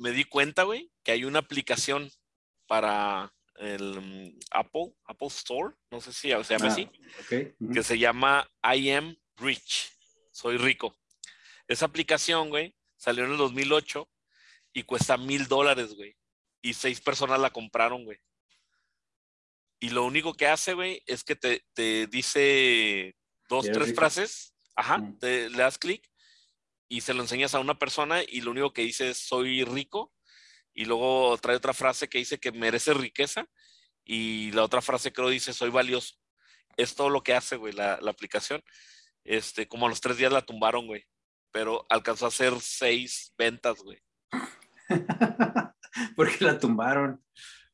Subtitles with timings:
[0.00, 2.10] me di cuenta, güey, que hay una aplicación
[2.66, 6.88] para el mm, Apple, Apple Store, no sé si se llama Ah, así,
[7.28, 9.92] que se llama I am rich,
[10.32, 10.96] soy rico.
[11.68, 14.08] Esa aplicación, güey, salió en el 2008
[14.72, 16.16] y cuesta mil dólares, güey.
[16.62, 18.18] Y seis personas la compraron, güey.
[19.80, 23.14] Y lo único que hace, güey, es que te, te dice
[23.50, 24.00] dos, ¿Eres tres rico?
[24.00, 26.09] frases, ajá, te, le das clic
[26.90, 30.12] y se lo enseñas a una persona y lo único que dice es soy rico
[30.74, 33.46] y luego trae otra frase que dice que merece riqueza
[34.04, 36.16] y la otra frase creo dice soy valioso.
[36.76, 38.62] Es todo lo que hace, güey, la, la aplicación.
[39.24, 41.04] Este, como a los tres días la tumbaron, güey,
[41.52, 43.98] pero alcanzó a hacer seis ventas, güey,
[46.16, 47.22] Porque la tumbaron.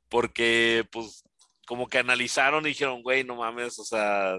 [0.08, 1.22] porque pues
[1.66, 4.36] como que analizaron y dijeron, güey, no mames, o sea,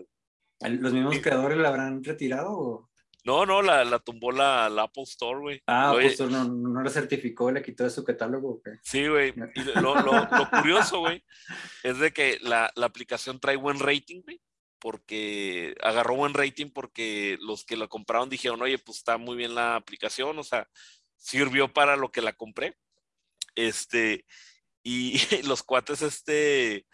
[0.62, 1.22] ¿Los mismos Sí.
[1.22, 2.52] creadores la habrán retirado?
[2.52, 2.89] O?
[3.27, 5.62] No, no, la, la tumbó la, la Apple Store, güey.
[5.67, 8.52] Ah, Oye, pues no, no la certificó, le quitó de su catálogo.
[8.53, 8.72] ¿o qué?
[8.81, 9.34] Sí, güey.
[9.53, 11.23] Y lo, lo- lo curioso, güey,
[11.83, 14.42] es de que la, la aplicación trae buen rating, güey.
[14.80, 19.55] Porque agarró buen rating porque los que la compraron dijeron, oye, pues está muy bien
[19.55, 20.70] la aplicación, o sea,
[21.16, 22.78] sirvió para lo que la compré.
[23.55, 24.25] Este,
[24.83, 25.17] y
[25.48, 26.86] los cuates, este,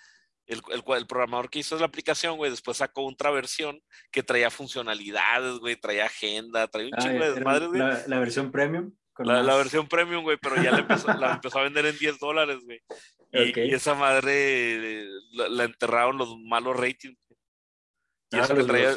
[0.54, 4.24] el, el, cua- el programador que hizo la aplicación, güey, después sacó otra versión que
[4.24, 7.80] traía funcionalidades, güey, traía agenda, traía un Ah, chingo de güey.
[7.80, 8.94] la, la versión premium.
[9.20, 12.18] La, la versión premium, güey, pero ya la empezó, la empezó a vender en 10
[12.20, 12.82] dólares, güey.
[13.32, 17.18] Y, esa madre la, la enterraron los malos ratings.
[18.32, 18.92] Y Ah, eso que los, traía.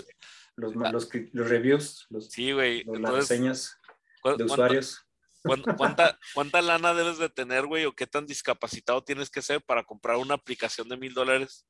[0.57, 2.83] los, los, los cri- los reviews, los, Sí, güey.
[2.85, 3.79] las reseñas
[4.23, 5.06] ¿cu- de usuarios.
[5.47, 7.84] Cuán- ¿cuánta, ¿cuánta lana debes de tener, güey?
[7.84, 11.66] ¿O qué tan discapacitado tienes que ser para comprar una aplicación de mil dólares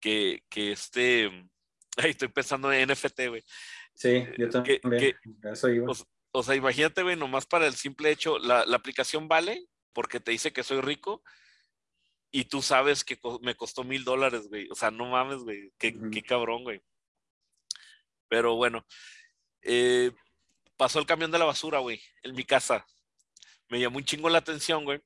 [0.00, 1.30] que, que este.
[1.96, 3.44] Ay, estoy pensando en NFT, güey.
[3.94, 5.16] Sí, yo que- también.
[5.44, 5.92] a Eso iba.
[6.30, 10.30] O sea, imagínate, güey, nomás para el simple hecho, la, la aplicación vale porque te
[10.30, 11.22] dice que soy rico
[12.30, 14.68] y tú sabes que me costó mil dólares, güey.
[14.70, 15.72] O sea, no mames, güey.
[15.78, 16.80] Qué, qué cabrón, güey.
[18.28, 18.86] Pero bueno,
[19.62, 20.12] eh,
[20.76, 22.86] pasó el camión de la basura, güey, en mi casa.
[23.68, 25.00] Me llamó un chingo la atención, güey,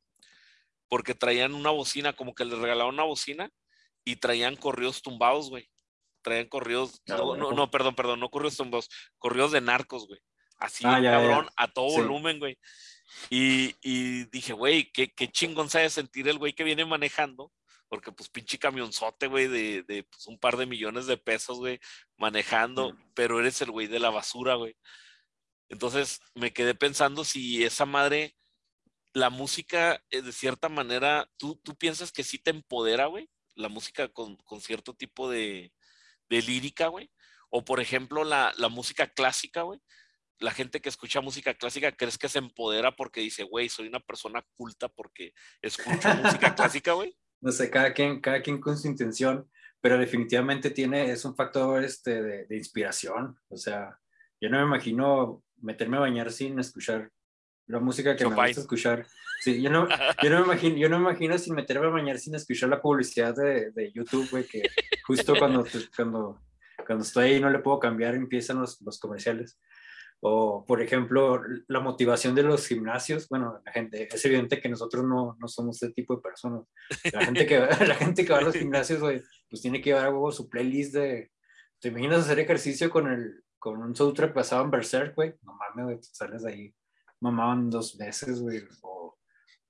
[0.89, 3.51] porque traían una bocina, como que les regalaron una bocina
[4.05, 5.69] y traían corridos tumbados, güey.
[6.23, 7.51] Traían corridos, no, bueno.
[7.51, 10.21] no, no, perdón, perdón, no corridos tumbados, corridos de narcos, güey.
[10.59, 11.11] Así, Ah, ya, ya.
[11.19, 11.97] cabrón, a todo Sí.
[11.97, 12.57] volumen, güey.
[13.31, 16.85] Y, y dije, güey, qué, qué chingón se ha de sentir el güey que viene
[16.85, 17.53] manejando,
[17.89, 21.81] porque pues pinche camionzote, güey, de, de pues, un par de millones de pesos, güey,
[22.17, 24.77] manejando, pero eres el güey de la basura, güey.
[25.69, 28.37] Entonces me quedé pensando si esa madre,
[29.13, 33.29] la música, eh, de cierta manera, ¿tú, tú piensas que sí te empodera, güey?
[33.55, 35.73] La música con, con cierto tipo de,
[36.29, 37.11] de lírica, güey.
[37.51, 39.81] O por ejemplo, la, la música clásica, güey.
[40.39, 44.01] La gente que escucha música clásica, ¿crees que se empodera porque dice, güey, soy una
[44.01, 47.17] persona culta porque escucho música clásica, güey?
[47.41, 49.49] No sé, cada quien, cada quien con su intención,
[49.81, 53.39] pero definitivamente tiene, es un factor este, de, de inspiración.
[53.49, 53.99] O sea,
[54.41, 57.11] yo no me imagino meterme a bañar sin escuchar
[57.67, 58.47] la música que me Chopin.
[58.47, 59.07] gusta escuchar.
[59.41, 59.89] Sí, yo no,
[60.23, 62.81] yo no me imagino, yo no me imagino sin meterme a bañar sin escuchar la
[62.81, 64.63] publicidad de, de YouTube, güey, que
[65.07, 66.41] justo cuando, te- cuando,
[66.87, 69.59] cuando estoy ahí no le puedo cambiar, empiezan los, los comerciales.
[70.25, 73.29] O, por ejemplo, la motivación de los gimnasios.
[73.29, 76.63] Bueno, la gente, es evidente que nosotros no, no somos ese tipo de personas.
[77.13, 80.07] La gente que, la gente que va a los gimnasios, güey, pues tiene que llevar
[80.07, 81.33] a huevo su playlist de...
[81.81, 85.35] ¿Te imaginas hacer ejercicio con, el, con un soundtrack basado en Berserk, güey?
[85.43, 86.75] No mames, güey, sales de ahí
[87.23, 88.63] mamaban dos veces, güey.
[88.83, 89.17] O,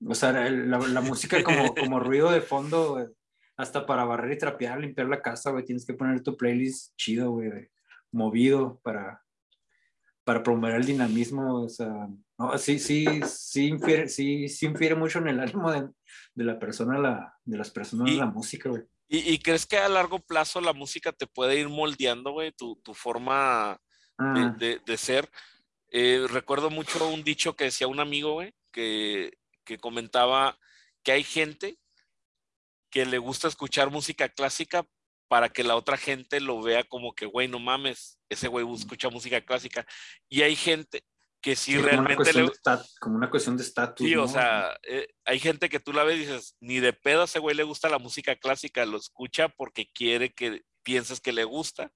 [0.09, 3.07] o sea, el- la, la música como, como ruido de fondo, güey.
[3.57, 5.65] Hasta para barrer y trapear, limpiar la casa, güey.
[5.65, 7.71] Tienes que poner tu playlist chido, güey, de-
[8.11, 9.23] movido para,
[10.25, 11.63] para promover el dinamismo.
[11.63, 12.09] O sea,
[12.39, 15.89] no, sí, sí, sí infiere, sí, sí infiere mucho en el ánimo de,
[16.35, 18.83] de la persona, la, de las personas Y- la música, güey.
[19.09, 22.77] ¿Y, y crees que a largo plazo la música te puede ir moldeando, güey, tu,
[22.77, 23.79] tu forma
[24.19, 25.29] de, Ah, de- de ser?
[25.95, 30.59] Eh, recuerdo mucho un dicho que decía un amigo, güey, que, que comentaba
[31.03, 31.79] que hay gente
[32.91, 34.87] que le gusta escuchar música clásica
[35.29, 39.11] para que la otra gente lo vea como que, güey, no mames, ese güey escucha
[39.11, 39.87] música clásica.
[40.29, 41.05] Y hay gente
[41.43, 42.51] que sí, sí, como, una realmente le,
[43.01, 44.07] como una cuestión de estatus.
[44.07, 44.29] Sí, o ¿no?
[44.29, 47.39] sea, eh, hay gente que tú la ves y dices, ni de pedo a ese
[47.39, 51.93] güey le gusta la música clásica, lo escucha porque quiere que pienses que le gusta.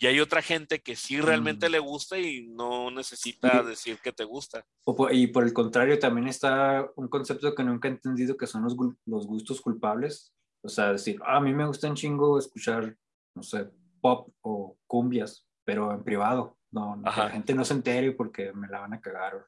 [0.00, 1.72] Y hay otra gente que sí realmente Mm.
[1.72, 4.64] le gusta y no necesita Y- decir que te gusta.
[4.84, 8.62] Por- y por el contrario, también está un concepto que nunca he entendido que son
[8.62, 10.32] los, los gustos culpables.
[10.62, 12.96] O sea, decir, "Ah, a mí me gusta un chingo escuchar,
[13.34, 13.68] no sé,
[14.00, 16.56] pop o cumbias, pero en privado.
[16.70, 17.24] No, Ajá.
[17.24, 19.34] la gente no se entere porque me la van a cagar.
[19.34, 19.46] o-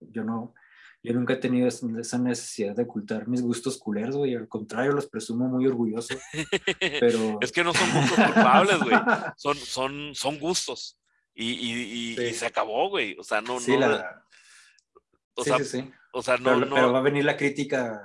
[0.00, 0.54] Yo no,
[1.02, 4.34] yo nunca he tenido esa necesidad de ocultar mis gustos culeros, güey.
[4.34, 6.14] Al contrario, los presumo muy orgulloso.
[7.00, 7.38] Pero...
[7.40, 8.96] es que no son gustos culpables, güey.
[9.36, 10.98] Son, son, son gustos.
[11.34, 13.16] Y, y, se acabó, güey.
[13.18, 13.58] O sea, no.
[13.60, 14.26] Sí, no, la...
[15.34, 15.90] o, sí, sea, sí, sí.
[16.12, 16.74] o sea, no pero, no.
[16.74, 18.02] pero va a venir la crítica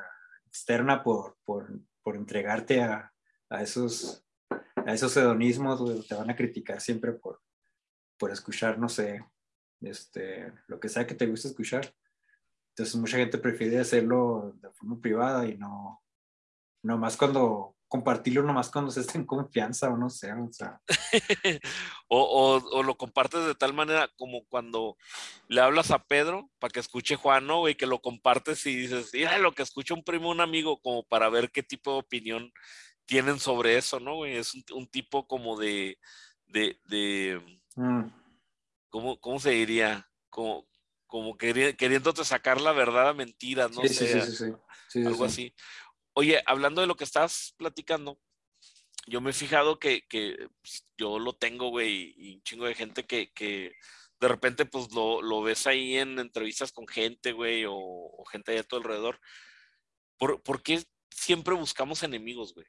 [0.48, 1.68] externa por, por,
[2.02, 3.14] por entregarte a,
[3.50, 6.02] a, esos, a esos hedonismos, güey.
[6.08, 7.42] Te van a criticar siempre por,
[8.18, 9.26] por escuchar, no sé,
[9.82, 11.94] este, lo que sea que te guste escuchar.
[12.76, 16.04] Entonces mucha gente prefiere hacerlo de forma privada y no,
[16.84, 20.82] no más cuando compartirlo nomás cuando se está en confianza o no sé, o sea.
[22.10, 24.98] o, o, o, lo compartes de tal manera como cuando
[25.48, 27.70] le hablas a Pedro para que escuche Juan, ¿no?
[27.70, 31.04] Y que lo compartes y dices, mira lo que escucha un primo, un amigo, como
[31.04, 32.52] para ver qué tipo de opinión
[33.06, 34.16] tienen sobre eso, ¿no?
[34.16, 34.36] Güey?
[34.36, 35.98] Es un, un, tipo como de,
[36.48, 37.42] de, de
[37.78, 38.04] mm.
[38.90, 40.10] ¿cómo, ¿cómo, se diría?
[40.30, 40.68] Como,
[41.16, 43.82] como queri queriéndote sacar la verdad a mentiras, ¿no?
[43.84, 44.52] Sí, sí, sí,
[44.90, 45.56] sí, algo así.
[46.12, 48.20] Oye, hablando de lo que estás platicando,
[49.08, 52.76] yo me he fijado que, que pues, yo lo tengo, güey, y un chingo de
[52.76, 53.78] gente que, que
[54.20, 58.52] de repente pues lo, lo, ves ahí en entrevistas con gente, güey, o, o, gente
[58.52, 59.22] allá a tu alrededor.
[60.18, 62.68] ¿Por, ¿Por, qué siempre buscamos enemigos, güey?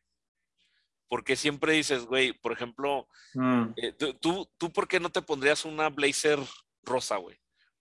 [1.08, 3.70] ¿Por qué siempre dices, güey, por ejemplo, mm.
[3.74, 6.38] eh, tú, tú, ¿por qué no te pondrías una blazer
[6.84, 7.36] rosa, güey?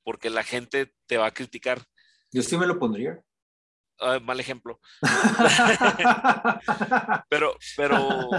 [0.05, 1.85] Porque la gente te va a criticar.
[2.31, 3.21] Yo sí me lo pondría.
[3.99, 4.79] Uh, mal ejemplo.
[7.29, 8.29] pero, pero,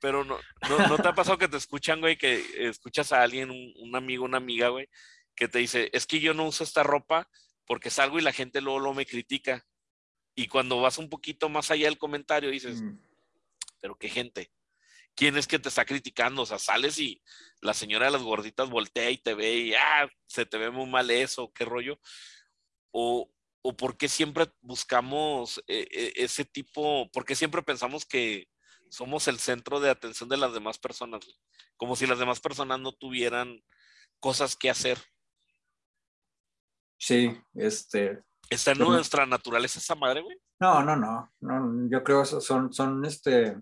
[0.00, 0.38] pero no,
[0.68, 3.96] no, no, te ha pasado que te escuchan, güey, que escuchas a alguien, un, un,
[3.96, 4.88] amigo, una amiga, güey,
[5.34, 7.28] que te dice, es que yo no uso esta ropa
[7.66, 9.64] porque salgo y la gente luego, luego me critica.
[10.34, 12.98] Y cuando vas un poquito más allá del comentario, dices, mm.
[13.80, 14.50] pero qué gente.
[15.14, 16.42] ¿Quién es que te está criticando?
[16.42, 17.22] O sea, sales y
[17.60, 20.88] la señora de las gorditas voltea y te ve y, ah, se te ve muy
[20.88, 21.98] mal eso, qué rollo.
[22.90, 23.30] O,
[23.62, 28.48] o por qué siempre buscamos eh, ese tipo, por qué siempre pensamos que
[28.90, 31.24] somos el centro de atención de las demás personas,
[31.76, 33.62] como si las demás personas no tuvieran
[34.20, 34.98] cosas que hacer.
[36.98, 38.22] Sí, este.
[38.48, 40.36] ¿Está en nuestra naturaleza esa madre, güey?
[40.60, 43.56] No, no, no, no, yo creo que son, son, este,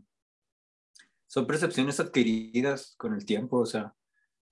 [1.33, 3.95] son percepciones adquiridas con el tiempo, o sea,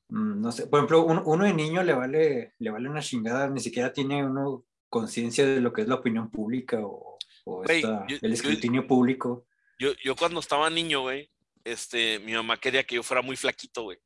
[0.09, 3.51] mm, no sé, por ejemplo, uno, uno de niño le vale, le vale una chingada,
[3.51, 7.81] ni siquiera tiene uno conciencia de lo que es la opinión pública o, o Güey,
[7.81, 9.47] esta- yo- el escrutinio público.
[9.79, 11.31] Yo, yo cuando estaba niño, güey,
[11.65, 13.99] este, mi mamá quería que yo fuera muy flaquito, güey.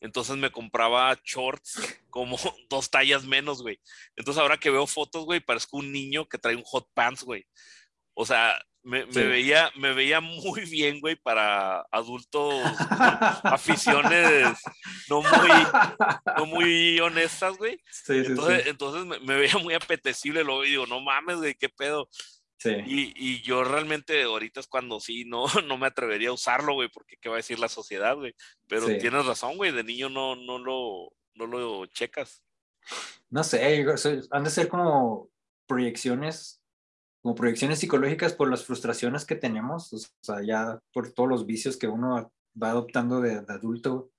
[0.00, 1.80] Entonces me compraba shorts
[2.10, 2.36] como
[2.68, 3.80] dos tallas menos, güey.
[4.14, 7.46] Entonces ahora que veo fotos, güey, parezco un niño que trae un hot pants, güey.
[8.12, 9.22] O sea, me, me Sí.
[9.24, 12.54] veía, me veía muy bien, güey, para adultos
[13.42, 14.58] aficiones
[15.08, 15.50] no muy,
[16.36, 17.78] no muy honestas, güey.
[17.90, 18.68] Sí, Entonces, sí.
[18.70, 22.08] entonces me, me veía muy apetecible, luego digo, no mames, güey, qué pedo.
[22.86, 26.88] Y, y yo realmente ahorita es cuando sí, no, no me atrevería a usarlo, güey,
[26.88, 28.34] porque qué va a decir la sociedad, güey.
[28.68, 32.42] Pero tienes razón, güey, de niño no, no, lo, no lo checas.
[33.28, 33.84] No sé,
[34.30, 35.28] han de ser como
[35.66, 36.62] proyecciones,
[37.24, 41.78] como proyecciones psicológicas por las frustraciones que tenemos, o sea, ya por todos los vicios
[41.78, 42.30] que uno
[42.62, 44.10] va adoptando de, adulto.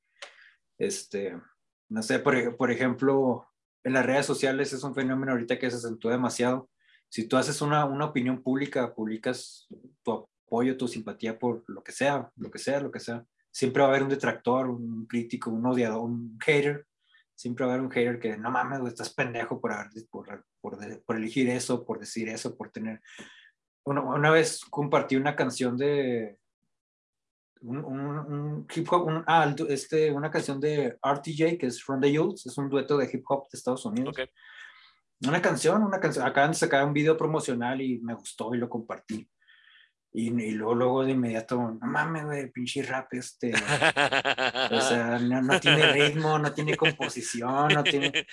[0.79, 1.39] Este,
[1.87, 3.45] no sé, por, por ejemplo,
[3.83, 6.67] en las redes sociales es un fenómeno ahorita que se acentúa demasiado.
[7.07, 9.67] Si tú haces una, una opinión pública, publicas
[10.01, 13.83] tu apoyo, tu simpatía por lo que sea, lo que sea, lo que sea, siempre
[13.83, 16.87] va a haber un detractor, un crítico, un odiador, un hater
[17.35, 20.45] siempre va a haber un hater que no mames, güey, estás pendejo por, haber, por,
[20.61, 23.01] por, por, elegir eso, por decir eso, por tener.
[23.83, 26.37] Una, una vez compartí una canción de.
[27.61, 31.99] Un, un, un hip hop, un, ah, este, una canción de RTJ que es From
[31.99, 34.13] the Youths, es un dueto de hip hop de Estados Unidos.
[34.13, 34.27] Okay.
[35.27, 36.25] Una canción, una canción.
[36.25, 39.27] Acaban de sacar un video promocional y me gustó y lo compartí.
[40.17, 43.51] Y, y luego, luego de inmediato, no mames, güey, pinche rap este.
[43.53, 48.25] O sea, no, no, tiene ritmo, no tiene composición, no tiene.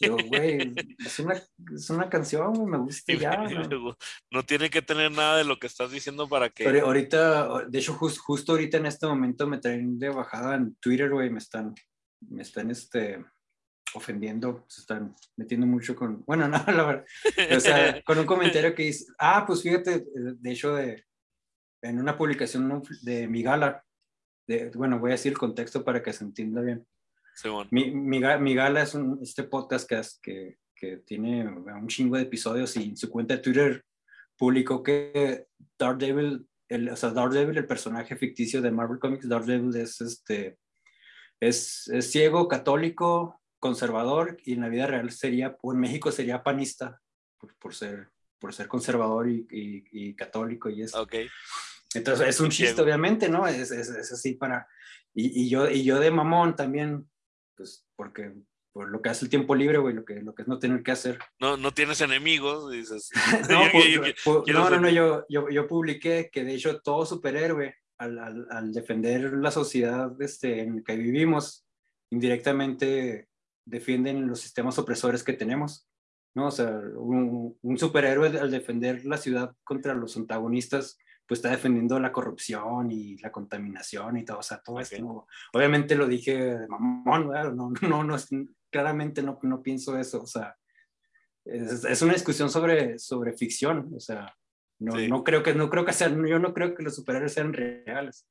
[0.00, 1.40] Yo, güey, es una,
[1.72, 3.36] es una canción, me gusta ya.
[3.70, 3.96] ¿no?
[4.32, 6.64] no tiene que tener nada de lo que estás diciendo para que.
[6.64, 10.74] Pero ahorita, de hecho, just, justo ahorita en este momento me traen de bajada en
[10.80, 11.76] Twitter, güey, me están,
[12.28, 13.24] me están, este
[13.94, 17.04] ofendiendo, se están metiendo mucho con, bueno, no, la verdad,
[17.56, 21.04] o sea, con un comentario que dice, ah, pues fíjate, de hecho, de,
[21.82, 23.84] en una publicación de mi gala,
[24.46, 26.86] de, bueno, voy a decir el contexto para que se entienda bien.
[27.34, 27.68] Sí, bueno.
[27.70, 32.24] mi, mi, mi, gala es un, este podcast que, que, que, tiene un chingo de
[32.24, 33.84] episodios y en su cuenta de Twitter
[34.36, 35.46] publicó que
[35.78, 40.58] Daredevil, el, o sea, Daredevil, el personaje ficticio de Marvel Comics, Daredevil es, este,
[41.38, 46.42] es, es ciego, católico, conservador y en la vida real sería, o en México sería
[46.42, 47.00] panista.
[47.38, 48.08] por, por ser,
[48.38, 51.00] por ser conservador y, y, y, católico y eso.
[51.02, 51.14] Ok.
[51.94, 53.46] Entonces es un chiste, obviamente, ¿no?
[53.46, 54.66] Es, es, es así para...
[55.12, 57.08] Y, y, yo, y yo de mamón también,
[57.56, 58.32] pues porque
[58.72, 60.82] por lo que hace el tiempo libre, güey, lo que, lo que es no tener
[60.82, 61.18] que hacer.
[61.40, 63.10] No, no tienes enemigos, dices.
[63.50, 67.74] no, pues, pues, no, no, no, yo, yo, yo publiqué que de hecho todo superhéroe,
[67.98, 71.66] al, al, al defender la sociedad este, en la que vivimos,
[72.10, 73.28] indirectamente
[73.66, 75.86] defienden los sistemas opresores que tenemos.
[76.34, 76.46] ¿no?
[76.46, 80.96] O sea, un, un, superhéroe al defender la ciudad contra los antagonistas,
[81.30, 84.98] pues está defendiendo la corrupción y la contaminación y todo, o sea, todo okay.
[84.98, 85.28] esto.
[85.52, 88.16] Obviamente lo dije de mamón, no, no, no,
[88.68, 90.56] claramente no, no pienso eso, o sea,
[91.44, 94.34] es, es, una discusión sobre, sobre ficción, o sea,
[94.80, 95.06] no, sí.
[95.06, 98.26] no creo que, no creo que sean, yo no creo que los superhéroes sean reales,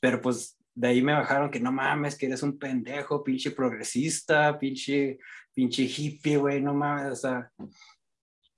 [0.00, 4.58] pero pues de ahí me bajaron que no mames, que eres un pendejo, pinche progresista,
[4.58, 5.20] pinche,
[5.54, 7.52] pinche hippie, güey, no mames, o sea,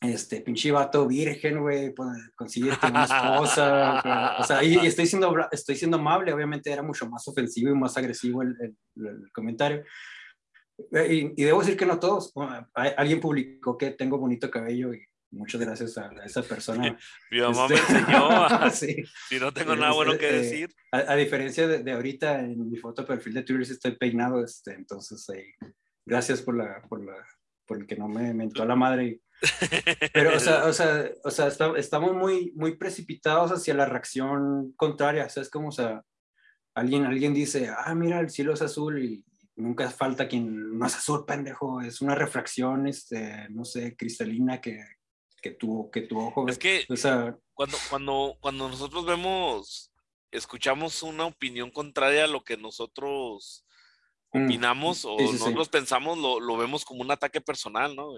[0.06, 5.34] este, pinche vato virgen, güey, pues, consíguete una esposa, o sea, y, y, estoy, siendo,
[5.50, 9.84] estoy siendo amable, obviamente era mucho más ofensivo y más agresivo el, el, el comentario.
[11.08, 12.32] Y, y, debo decir que no todos,
[12.74, 16.98] alguien publicó que tengo bonito cabello y muchas gracias a, esa persona.
[17.30, 19.04] Mi mamá este, me enseñó, sí.
[19.30, 20.70] y no tengo nada bueno que decir.
[20.70, 23.96] Eh, a, a, diferencia de, de, ahorita, en mi foto de perfil de Twitter estoy
[23.96, 25.54] peinado, este, entonces eh,
[26.04, 27.14] gracias por, la, por, la,
[27.66, 29.20] por el que no me mentó a la madre.
[30.12, 34.72] Pero, o sea, o sea, o sea está, estamos muy, muy precipitados hacia la reacción
[34.76, 36.02] contraria, o sea, es como, o sea,
[36.74, 39.24] alguien, alguien dice, ah, mira, el cielo es azul y
[39.56, 44.82] nunca falta quien, no es azul, pendejo, es una refracción, este, no sé, cristalina que,
[45.42, 46.48] que tu, que tu ojo.
[46.48, 49.92] Es que o sea, cuando, cuando, cuando nosotros vemos,
[50.30, 53.64] escuchamos una opinión contraria a lo que nosotros
[54.30, 55.70] opinamos mm, o sí, nosotros sí.
[55.72, 58.14] pensamos, lo, lo, vemos como un ataque personal, ¿no?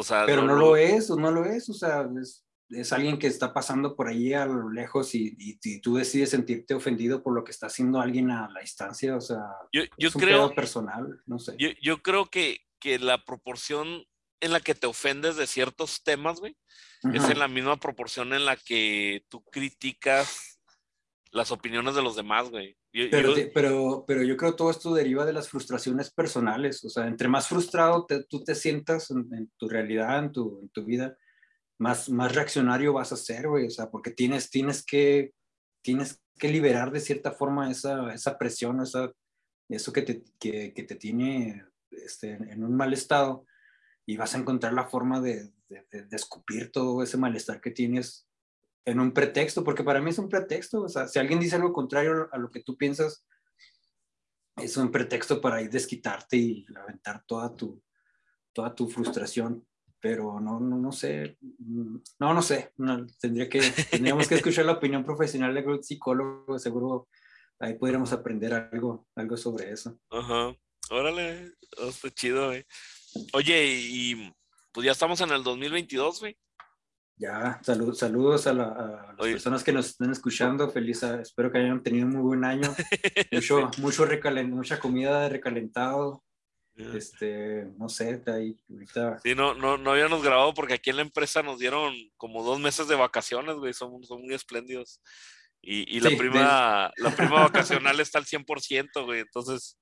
[0.00, 3.18] O sea, pero no, no lo es, no lo es, o sea, es, es, alguien
[3.18, 7.20] que está pasando por ahí a lo lejos y, y, y, tú decides sentirte ofendido
[7.20, 10.20] por lo que está haciendo alguien a la distancia, o sea, yo, yo es un
[10.20, 11.56] creo personal, no sé.
[11.58, 14.04] Yo, yo creo que, que la proporción
[14.40, 16.56] en la que te ofendes de ciertos temas, güey,
[17.02, 17.16] uh -huh.
[17.16, 20.60] es en la misma proporción en la que tú criticas
[21.32, 22.77] las opiniones de los demás, güey.
[22.92, 23.44] Yo, pero, yo...
[23.52, 26.84] pero, pero yo creo que todo esto deriva de las frustraciones personales.
[26.84, 30.60] O sea, entre más frustrado te, tú te sientas en, en, tu realidad, en tu,
[30.62, 31.16] en tu vida,
[31.78, 33.66] más, más reaccionario vas a ser, güey.
[33.66, 35.32] O sea, porque tienes, tienes, que,
[35.82, 39.12] tienes que liberar de cierta forma esa, esa presión, esa,
[39.68, 43.44] eso que te, que, que te tiene este, en un mal estado
[44.06, 48.27] y vas a encontrar la forma de, de, de, escupir todo ese malestar que tienes
[48.88, 51.72] en un pretexto, porque para mí es un pretexto, o sea, si alguien dice algo
[51.72, 53.26] contrario a lo que tú piensas,
[54.56, 57.82] es un pretexto para ir desquitarte y aventar toda tu,
[58.52, 59.66] toda tu frustración,
[60.00, 61.36] pero no, no, no sé,
[62.18, 66.58] no, no sé, no, tendría que, tendríamos que escuchar la opinión profesional de algún psicólogo,
[66.58, 67.08] seguro
[67.60, 69.98] ahí podríamos aprender algo, algo sobre eso.
[70.10, 70.56] Ajá,
[70.90, 72.64] órale, oh, está chido, güey.
[73.34, 74.32] Oye, y
[74.72, 76.38] pues ya estamos en el 2022, güey.
[77.18, 79.32] Ya, salud, saludos a, la, a las Oye.
[79.32, 80.70] personas que nos están escuchando.
[80.70, 82.72] Feliz, a, espero que hayan tenido un muy buen año.
[83.32, 83.82] Mucho, sí.
[83.82, 86.24] mucho recalent, mucha comida de recalentado.
[86.76, 89.18] Este, no sé, ahí ahorita.
[89.24, 92.60] Sí, no, no, no habíamos grabado porque aquí en la empresa nos dieron como dos
[92.60, 93.72] meses de vacaciones, güey.
[93.72, 95.02] Son, son muy espléndidos.
[95.60, 97.02] Y, y la, sí, prima, de...
[97.02, 99.20] la prima vacacional está al 100%, güey.
[99.20, 99.76] Entonces,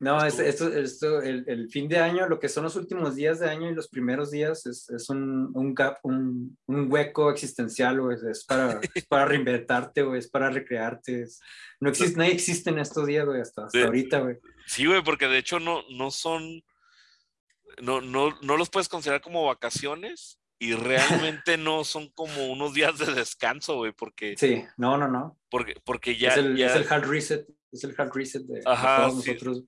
[0.00, 3.40] no, es, esto, esto el, el, fin de año, lo que son los últimos días
[3.40, 7.98] de año y los primeros días es, es un, un gap, un, un, hueco existencial,
[7.98, 11.22] o es, es, para, es para reinventarte, o es para recrearte.
[11.22, 11.40] Es,
[11.80, 14.36] no existe, nadie existe en estos días, güey, hasta, hasta ahorita, güey.
[14.66, 16.62] Sí, güey, porque de hecho no, no son,
[17.82, 22.98] no, no, no los puedes considerar como vacaciones y realmente no son como unos días
[22.98, 24.36] de descanso, güey, porque...
[24.36, 25.40] Sí, no, no, no.
[25.50, 26.30] Porque, porque ya...
[26.30, 26.66] Es el, ya...
[26.66, 29.30] Es el hard reset, es el hard reset de, Ajá, de todos sí.
[29.32, 29.64] nosotros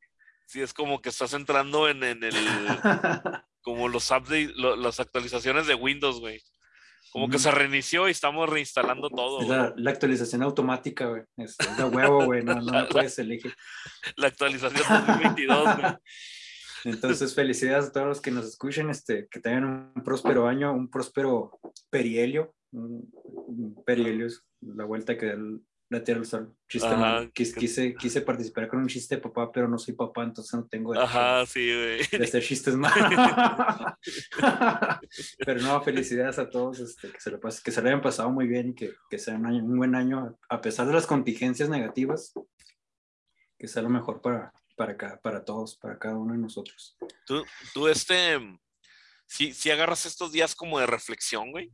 [0.50, 2.34] sí es como que estás entrando en, en el
[3.62, 6.42] como los updates, lo, las actualizaciones de Windows, güey.
[7.12, 9.42] Como que se reinició y estamos reinstalando todo.
[9.42, 11.22] La, la, actualización automática, güey.
[11.38, 12.44] Es, es de huevo, güey.
[12.44, 13.52] No, no puedes elegir.
[14.16, 15.92] La actualización 2022, güey.
[16.84, 20.88] Entonces, felicidades a todos los que nos escuchen, este, que tengan un próspero año, un
[20.88, 21.58] próspero
[21.90, 22.54] perihelio.
[22.72, 23.10] Un,
[23.84, 25.36] perihelio es la vuelta que
[25.90, 26.56] la Tierra del Sol.
[26.68, 30.22] Chiste Ajá, quise, quise, quise, participar con un chiste de papá, pero no soy papá,
[30.22, 32.06] entonces no tengo Ajá, sí, güey.
[32.06, 33.12] de hacer chistes malos.
[35.44, 38.30] pero no, felicidades a todos, este, que, se lo pas, que se lo hayan pasado
[38.30, 41.06] muy bien y que, que sea un, año, un buen año, a pesar de las
[41.06, 42.32] contingencias negativas,
[43.58, 46.96] que sea lo mejor para, para, cada, para todos, para cada uno de nosotros.
[47.26, 47.44] Tú,
[47.74, 48.38] tú este,
[49.26, 51.72] si, si agarras estos días como de reflexión, güey,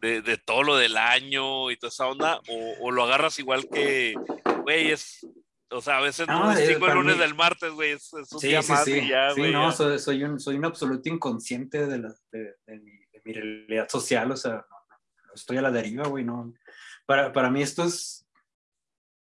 [0.00, 3.68] de, de, todo lo del año y toda esa onda, o, o lo agarras igual
[3.68, 4.14] que,
[4.62, 5.26] güey, es,
[5.70, 7.22] o sea, a veces no, no distingo el lunes mí...
[7.22, 8.92] del martes, güey, es, es, un sí, día sí, más sí.
[8.92, 9.52] y ya, Sí, güey.
[9.52, 9.76] no, ya.
[9.76, 13.88] soy, soy, un, soy un absoluto inconsciente de, la, de, de, mi, de mi realidad
[13.88, 16.52] social, o sea, no, no, estoy a la deriva, güey, no.
[17.06, 18.26] Para, para mí esto es,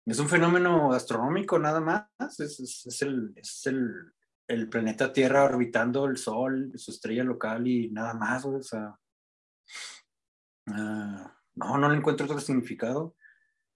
[0.05, 3.91] es un fenómeno astronómico nada más, es, es, es el, es el,
[4.47, 8.95] el planeta Tierra orbitando el Sol, su estrella local y nada más, güey, o sea,
[10.67, 13.15] uh, no, no le encuentro otro significado.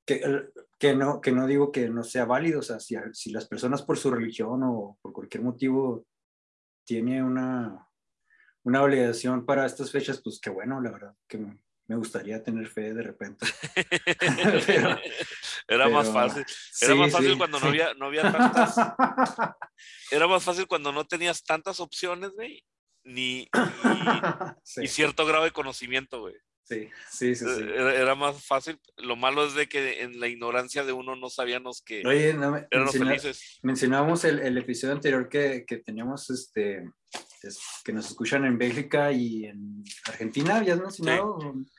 [0.06, 3.48] Que, que, no, que no digo que no sea válido, o sea, si, si las
[3.48, 6.06] personas por su religión o por cualquier motivo
[6.86, 7.90] tiene una,
[8.66, 12.94] una obligación para estas fechas, pues qué bueno, la verdad, que me, gustaría tener fe
[12.94, 13.46] de repente.
[14.66, 15.00] pero, era
[15.68, 16.46] pero, más fácil.
[16.82, 17.64] Era sí, más fácil sí, cuando sí.
[17.64, 18.76] no había, no había tantas.
[20.12, 22.66] era más fácil cuando no tenías tantas opciones, güey.
[23.04, 23.48] Ni,
[24.78, 26.36] ni y cierto grado de conocimiento, güey.
[26.66, 27.46] Sí, sí, sí.
[27.46, 27.62] sí.
[27.62, 28.80] Era, más fácil.
[28.98, 32.52] Lo malo es de que en la ignorancia de uno no sabíamos que Oye, no,
[32.52, 33.60] me, menciona, felices.
[33.62, 36.90] Mencionábamos el, el, episodio anterior que, que teníamos, este,
[37.44, 41.38] es, que nos escuchan en Bélgica y en Argentina, ¿ya has mencionado?
[41.40, 41.72] Sí.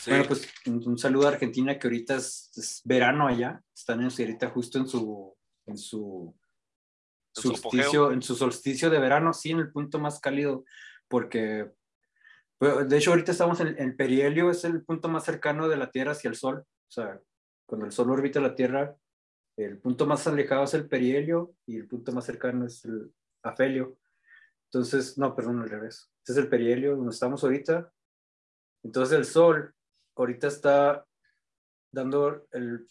[0.00, 0.10] Sí.
[0.10, 4.08] Bueno, pues un, un, saludo a Argentina que ahorita es, es, verano allá, están en
[4.08, 5.34] ahorita justo en su,
[5.66, 6.36] en su
[7.32, 10.64] solsticio, en su solsticio de verano, sí, en el punto más cálido,
[11.08, 11.70] porque
[12.60, 16.12] de hecho, ahorita estamos en el perihelio, es el punto más cercano de la Tierra
[16.12, 16.58] hacia el Sol.
[16.60, 17.20] O sea,
[17.66, 18.96] cuando el Sol orbita la Tierra,
[19.56, 23.98] el punto más alejado es el perihelio y el punto más cercano es el afelio.
[24.66, 26.10] Entonces, no, perdón, al revés.
[26.18, 27.92] Este es el perihelio donde estamos ahorita.
[28.82, 29.74] Entonces, el Sol
[30.16, 31.06] ahorita está
[31.92, 32.86] dando el,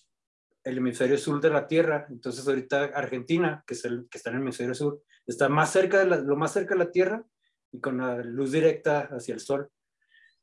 [0.65, 2.05] hemisferio sur de la Tierra.
[2.10, 6.05] Entonces, ahorita Argentina, que, es el, que está en el hemisferio sur, está más cerca
[6.05, 7.25] de lo más cerca de la Tierra
[7.74, 9.70] y con la luz directa hacia el sol.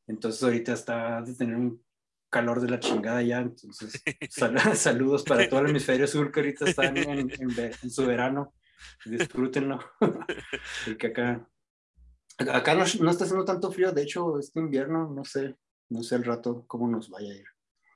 [0.07, 1.83] Entonces ahorita está de tener un
[2.29, 6.69] calor de la chingada ya, entonces sal saludos para todo el hemisferio sur que ahorita
[6.69, 8.55] están en, en, en su verano,
[9.05, 9.79] disfrútenlo,
[10.87, 11.49] porque acá,
[12.39, 15.57] acá no, no, está haciendo tanto frío, de hecho este invierno, no sé,
[15.89, 17.47] no sé el rato cómo nos vaya a ir.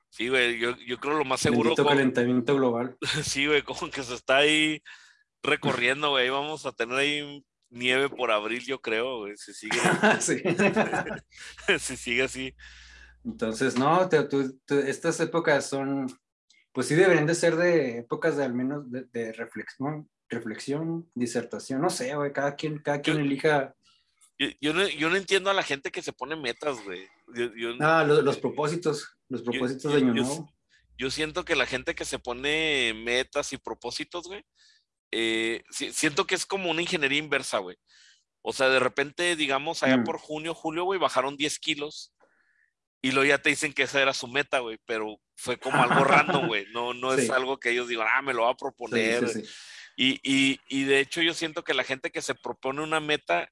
[0.09, 1.71] Sí, güey, yo, yo creo lo más seguro.
[1.71, 1.91] Bendito con...
[1.91, 2.95] calentamiento global.
[3.23, 4.81] Sí, güey, como que se está ahí
[5.43, 7.43] recorriendo, güey, vamos a tener ahí
[7.75, 9.77] nieve por abril, yo creo, güey, si sigue.
[10.19, 10.41] sí.
[11.79, 12.55] si sigue así.
[13.23, 16.07] Entonces, no, te, tú, te, estas épocas son,
[16.71, 21.81] pues sí deberían de ser de épocas de al menos de, de reflexión, reflexión, disertación,
[21.81, 23.75] no sé, güey, cada quien, cada quien yo, elija.
[24.37, 27.07] Yo, yo, no, yo no entiendo a la gente que se pone metas, güey.
[27.79, 30.51] ah, los, los, propósitos, los propósitos de Año Nuevo.
[30.97, 34.45] Yo siento que la gente que se pone metas y propósitos, güey,
[35.11, 37.77] eh, siento que es como una ingeniería inversa, güey.
[38.41, 40.03] O sea, de repente, digamos, allá mm.
[40.03, 42.13] por junio, julio, güey, bajaron 10 kilos
[43.01, 46.03] y luego ya te dicen que esa era su meta, güey, pero fue como algo
[46.03, 46.65] random, güey.
[46.71, 47.31] No, no es sí.
[47.31, 49.29] algo que ellos digan, ah, me lo va a proponer.
[49.29, 49.49] Sí, sí,
[49.95, 53.49] y, y, y, de hecho, yo siento que la gente que se propone una meta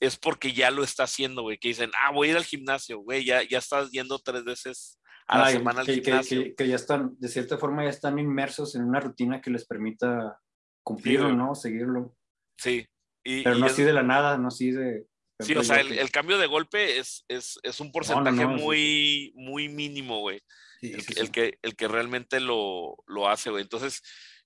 [0.00, 1.58] es porque ya lo está haciendo, güey.
[1.58, 4.98] Que dicen, ah, voy a ir al gimnasio, güey, ya, ya estás yendo tres veces
[5.26, 6.40] a la Ay, semana al que, gimnasio.
[6.40, 9.50] Que, que, que, ya están, de cierta forma, ya están inmersos en una rutina que
[9.50, 10.40] les permita
[10.82, 11.54] cumplirlo, sí, ¿no?
[11.54, 12.16] Seguirlo.
[12.58, 12.86] Sí.
[13.24, 15.06] Y, Pero y no es, así de la nada, no así de...
[15.40, 18.56] Sí, o sea, el, el, cambio de golpe es, es, es un porcentaje no, no,
[18.58, 20.40] muy, muy mínimo, güey.
[20.80, 23.62] Sí, el, el, que, el que realmente lo, lo hace, güey.
[23.62, 24.02] Entonces,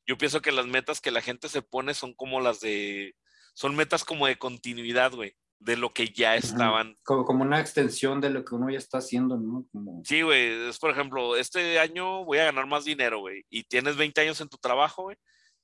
[0.07, 3.15] yo pienso que las metas que la gente se pone son como las de...
[3.55, 5.35] Son metas como de continuidad, güey.
[5.59, 6.97] De lo que ya estaban.
[7.03, 9.67] Como, como, una extensión de lo que uno ya está haciendo, ¿no?
[9.73, 10.03] Como...
[10.05, 10.69] Sí, güey.
[10.69, 13.45] Es, por ejemplo, este año voy a ganar más dinero, güey.
[13.51, 15.17] Y tienes 20 años en tu trabajo, güey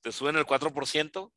[0.02, 1.32] te suben el 4%,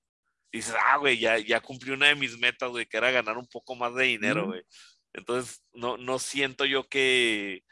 [0.51, 3.37] y dices, ah, güey, ya, ya cumplí una de mis metas, güey, que era ganar
[3.37, 4.63] un poco más de dinero, güey.
[5.13, 7.63] Entonces, no, no siento yo que,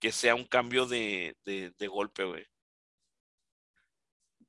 [0.00, 2.44] que sea un cambio de, de, de golpe, güey.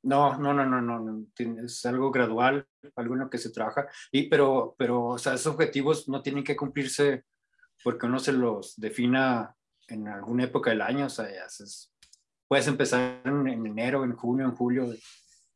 [0.01, 1.27] No, no, no, no, no,
[1.63, 5.53] es algo gradual, algo en lo que se trabaja, y pero, pero, o sea, esos
[5.53, 7.23] objetivos no tienen que cumplirse
[7.83, 9.55] porque uno se los defina
[9.87, 11.91] en alguna época del año, o sea, ya es,
[12.47, 14.93] puedes empezar en, en enero, en junio, en julio,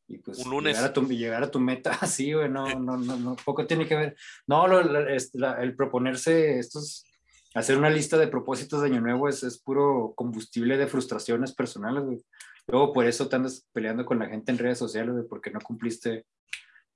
[0.10, 0.76] y pues un lunes.
[0.76, 3.88] Llegar a tu, llegar a tu meta así, güey, no, no, no, no, poco tiene
[3.88, 4.17] que ver.
[4.48, 7.06] No, lo, la, la, el proponerse estos,
[7.54, 12.04] hacer una lista de propósitos de año nuevo es, es puro combustible de frustraciones personales,
[12.04, 12.24] güey.
[12.67, 15.60] Luego por eso te andas peleando con la gente en redes sociales, güey, porque no
[15.60, 16.26] cumpliste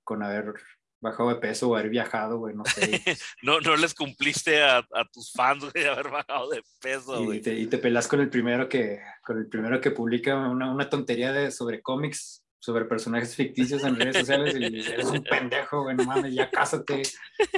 [0.03, 0.53] con haber
[0.99, 3.01] bajado de peso o haber viajado, güey, no sé.
[3.43, 7.39] no, no les cumpliste a, a tus fans, güey, de haber bajado de peso, güey.
[7.39, 10.71] Y te, y te pelas con el primero que, con el primero que publica una,
[10.71, 15.83] una tontería de, sobre cómics sobre personajes ficticios en redes sociales y eres un pendejo,
[15.83, 17.01] güey, no mames, ya cásate,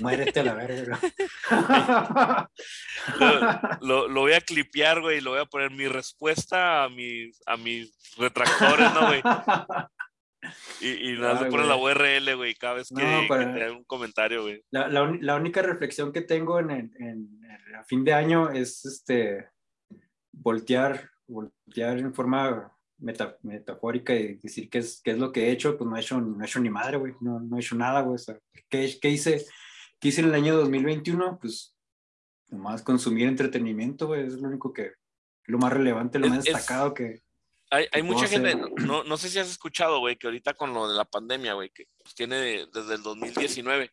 [0.02, 1.00] muérete a la verga.
[3.82, 7.40] lo, lo, voy a clipear, güey, y lo voy a poner mi respuesta a mis,
[7.46, 9.22] a mis retractores, ¿no, güey?
[10.82, 14.64] Y, y nada, pone la URL, güey, cada vez que, hay un comentario, güey.
[14.72, 18.84] La, la, la, única reflexión que tengo en, en, en, a fin de año es
[18.86, 19.50] este
[20.32, 25.78] voltear, voltear en forma metafórica y decir qué es, qué es lo que he hecho,
[25.78, 28.02] pues no he hecho, no he hecho ni madre, güey, no, no he hecho nada,
[28.02, 28.16] güey.
[28.16, 28.38] O sea,
[28.70, 29.46] ¿qué, ¿qué, hice,
[30.00, 31.40] ¿qué hice en el año 2021?
[31.40, 31.76] Pues
[32.50, 34.92] nomás consumir entretenimiento, güey, es lo único que,
[35.46, 37.22] lo más relevante, lo más destacado que...
[37.72, 40.88] Hay, hay mucha gente, no, no sé si has escuchado, güey, que ahorita con lo
[40.88, 43.92] de la pandemia, güey, que pues, tiene desde el 2019,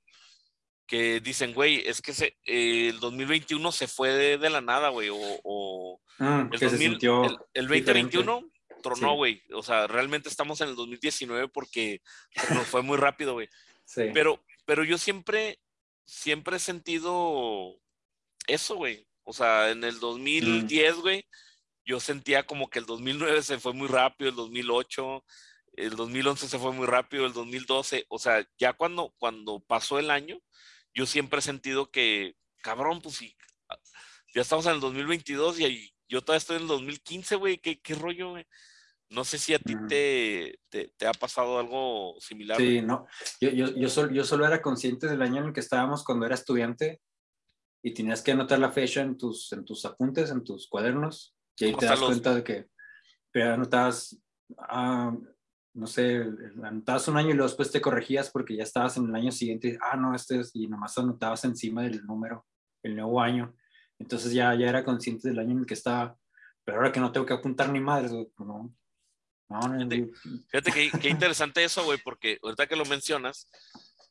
[0.86, 4.90] que dicen, güey, es que se, eh, el 2021 se fue de, de la nada,
[4.90, 8.51] güey, o, o mm, el, 2000, el, el, 2021
[8.82, 9.42] tronó, güey.
[9.54, 12.02] O sea, realmente estamos en el 2019 porque
[12.50, 13.48] nos fue muy rápido, güey.
[13.84, 14.04] Sí.
[14.14, 15.58] Pero, pero yo siempre,
[16.06, 17.76] siempre he sentido
[18.46, 19.06] eso, güey.
[19.24, 21.00] O sea, en el 2010, mm.
[21.00, 21.26] güey,
[21.84, 25.24] yo sentía como que el 2009 se fue muy rápido, el 2008,
[25.74, 30.10] el 2011 se fue muy rápido, el 2012, o sea, ya cuando, cuando pasó el
[30.10, 30.38] año,
[30.94, 33.36] yo siempre he sentido que, cabrón, pues sí,
[34.34, 37.94] ya estamos en el 2022 y yo todavía estoy en el 2015, güey, ¿Qué, ¿qué,
[37.94, 38.46] rollo, güey?
[39.12, 42.56] No sé si a ti te, te, ha pasado algo similar.
[42.56, 43.06] Sí, no.
[43.40, 46.26] Yo, yo, yo, solo, yo solo era consciente del año en el que estábamos cuando
[46.26, 47.00] era estudiante
[47.82, 51.36] y tenías que anotar la fecha en tus, en tus apuntes, en tus cuadernos.
[51.58, 52.72] Y ahí te das cuenta de que
[53.32, 54.16] pero anotabas,
[54.58, 55.16] ah,
[55.74, 56.22] no sé,
[56.62, 59.78] anotabas un año y luego después te corregías porque ya estabas en el año siguiente.
[59.80, 62.46] Ah, no, este es, y nomás anotabas encima del número,
[62.82, 63.54] el nuevo año.
[63.98, 66.16] Entonces ya, ya era consciente del año en el que estaba.
[66.64, 68.72] Pero ahora que no tengo que apuntar ni madres, pues no,
[70.50, 73.48] Fíjate, qué, interesante eso, güey, porque ahorita que lo mencionas,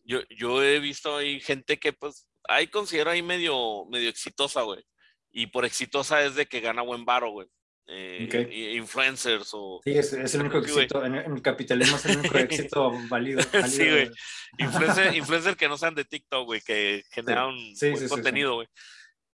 [0.04, 4.84] yo, yo he visto ahí gente que, pues, ahí considero ahí medio, medio exitosa, güey.
[5.32, 7.48] Y por exitosa es de que gana buen varo, güey.
[7.88, 9.82] Eh, influencers o...
[9.84, 13.42] Sí, es, el único éxito, en, el capitalismo es el único éxito válido.
[13.68, 14.12] sí, güey.
[14.58, 18.68] Influencer, influencer, que no sean de TikTok, güey, que generan buen contenido, güey.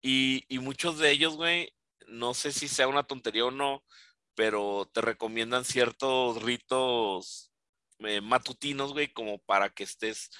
[0.02, 1.72] Y, y muchos de ellos, güey,
[2.08, 3.84] no sé si sea una tontería o no,
[4.34, 7.52] pero te recomiendan ciertos ritos
[8.00, 10.30] eh, matutinos, güey, como para que estés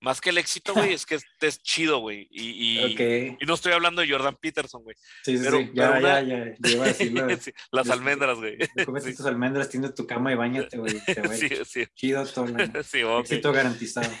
[0.00, 2.28] más que el éxito, güey, es que estés chido, güey.
[2.30, 4.94] Y, y, y, no estoy hablando de Jordan Peterson, güey.
[5.24, 5.70] Sí, sí, sí.
[5.74, 7.26] Ya, ya, ya, ya, a decirlo.
[7.72, 8.58] las almendras, güey.
[8.84, 9.14] Comes sí.
[9.14, 11.00] tus almendras, tienes tu cama y bañate, güey.
[11.34, 11.86] Sí, sí.
[11.94, 12.46] Chido todo.
[12.84, 13.20] Sí, okay.
[13.20, 14.10] Éxito garantizado.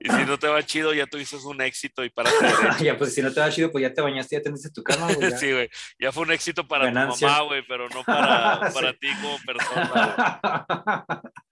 [0.00, 2.30] Y si no te va chido, ya tuviste un éxito y para
[2.80, 5.12] Ya, pues si no te va chido, pues ya te bañaste, ya tenés tu cama,
[5.12, 5.30] güey.
[5.38, 5.68] Sí, güey.
[6.00, 10.40] Ya fue un éxito para tu mamá, güey, pero no para, para ti como persona,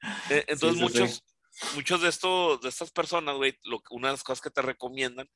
[0.00, 0.44] güey.
[0.48, 1.22] Entonces, muchos
[1.74, 3.58] muchos de estos, de estas personas, güey,
[3.90, 5.28] una de las cosas que te recomiendan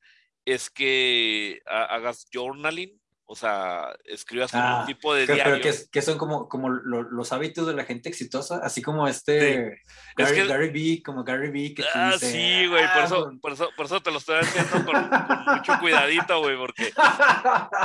[0.45, 5.59] es que hagas journaling, o sea, escribas como un ah, tipo de diario.
[5.59, 9.81] Pero que, son como, como los hábitos de la gente exitosa, así como este
[10.15, 11.73] Gary, que, Gary B, como Gary B.
[11.73, 14.85] Que ah, sí, güey, por, ah, eso, por, eso, por eso te lo estoy haciendo
[14.85, 15.09] con,
[15.55, 16.93] mucho cuidadito, güey, porque,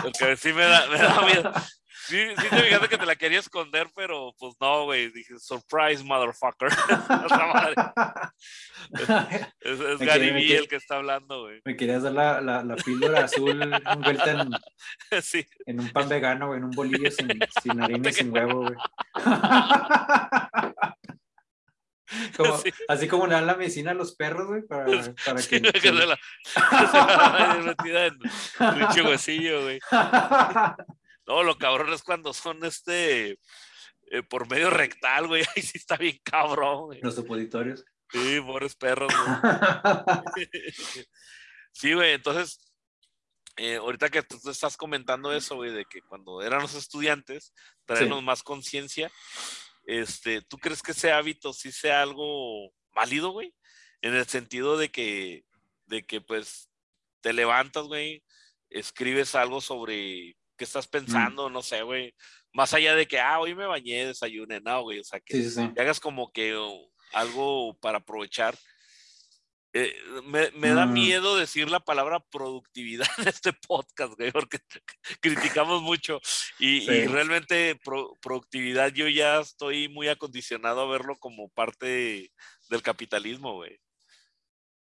[0.03, 1.53] porque sí me da, me da miedo.
[2.07, 5.11] Sí, sí te fijaste que te la quería esconder, pero pues no, güey.
[5.11, 6.69] Dije, surprise, motherfucker.
[9.61, 11.61] es, es Gary Vee el que está hablando, güey.
[11.65, 14.51] Me querías dar la, la, la píldora azul envuelta en,
[15.23, 15.47] sí.
[15.67, 17.29] en un pan vegano, güey, en un bolillo sin,
[17.63, 18.77] sin harina y sin huevo, güey.
[22.37, 22.73] Como, sí.
[22.89, 24.87] Así como le dan la medicina a los perros, güey, para,
[25.25, 25.43] para que...
[25.43, 29.79] Sí, que se la, se la metida en un huesillo, güey.
[31.27, 33.39] No, lo cabrón es cuando son este
[34.11, 35.43] eh, por medio rectal, güey.
[35.57, 37.01] Ahí sí está bien cabrón, güey.
[37.01, 37.85] Los supositorios.
[38.11, 40.49] Sí, pobres perros, güey.
[41.73, 42.59] sí, güey, entonces,
[43.57, 47.55] eh, ahorita que tú estás comentando eso, güey, de que cuando éramos estudiantes,
[47.85, 48.25] traernos sí.
[48.25, 49.11] más conciencia,
[49.85, 53.55] este, ¿tú crees que ese hábito sí sea algo válido, güey?
[54.03, 55.45] En el sentido de que,
[55.87, 56.69] de que pues,
[57.21, 58.25] te levantas, güey,
[58.71, 60.91] escribes algo sobre qué estás mm.
[60.91, 61.53] pensando, mm.
[61.55, 62.15] no sé, güey.
[62.53, 65.01] Más allá de que, ah, hoy me bañé, desayuné, no, güey.
[65.01, 65.73] O sea, que, sí, sí, sí.
[65.75, 68.59] que hagas como que uh, algo para aprovechar.
[69.73, 69.95] Eh,
[70.25, 70.75] me, me mm.
[70.75, 74.59] da miedo decir la palabra productividad en este podcast, güey, porque
[75.23, 76.21] criticamos mucho
[76.59, 82.31] y, y realmente pro, productividad yo ya estoy muy acondicionado a verlo como parte
[82.69, 83.79] del capitalismo, güey.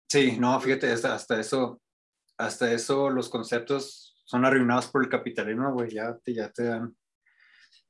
[0.09, 1.81] Sí, no, fíjate, hasta, hasta eso,
[2.39, 6.97] hasta eso los conceptos son arruinados por el capitalismo, güey, ya te, ya te dan,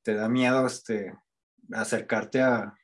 [0.02, 1.12] te da miedo este,
[1.70, 2.74] acercarte a,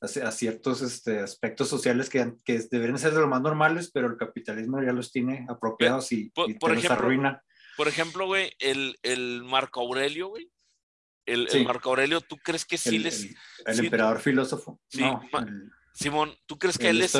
[0.00, 4.16] a, ciertos este, aspectos sociales que, que deberían ser de lo más normales, pero el
[4.16, 7.42] capitalismo ya los tiene apropiados y, por, y por los ejemplo, arruina.
[7.76, 10.48] Por ejemplo, güey, el, el Marco Aurelio, güey.
[11.26, 13.24] El, el, Marco Aurelio, ¿tú crees que sí el, les.
[13.24, 14.80] El, el sí, emperador filósofo.
[14.86, 15.20] Sí, no,
[15.92, 17.18] Simón, ¿tú crees que a él les,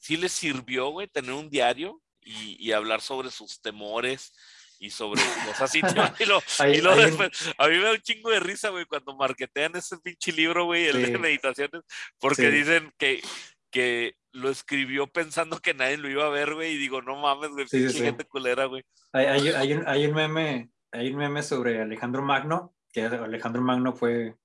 [0.00, 4.32] sí les sirvió, güey, tener un diario y, y hablar sobre sus temores?
[4.78, 7.54] Y sobre cosas y, y, lo, hay, y lo después, un...
[7.58, 10.86] a mí me da un chingo de risa, güey, cuando marketean ese pinche libro, güey,
[10.86, 11.12] el sí.
[11.12, 11.82] de meditaciones,
[12.18, 12.56] porque sí.
[12.56, 13.22] dicen que,
[13.70, 17.50] que lo escribió pensando que nadie lo iba a ver, güey, y digo, no mames,
[17.50, 18.84] güey, sí, gente culera, güey.
[19.12, 23.62] Hay, hay, hay, un, hay un meme, hay un meme sobre Alejandro Magno, que Alejandro
[23.62, 24.36] Magno fue,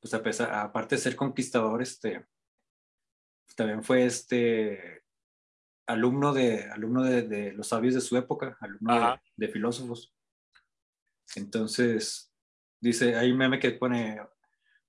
[0.00, 2.26] pues a pesar, aparte de ser conquistador, este,
[3.54, 5.05] también fue este
[5.86, 9.00] alumno de, alumno de, de, los sabios de su época, alumno
[9.36, 10.14] de, de, filósofos.
[11.34, 12.32] Entonces,
[12.80, 14.20] dice, hay un meme que pone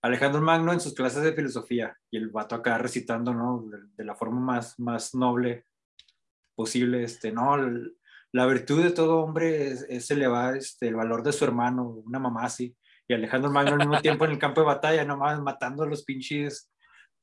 [0.02, 3.66] Alejandro Magno en sus clases de filosofía y el vato acá recitando, ¿no?
[3.70, 5.66] De, de la forma más, más noble
[6.56, 7.56] posible, este, no,
[8.32, 12.20] la virtud de todo hombre es, es elevar este, el valor de su hermano, una
[12.20, 12.76] mamá así.
[13.08, 16.04] Y Alejandro Magno al mismo tiempo en el campo de batalla, nomás matando a los
[16.04, 16.70] pinches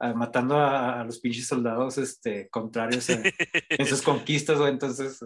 [0.01, 3.23] Matando a, a, los pinches soldados este, contrarios en,
[3.69, 5.21] en sus conquistas, o entonces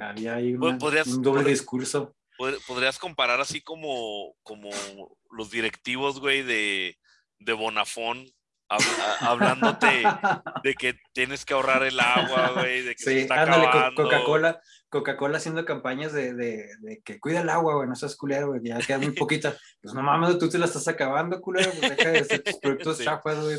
[0.00, 2.14] había ahí una, un doble podrías, discurso.
[2.66, 4.70] Podrías comparar así como, como
[5.30, 6.98] los directivos, güey, de,
[7.38, 8.26] de Bonafón,
[8.68, 8.80] hab,
[9.20, 9.86] hablándote
[10.64, 13.94] de que tienes que ahorrar el agua, güey, de que sí, se está ándale.
[13.94, 18.48] Coca-Cola Coca-Cola haciendo campañas de, de, de, que cuida el agua, güey, no seas culero,
[18.48, 19.56] güey, ya queda muy poquita.
[19.82, 22.98] Pues no mames, tú te la estás acabando, culero, pues deja de hacer tus productos
[22.98, 23.04] sí.
[23.04, 23.58] chafas, güey.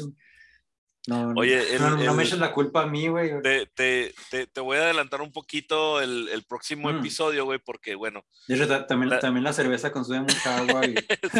[1.09, 3.41] No, Oye, el, no, no, el, me eches la culpa a mí, güey.
[3.41, 6.99] Te, te, te, te, voy a adelantar un poquito el, el próximo mm.
[6.99, 8.23] episodio, güey, porque, bueno.
[8.87, 10.85] también, la, también la cerveza consume mucha agua.
[10.85, 10.95] Y...
[11.33, 11.39] sí,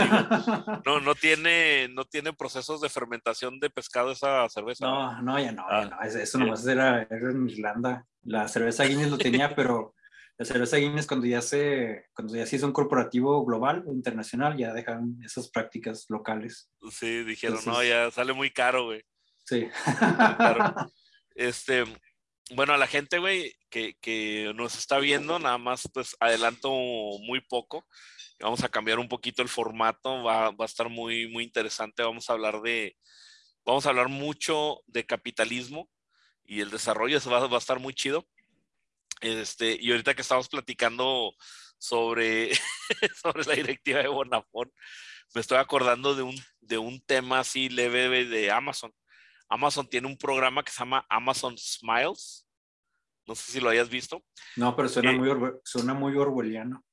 [0.86, 4.88] no, no, tiene, no tiene procesos de fermentación de pescado esa cerveza.
[4.88, 6.20] No, no, ya no, ah, ya no.
[6.20, 8.08] Eso nomás era, era en Irlanda.
[8.24, 9.94] La cerveza Guinness lo tenía, pero
[10.40, 14.58] la cerveza Guinness cuando ya se cuando ya se hizo un corporativo global o internacional
[14.58, 16.72] ya dejan esas prácticas locales.
[16.90, 19.04] Sí, dijeron, Entonces, no, ya sale muy caro, güey.
[19.50, 19.68] Sí.
[20.38, 20.74] Claro.
[21.36, 21.86] Este,
[22.52, 27.40] bueno, a la gente, güey, que, que, nos está viendo, nada más, pues adelanto muy
[27.40, 27.88] poco.
[28.42, 32.04] Vamos a cambiar un poquito el formato, va, va a estar muy, muy interesante.
[32.04, 32.98] Vamos a hablar de,
[33.64, 35.90] vamos a hablar mucho de capitalismo
[36.44, 38.28] y el desarrollo, eso va, va a estar muy chido.
[39.22, 41.34] Este, y ahorita que estamos platicando
[41.78, 42.52] sobre,
[43.22, 44.74] sobre la directiva de Bonafón,
[45.34, 48.94] me estoy acordando de un, de un tema así leve de Amazon.
[49.50, 52.48] Amazon tiene un programa que se llama Amazon Smiles.
[53.26, 54.24] No sé si lo hayas visto.
[54.56, 56.86] No, pero suena, eh, muy, suena muy orwelliano.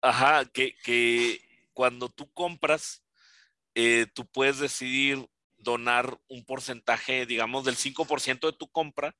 [0.00, 1.40] Ajá, que, que
[1.72, 3.04] cuando tú compras,
[3.74, 9.14] eh, tú puedes decidir donar un porcentaje, digamos, del 5% de tu compra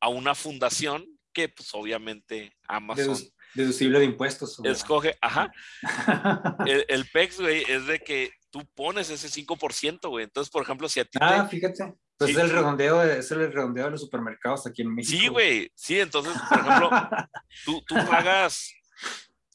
[0.00, 3.14] a una fundación que, pues, obviamente, Amazon...
[3.14, 4.60] Deduc deducible de impuestos.
[4.64, 5.52] Escoge, ajá.
[6.66, 10.24] el, el PEX, güey, es de que tú pones ese 5%, güey.
[10.24, 11.56] Entonces, por ejemplo, si a ti Ah, te...
[11.56, 11.94] fíjate.
[12.16, 15.18] Pues sí, es, el redondeo de, es el redondeo de los supermercados aquí en México.
[15.18, 15.70] Sí, güey.
[15.74, 16.90] Sí, entonces, por ejemplo,
[17.64, 18.72] tú, tú pagas,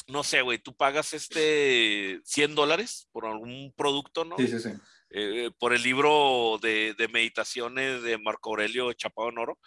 [0.08, 4.36] no sé, güey, tú pagas este 100 dólares por algún producto, ¿no?
[4.38, 4.70] Sí, sí, sí.
[5.12, 9.60] Eh, por el libro de, de, meditaciones de Marco Aurelio Chapado en Oro.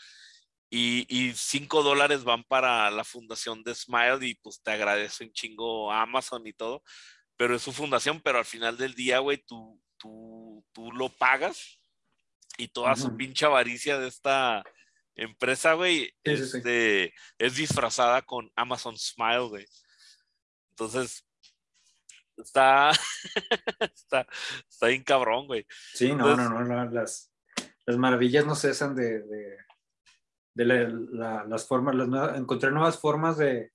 [0.70, 5.32] Y, y 5 dólares van para la fundación de Smile y pues te agradece un
[5.32, 6.82] chingo a Amazon y todo.
[7.36, 11.81] Pero es su fundación, pero al final del día, güey, tú, tú, tú lo pagas
[12.58, 14.62] y toda su pinche avaricia de esta
[15.14, 17.34] empresa, güey, sí, este, sí.
[17.38, 19.66] es disfrazada con Amazon Smile, güey.
[20.70, 21.26] Entonces,
[22.36, 22.90] está,
[23.80, 24.26] está,
[24.68, 25.66] está bien cabrón, güey.
[25.94, 27.32] Sí, no, Entonces, no, no, no, las,
[27.86, 29.56] las maravillas no cesan de, de,
[30.54, 33.70] de la, la, las formas, las encontrar nuevas formas de,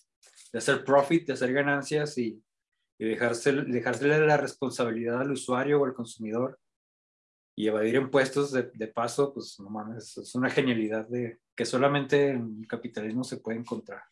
[0.51, 2.43] de, hacer profit, de hacer ganancias y,
[2.97, 6.59] y dejarse, dejársele la responsabilidad al usuario o al consumidor
[7.57, 12.29] y evadir impuestos de, de, paso, pues no mames, es una genialidad de, que solamente
[12.29, 14.03] en el capitalismo se puede encontrar.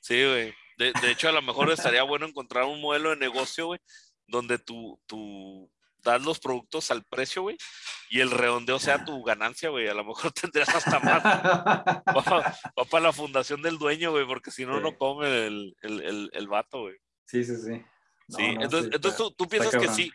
[0.00, 0.54] Sí, güey.
[0.78, 3.80] De, de, hecho, a lo mejor estaría bueno encontrar un modelo de negocio, güey,
[4.28, 5.68] donde tú, tú
[6.04, 7.58] das los productos al precio, güey,
[8.08, 9.88] y el redondeo sea tu ganancia, güey.
[9.88, 11.24] A lo mejor tendrías hasta más.
[11.24, 14.82] va, va, para la fundación del dueño, güey, porque si no, sí.
[14.84, 16.94] no come el, el, el, el vato, güey.
[17.26, 17.82] Sí, sí, sí.
[18.28, 20.12] No, sí, no, entonces, sí, entonces tú, tú piensas que sí,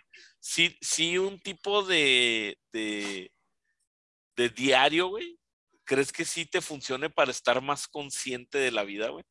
[0.48, 3.32] sí, sí un tipo de, de,
[4.38, 5.38] de diario, güey,
[5.84, 9.26] ¿crees que sí te funcione para estar más consciente de la vida, güey?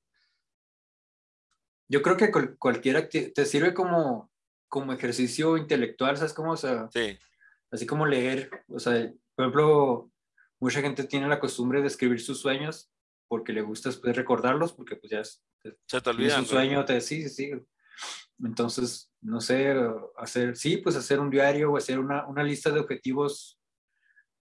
[1.88, 4.30] Yo creo que cual, cualquier te sirve como,
[4.68, 6.52] como ejercicio intelectual, ¿sabes cómo?
[6.52, 7.18] O sea, sí.
[7.70, 10.10] así como leer, o sea, por ejemplo,
[10.60, 12.90] mucha gente tiene la costumbre de escribir sus sueños
[13.28, 15.42] porque le gusta después recordarlos, porque pues ya es,
[15.86, 16.38] Se te olvida.
[16.38, 17.52] un sueño, te, sí, sí, sí.
[18.44, 19.74] Entonces, no sé,
[20.16, 23.58] hacer, sí, pues hacer un diario o hacer una, una lista de objetivos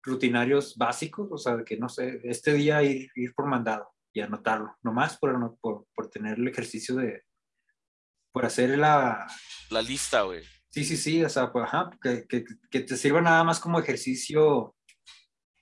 [0.03, 4.75] rutinarios básicos, o sea, que no sé, este día ir, ir por mandado y anotarlo,
[4.83, 7.23] nomás por, por, por tener el ejercicio de,
[8.33, 9.27] por hacer la...
[9.71, 10.43] La lista, güey.
[10.71, 13.81] Sí, sí, sí, o sea, pues, ajá, que, que, que, te sirva nada más como
[13.81, 14.75] ejercicio.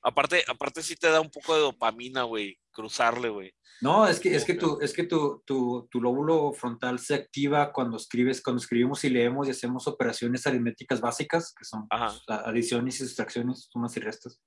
[0.09, 3.53] Aparte, aparte sí te da un poco de dopamina, güey, cruzarle, güey.
[3.83, 7.73] No, es que, es que, tu, es que tu, tu, tu, lóbulo frontal se activa
[7.73, 12.97] cuando escribes, cuando escribimos y leemos y hacemos operaciones aritméticas básicas, que son pues, adiciones
[12.97, 14.41] y sustracciones, sumas y restas.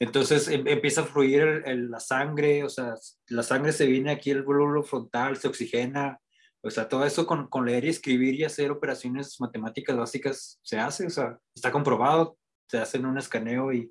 [0.00, 2.94] Entonces em, empieza a fluir el, el, la sangre, o sea,
[3.28, 6.18] la sangre se viene aquí, el lóbulo frontal se oxigena,
[6.62, 10.78] o sea, todo eso con, con, leer y escribir y hacer operaciones matemáticas básicas se
[10.78, 12.36] hace, o sea, está comprobado,
[12.68, 13.90] se hacen un escaneo y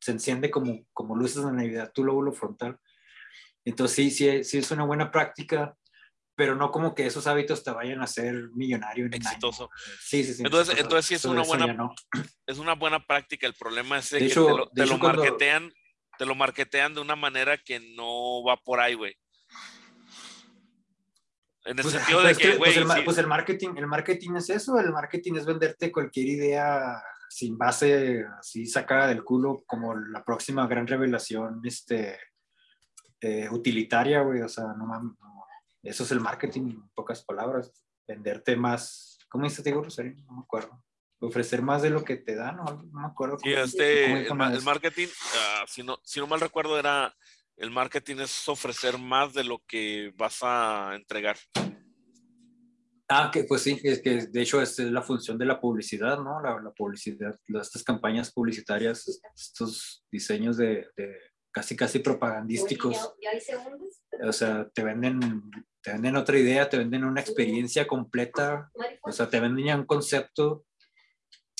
[0.00, 2.78] se enciende como, como luces de Navidad tu lóbulo frontal.
[3.64, 5.76] Entonces sí, sí, sí es una buena práctica,
[6.36, 9.06] pero no como que esos hábitos te vayan a ser millonario.
[9.06, 9.70] En exitoso.
[10.00, 10.42] Sí, sí, sí.
[10.44, 11.94] Entonces, entonces sí es una buena, no.
[12.46, 13.46] es una buena práctica.
[13.46, 15.22] El problema es de que hecho, te lo, te lo cuando...
[15.22, 15.72] marketean,
[16.18, 19.16] te lo marketean de una manera que no va por ahí, güey.
[21.64, 22.58] En el pues, sentido de pues que, güey.
[22.58, 23.02] Pues, el, sí.
[23.04, 27.02] pues el marketing, el marketing es eso, el marketing es venderte cualquier idea
[27.36, 32.18] sin base, así sacada del culo, como la próxima gran revelación este,
[33.20, 34.40] eh, utilitaria, güey.
[34.40, 35.44] O sea, no mames, no.
[35.82, 37.70] eso es el marketing, en pocas palabras.
[38.08, 40.14] Venderte más, ¿cómo dice Diego Rosario?
[40.24, 40.82] No me acuerdo.
[41.20, 43.38] Ofrecer más de lo que te dan, no, no me acuerdo.
[43.38, 47.14] Sí, este, el, el, marketing, uh, si, no, si no mal recuerdo, era
[47.58, 51.36] el marketing es ofrecer más de lo que vas a entregar.
[53.08, 56.40] Ah, que pues sí, es que de hecho es la función de la publicidad, ¿no?
[56.40, 61.16] La, la publicidad, estas campañas publicitarias, estos diseños de, de
[61.52, 63.14] casi casi propagandísticos.
[64.22, 65.50] O sea, te venden,
[65.82, 68.70] te venden otra idea, te venden una experiencia completa,
[69.02, 70.66] o sea, te venden ya un concepto,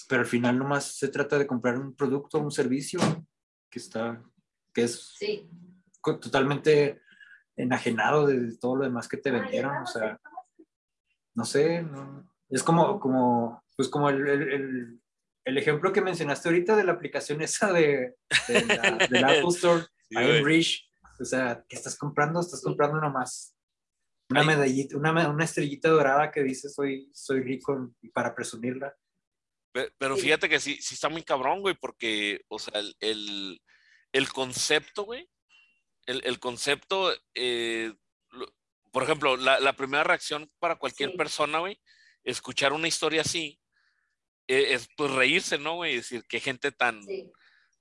[0.09, 3.00] pero al final nomás se trata de comprar un producto, un servicio
[3.70, 4.20] que está,
[4.74, 5.48] que es sí
[6.14, 7.02] totalmente
[7.56, 10.20] enajenado de todo lo demás que te vendieron, o sea,
[11.37, 15.01] no sé, no, es como, como, pues como el, el,
[15.44, 18.16] el, ejemplo que mencionaste ahorita de la aplicación esa de,
[18.49, 22.40] de la, del Apple Store, sí, I'm Rich, o sea, ¿qué estás comprando?
[22.40, 23.55] Estás comprando nomás
[24.29, 28.92] una medallita, una, una estrellita dorada que dice soy, soy rico para presumirla.
[29.72, 33.62] Pero, pero fíjate que sí, sí está muy cabrón, güey, porque, o sea, el, el,
[34.12, 35.29] el concepto, güey,
[36.07, 37.94] el, el concepto, eh,
[38.96, 41.18] por ejemplo, la, la, primera reacción para cualquier sí.
[41.18, 41.78] persona, güey,
[42.24, 43.61] escuchar una historia así,
[44.48, 45.96] eh, es pues reírse, ¿no, güey?
[45.96, 47.30] Decir, qué gente tan, sí.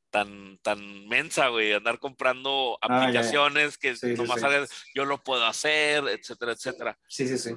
[0.09, 5.45] tan, tan mensa, güey, andar comprando aplicaciones ah, que sí, nomás hagas, yo lo puedo
[5.45, 6.99] hacer, etcétera, etcétera.
[7.07, 7.55] Sí, sí, sí.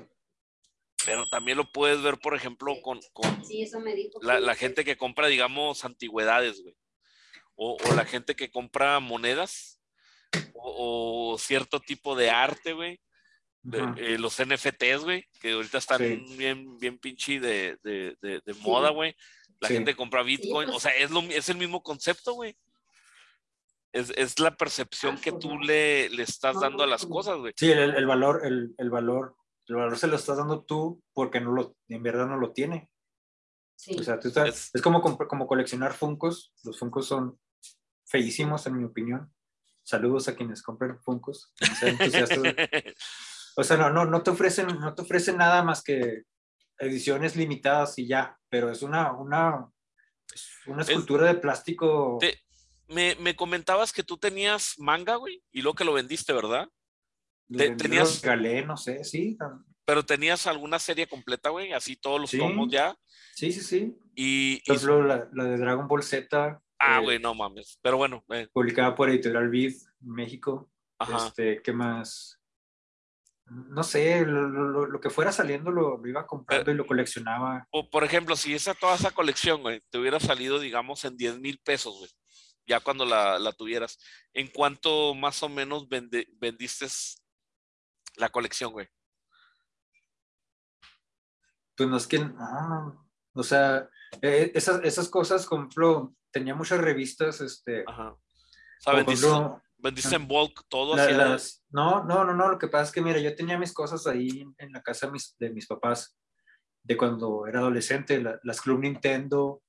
[1.05, 3.43] Pero también lo puedes ver, por ejemplo, con, con
[4.21, 6.77] la, la, gente que compra, digamos, antigüedades, güey.
[7.57, 9.81] O, o la gente que compra monedas,
[10.55, 13.01] o, o, cierto tipo de arte, güey.
[13.73, 16.25] Eh, los NFTs, güey, que ahorita están sí.
[16.37, 19.15] bien, bien pinche de, de, de, de moda, güey.
[19.61, 19.75] La sí.
[19.75, 22.57] gente compra Bitcoin, o sea, es, lo, es el mismo concepto, güey.
[23.93, 27.53] Es, es, la percepción que tú le, le estás dando a las cosas, güey.
[27.57, 31.41] Sí, el, el, valor, el, el, valor, el valor se lo estás dando tú porque
[31.41, 32.91] no lo, en verdad no lo tiene.
[33.77, 33.97] Sí.
[33.99, 36.53] O sea, tú estás, es, es como, como coleccionar Funcos.
[36.65, 37.39] Los Funcos son
[38.07, 39.33] feísimos, en mi opinión.
[39.83, 41.53] Saludos a quienes compran Funkos.
[43.59, 46.23] o sea, no, no, no, te ofrecen, no te ofrecen nada más que
[46.79, 49.69] ediciones limitadas y ya, pero es una, una,
[50.67, 52.19] una escultura es, de plástico.
[52.21, 52.41] Te,
[52.87, 56.69] me, me, comentabas que tú tenías manga, güey, y luego que lo vendiste, ¿verdad?
[57.53, 58.23] Te, tenías.
[58.23, 59.37] Galé, no sé, sí.
[59.85, 62.97] Pero tenías alguna serie completa, güey, así todos los sí, tomos ya.
[63.35, 63.99] Sí, sí, sí.
[64.15, 65.09] Y, Por ejemplo, y...
[65.09, 67.81] la, la, de Dragon Ball Z, Ah, güey, eh, no mames.
[67.83, 68.25] Pero bueno.
[68.29, 68.47] Eh.
[68.53, 70.71] Publicada por Editorial Vid, México.
[70.99, 71.27] Ajá.
[71.27, 72.38] Este, ¿Qué más?
[73.51, 76.87] No sé, lo, lo, lo que fuera saliendo lo, lo iba comprando Pero, y lo
[76.87, 77.67] coleccionaba.
[77.71, 81.41] O, por ejemplo, si esa toda esa colección, güey, te hubiera salido, digamos, en 10
[81.41, 82.11] mil pesos, güey,
[82.67, 83.99] ya cuando la, la, tuvieras,
[84.35, 86.87] ¿en cuánto más o menos vende, vendiste
[88.17, 88.89] la colección, güey?
[91.75, 93.89] Pues no es que, no, o sea,
[94.21, 97.85] eh, esas, esas cosas, por ejemplo, tenía muchas revistas, este...
[97.87, 98.11] Ajá.
[98.11, 102.59] O sea, vendiste, ejemplo, vendiste en bulk todo la, las, No, no, no, no, lo
[102.59, 105.37] que pasa es que, mira, yo tenía mis cosas ahí en la casa de mis,
[105.39, 106.17] de mis papás,
[106.83, 109.63] de cuando era adolescente, la, las Club Nintendo,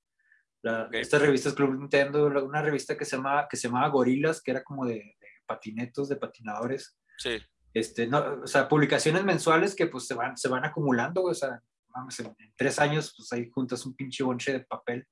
[0.61, 0.95] La, Ok.
[0.95, 4.63] Estas revistas Club Nintendo, una revista que se llamaba, que se llamaba Gorilas, que era
[4.63, 6.97] como de, de patinetos, de patinadores.
[7.17, 7.37] Sí.
[7.73, 11.61] Este, no, o sea, publicaciones mensuales que pues se van, se van acumulando, o sea,
[11.89, 15.05] mames, en, en tres años, pues ahí juntas un pinche bonche de papel,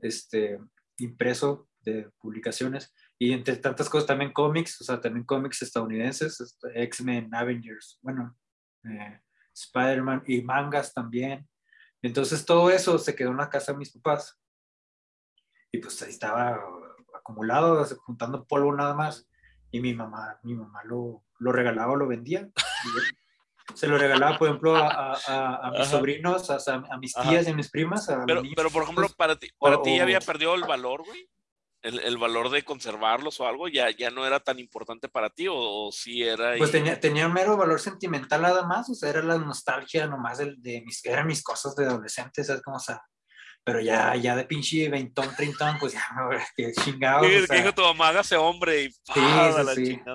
[0.00, 0.58] este,
[0.98, 6.82] impreso de publicaciones, y entre tantas cosas también cómics, o sea, también cómics estadounidenses, este,
[6.84, 8.36] X-Men, Avengers, bueno,
[8.84, 9.20] eh,
[9.54, 11.48] Spider-Man y mangas también.
[12.00, 14.40] Entonces todo eso se quedó en la casa de mis papás.
[15.72, 16.60] Y pues ahí estaba
[17.14, 19.28] acumulado, juntando polvo nada más.
[19.70, 22.48] Y mi mamá, mi mamá lo, lo regalaba lo vendía.
[23.74, 25.90] Se lo regalaba, por ejemplo, a, a- a- a mis Ajá.
[25.90, 26.56] sobrinos, a,
[26.90, 27.28] a mis Ajá.
[27.28, 28.08] tías y a mis primas.
[28.26, 31.04] Pero, mis pero por ejemplo, para ti, para o- ti ya había perdido el valor,
[31.04, 31.28] güey.
[31.82, 35.46] El, el valor de conservarlos o algo, ya, ya no era tan importante para ti,
[35.46, 36.56] o, o sí era.
[36.56, 40.38] y- Pues tenía, tenía mero valor sentimental nada más, o sea, era la nostalgia nomás
[40.38, 42.78] de, de mis, eran mis cosas de adolescente, ¿sabes cómo?
[42.78, 43.00] O sea,
[43.62, 47.26] pero ya, ya de pinche veintón, treintón, pues ya, no, qué chingados.
[47.28, 48.88] Sí, o que sea, dijo tu mamá, hágase hombre y.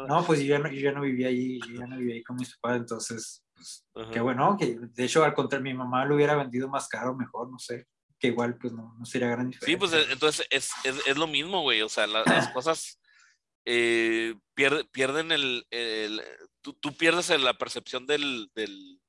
[0.07, 2.23] No, pues yo ya no, yo ya no vivía ahí, yo ya no vivía ahí
[2.23, 6.15] con mis papás, entonces, pues, qué bueno, que de hecho, al contrario, mi mamá lo
[6.15, 7.85] hubiera vendido más caro, mejor, no sé,
[8.23, 11.61] que igual, pues no, no sería gran Sí, pues entonces es, es, es lo mismo,
[11.61, 11.81] güey.
[11.81, 13.01] O sea, la- las cosas
[13.65, 15.67] eh, pierde- pierden el.
[15.71, 16.23] el-
[16.61, 19.01] tú, tú pierdes la percepción del, del,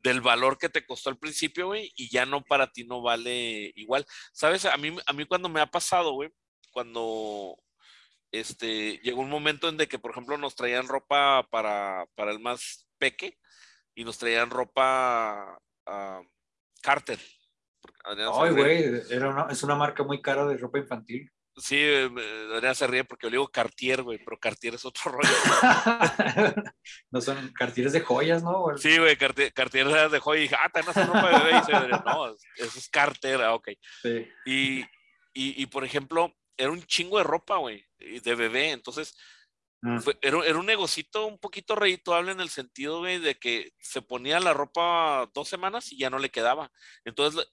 [0.00, 3.72] del valor que te costó al principio, güey, y ya no para ti no vale
[3.76, 4.04] igual.
[4.34, 4.66] ¿Sabes?
[4.66, 6.28] A mí, a mí cuando me ha pasado, güey,
[6.70, 7.56] cuando
[8.30, 12.40] este, llegó un momento en de que, por ejemplo, nos traían ropa para, para el
[12.40, 13.38] más peque
[13.94, 16.20] y nos traían ropa ah,
[16.82, 17.18] Carter.
[18.04, 21.30] Ay, güey, era una- es una marca muy cara de ropa infantil.
[21.56, 24.84] Sí, eh, me- Adrián se ríe porque yo le digo Cartier, güey, pero Cartier es
[24.84, 25.28] otro rollo.
[27.10, 28.76] no son cartiles de joyas, ¿no?
[28.76, 31.50] Sí, güey, Cartier, Cartier era de joya y dije, ah, ¿te hace ropa de bebé?
[31.56, 32.26] Y dice, Adrián, no,
[32.56, 33.68] eso es Carter, ah, ok.
[34.02, 34.26] sí.
[34.46, 34.80] Y,
[35.32, 39.16] y, y, por ejemplo, era un chingo de ropa, güey, de bebé, entonces
[39.86, 39.98] Mm.
[40.00, 44.00] fue- era, era un negocito un poquito redituable en el sentido, güey, de que se
[44.00, 46.72] ponía la ropa dos semanas y ya no le quedaba.
[47.04, 47.46] Entonces.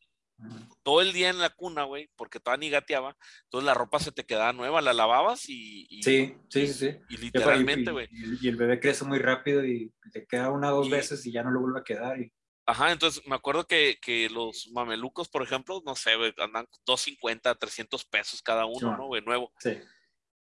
[0.84, 4.12] Todo el día en la cuna, güey, porque toda ni gateaba, entonces la ropa se
[4.12, 6.98] te quedaba nueva, la lavabas y, y- Sí, sí, sí, sí.
[7.10, 8.08] y literalmente, güey.
[8.12, 11.26] y- y el bebé crece muy rápido y le queda una o dos Y- veces
[11.26, 12.20] y ya no le vuelve a quedar.
[12.20, 12.32] y-
[12.66, 17.56] Ajá, entonces me acuerdo que, que los mamelucos, por ejemplo, no sé, güey, andan 250,
[17.56, 18.96] 300 pesos cada uno.
[18.98, 19.22] ¿no, güey?
[19.24, 19.52] Nuevo.
[19.60, 19.78] sí.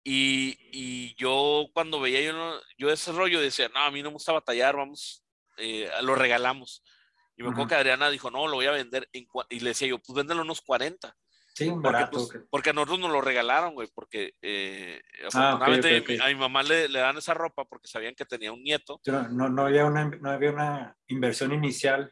[0.05, 4.14] Y, y yo cuando veía yo, yo ese rollo decía, no, a mí no me
[4.14, 5.22] gusta batallar, vamos,
[5.59, 6.83] eh, lo regalamos.
[7.37, 7.68] Y me acuerdo Ujú.
[7.70, 9.09] que Adriana dijo, no, lo voy a vender.
[9.12, 9.47] en cua-".
[9.51, 11.16] y le decía yo, pues véndelo unos 40.
[11.55, 12.16] Sí, un Porque, barato.
[12.18, 15.01] pues, que- porque a nosotros nos lo regalaron, güey, porque eh,
[15.35, 16.22] Ah, afortunadamente ok, mi- ok.
[16.22, 19.01] a mi mamá le, le dan esa ropa porque sabían que tenía un nieto.
[19.07, 22.05] No, no, no había una, no había una inversión inicial,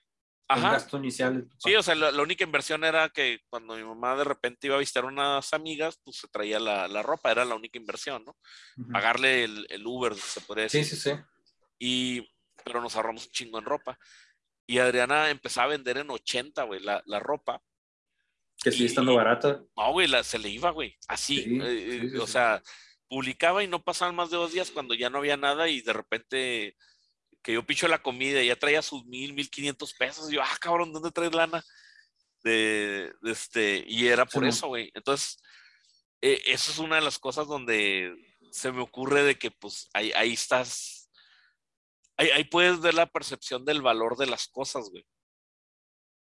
[0.50, 0.72] un Ajá.
[0.72, 1.48] gasto inicial.
[1.58, 4.76] Sí, o sea, la, la única inversión era que cuando mi mamá de repente iba
[4.76, 8.36] a visitar unas amigas, pues se traía la, la ropa, era la única inversión, ¿no?
[8.76, 8.92] Ujú.
[8.92, 10.84] Pagarle el, el Uber, se podría decir.
[10.84, 11.16] Sí, sí, sí.
[11.78, 12.28] Y,
[12.62, 13.98] pero nos ahorramos un chingo en ropa.
[14.70, 17.60] Y Adriana empezaba a vender en 80, güey, la, la ropa.
[18.62, 19.62] Que sigue estando barata.
[19.76, 21.42] No, güey, la- se le iba, güey, así.
[21.42, 22.32] Sí, eh, sí, sí, o sí.
[22.32, 22.62] sea,
[23.08, 25.92] publicaba y no pasaban más de dos días cuando ya no había nada y de
[25.92, 26.76] repente
[27.42, 30.30] que yo picho la comida y ya traía sus mil, mil quinientos pesos.
[30.30, 31.64] Y yo, ah, cabrón, ¿dónde traes lana?
[32.44, 34.90] De, de este, y era por eso, güey.
[34.94, 35.42] Entonces,
[36.20, 38.14] eh, eso es una de las cosas donde
[38.52, 40.99] se me ocurre de que, pues, ahí, ahí estás.
[42.20, 45.06] Ahí, ahí puedes ver la percepción del valor de las cosas, güey.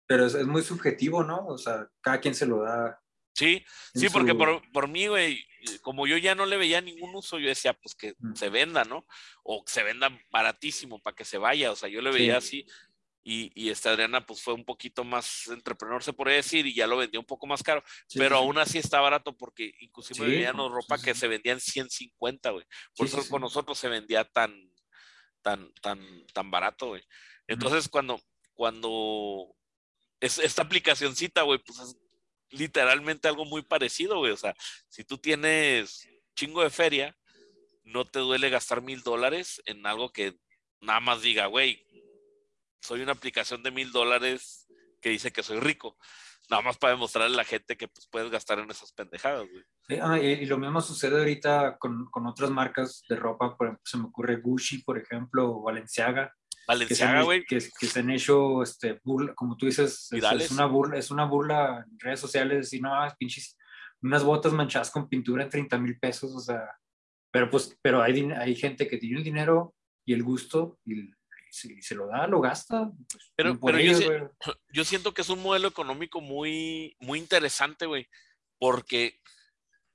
[0.06, 1.46] Pero es, es muy subjetivo, ¿no?
[1.46, 2.98] O sea, cada quien se lo da.
[3.34, 3.62] Sí,
[3.94, 5.44] Sí, porque por, por mí, güey,
[5.82, 8.34] como yo ya no le veía ningún uso, yo decía, pues que Mm.
[8.34, 9.06] se venda, ¿no?
[9.42, 12.64] O que se venda baratísimo para que se vaya, o sea, yo le veía así.
[13.26, 16.86] Y, y esta Adriana, pues fue un poquito más entrepreneur, se podría decir, y ya
[16.86, 20.26] lo vendió un poco más caro, Sí, pero sí, aún así está barato porque inclusive
[20.26, 22.64] Sí, veíamos no, ropa que se vendía en 150, güey.
[22.96, 24.52] Por eso con nosotros se vendía tan,
[25.44, 27.02] tan, tan, tan barato, güey.
[27.46, 28.18] Entonces, cuando,
[28.54, 29.54] cuando
[30.18, 31.96] es, esta aplicacioncita, güey, pues es
[32.48, 34.32] literalmente algo muy parecido, güey.
[34.32, 34.54] O sea,
[34.88, 37.16] si tú tienes chingo de feria,
[37.84, 40.34] no te duele gastar mil dólares en algo que
[40.80, 41.86] nada más diga, güey,
[42.80, 44.66] soy una aplicación de mil dólares
[45.02, 45.98] que dice que soy rico.
[46.50, 49.64] Nada más para demostrarle a la gente que pues, puedes gastar en esas pendejadas, güey.
[49.88, 53.68] Sí, ah, y, y lo mismo sucede ahorita con, con otras marcas de ropa, por
[53.68, 56.32] ejemplo, se me ocurre Gucci, por ejemplo, o Valenciaga,
[56.66, 57.44] Valenciaga, güey.
[57.44, 60.46] que, que se han hecho este, burla, como tú dices, es, Virales.
[60.46, 63.56] es una burla, es una burla en redes sociales, decir, no, ah, pinches,
[64.02, 66.62] unas botas manchadas con pintura en 30 mil pesos, o sea,
[67.30, 69.74] pero pues, pero hay, hay gente que tiene el dinero
[70.06, 71.10] y el gusto y,
[71.54, 72.90] si se lo da, lo gasta.
[73.10, 73.98] Pues, pero pero yo,
[74.72, 78.08] yo, siento que es un modelo económico muy, muy interesante, güey,
[78.58, 79.20] porque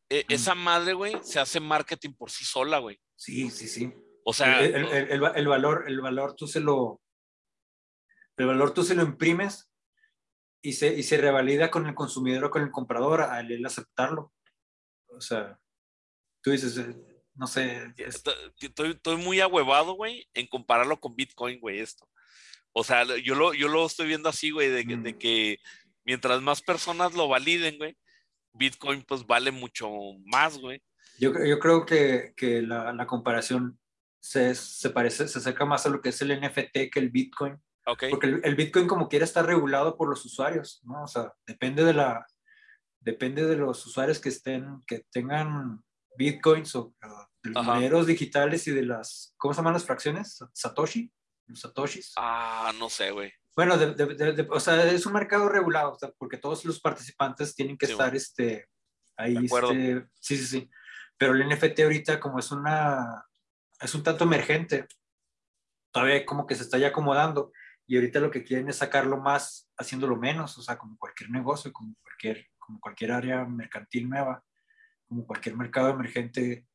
[0.10, 3.00] e, esa madre, güey, se hace marketing por sí sola, güey.
[3.16, 3.94] Sí, sí, sí.
[4.24, 7.02] O sea, el, el, el, valor, el valor tú se lo,
[8.38, 9.70] el valor tú se lo imprimes
[10.62, 14.34] y se, y se revalida con el consumidor o con el comprador al él aceptarlo.
[15.08, 15.60] O sea,
[16.42, 17.09] tú dices, eh,
[17.40, 17.94] no sé.
[17.96, 22.06] Estoy, estoy muy ahuevado, güey, en compararlo con Bitcoin, güey, esto.
[22.74, 25.18] O sea, yo lo, yo lo estoy viendo así, güey, de, de mm.
[25.18, 25.60] que
[26.04, 27.98] mientras más personas lo validen, güey,
[28.52, 29.90] Bitcoin pues vale mucho
[30.26, 30.84] más, güey.
[31.18, 33.80] Yo, yo creo que, que la, la, comparación
[34.20, 37.58] se, se, parece, se acerca más a lo que es el NFT que el Bitcoin.
[37.86, 38.10] Okay.
[38.10, 41.04] Porque el, el, Bitcoin como quiera está regulado por los usuarios, ¿no?
[41.04, 42.26] O sea, depende de la,
[43.00, 45.82] depende de los usuarios que estén, que tengan
[46.20, 46.94] Bitcoins o,
[47.44, 50.40] de los dineros digitales y de las, ¿cómo se llaman las fracciones?
[50.54, 51.12] Satoshi,
[51.48, 52.14] los Satoshis.
[52.18, 53.32] Ah, no sé, güey.
[53.56, 56.80] Bueno, de, de, de, o sea, es un mercado regulado, o sea, porque todos los
[56.80, 58.68] participantes tienen que sí, estar este,
[59.18, 59.36] ahí.
[59.36, 60.70] Este, sí, sí, sí.
[61.18, 63.26] Pero el NFT ahorita, como es una,
[63.82, 64.88] es un tanto emergente,
[65.92, 67.52] todavía como que se está ya acomodando
[67.86, 71.74] y ahorita lo que quieren es sacarlo más haciéndolo menos, o sea, como cualquier negocio,
[71.74, 74.44] como cualquier, como cualquier área mercantil nueva,
[75.08, 76.68] como cualquier mercado emergente,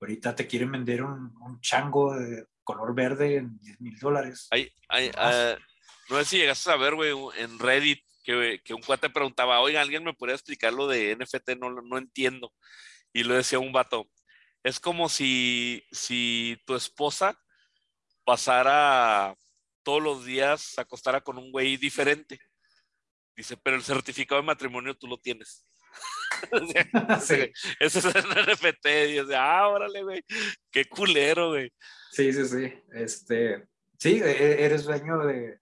[0.00, 4.48] ahorita te quieren vender un, un chango de color verde en 10 mil dólares.
[4.50, 5.58] Hay, hay, uh,
[6.08, 9.80] no sé si llegaste a ver, güey, en Reddit, que, que, un cuate preguntaba, oiga,
[9.80, 11.50] ¿alguien me podría explicar lo de NFT?
[11.58, 12.52] No, no entiendo.
[13.12, 14.08] Y lo decía un vato,
[14.62, 17.38] es como si, si tu esposa
[18.24, 19.34] pasara
[19.82, 22.38] todos los días, se acostara con un güey diferente.
[23.34, 25.66] Dice, pero el certificado de matrimonio tú lo tienes.
[27.20, 27.52] sí.
[27.78, 28.86] Ese es el NFT.
[28.86, 30.24] Y dice, ah, órale, güey.
[30.70, 31.72] Qué culero, güey.
[32.10, 32.72] Sí, sí, sí.
[32.92, 33.66] Este,
[33.98, 35.58] sí, e, e, eres dueño de,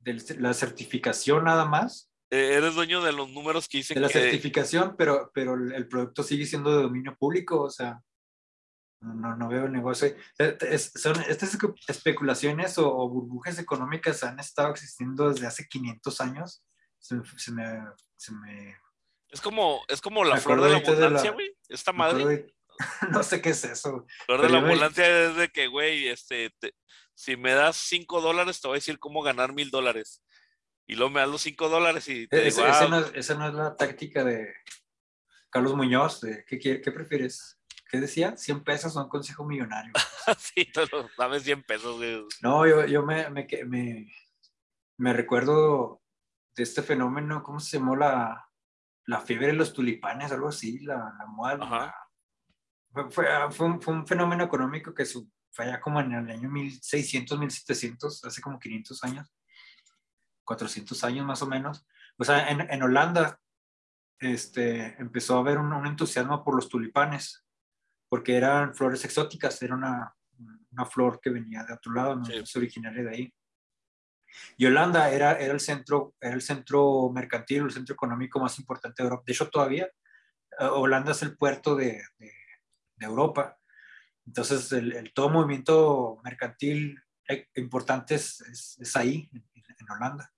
[0.00, 2.10] de la certificación nada más.
[2.30, 4.20] E, eres dueño de los números que dicen De la que...
[4.20, 8.00] certificación, pero, pero el producto sigue siendo de dominio público, o sea,
[9.02, 10.14] no, no veo el negocio.
[10.38, 11.58] Es, son, estas
[11.88, 16.64] especulaciones o, o, burbujas económicas han estado existiendo desde hace 500 años.
[17.00, 17.64] Se, se, me,
[18.16, 18.76] se me,
[19.32, 21.56] Es como, es como la flor de la abundancia, güey.
[21.68, 22.24] Esta madre.
[22.26, 22.54] De,
[23.10, 24.06] no sé qué es eso.
[24.26, 25.24] Flor de la abundancia me...
[25.24, 26.74] es de que, güey, este, te,
[27.14, 30.22] si me das 5 dólares, te voy a decir cómo ganar mil dólares.
[30.86, 33.34] Y luego me das los 5 dólares y te es, digo, esa, ah, no, esa,
[33.34, 34.52] no, es la táctica de
[35.48, 36.20] Carlos Muñoz.
[36.20, 37.58] De, ¿qué, ¿Qué prefieres?
[37.90, 38.36] ¿Qué decía?
[38.36, 39.92] 100 pesos un consejo millonario.
[40.38, 40.70] sí,
[41.16, 41.96] dame 100 pesos.
[41.96, 42.22] Güey.
[42.42, 44.12] No, yo, yo me, me, me,
[44.98, 46.02] me, recuerdo
[46.54, 48.51] de este fenómeno, ¿cómo se llamó la,
[49.06, 50.32] la fiebre de los tulipanes?
[50.32, 51.94] Algo así, la, la moda.
[52.92, 56.30] Fue, fue, fue, un, fue, un, fenómeno económico que su, fue allá como en el
[56.30, 59.32] año 1600, 1700, hace como 500 años,
[60.44, 61.86] 400 años más o menos.
[62.18, 63.38] O sea, en, en Holanda
[64.18, 67.44] este, empezó a haber un, un entusiasmo por los tulipanes
[68.12, 70.14] porque eran flores exóticas, era una,
[70.70, 72.34] una flor que venía de otro lado, no sí.
[72.34, 73.34] es originaria de ahí.
[74.56, 79.02] Y Holanda era, era, el centro, era el centro mercantil, el centro económico más importante
[79.02, 79.24] de Europa.
[79.26, 79.88] De hecho, todavía
[80.60, 82.32] uh, Holanda es el puerto de, de,
[83.00, 83.58] Europa.
[84.26, 87.02] Entonces, el, el, todo movimiento mercantil
[87.54, 90.32] importante es, es, ahí, en, Holanda.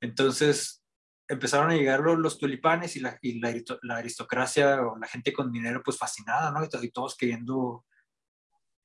[0.00, 0.82] Entonces,
[1.28, 5.82] empezaron a llegar los, tulipanes y, la, y la, aristocracia o la gente con dinero
[5.84, 6.64] pues fascinada, ¿no?
[6.64, 7.84] Y, todos queriendo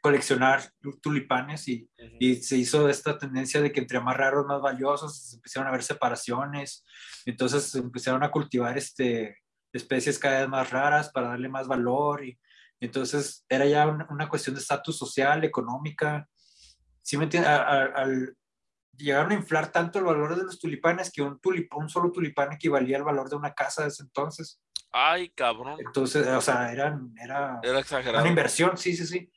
[0.04, 0.62] coleccionar
[1.02, 2.18] tulipanes y, uh -huh.
[2.20, 5.72] y, se hizo esta tendencia de que entre más raros, más valiosos, se empezaron a
[5.72, 6.84] ver separaciones,
[7.26, 9.38] entonces se empezaron a cultivar este,
[9.72, 12.38] especies cada vez más raras para darle más valor y
[12.82, 16.28] entonces era ya una, una cuestión de estatus social, económica,
[17.02, 17.50] ¿sí me entiendes?
[17.50, 18.36] Al,
[18.98, 22.52] llegaron a inflar tanto el valor de los tulipanes que un, tulip, un solo tulipán
[22.52, 24.62] equivalía al valor de una casa de ese entonces.
[24.92, 25.80] Ay, cabrón.
[25.80, 28.22] Entonces, o sea, eran, era, era exagerado.
[28.22, 29.32] una inversión, sí, sí, sí.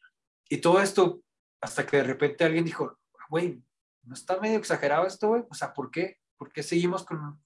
[0.48, 1.20] Y todo esto,
[1.60, 3.62] hasta que de repente alguien dijo, güey,
[4.02, 5.42] ¿no está medio exagerado esto, güey?
[5.50, 6.18] O sea, ¿por qué?
[6.36, 7.42] ¿Por qué seguimos con...?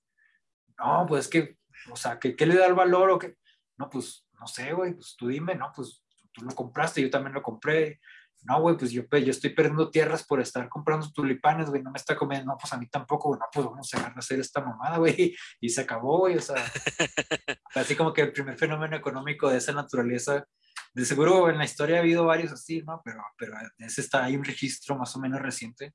[0.79, 1.59] No, pues es que,
[1.91, 3.37] o sea, ¿qué, qué le da el valor o qué?
[3.77, 5.73] No, pues, no sé, güey, pues tú dime, ¿no?
[5.75, 8.01] Pues tú lo compraste, yo también lo compré,
[8.43, 11.99] no, güey, pues yo, yo estoy perdiendo tierras por estar comprando tulipanes, güey, no me
[11.99, 14.41] está comiendo, no, pues a mí tampoco, güey, no, pues vamos a dejar de hacer
[14.41, 16.57] esta mamada, güey, y se acabó, güey, o sea,
[17.75, 20.47] así como que el primer fenómeno económico de esa naturaleza,
[20.93, 23.01] de seguro en la historia ha habido varios así, ¿no?
[23.05, 25.95] Pero, pero ese está, hay un registro más o menos reciente,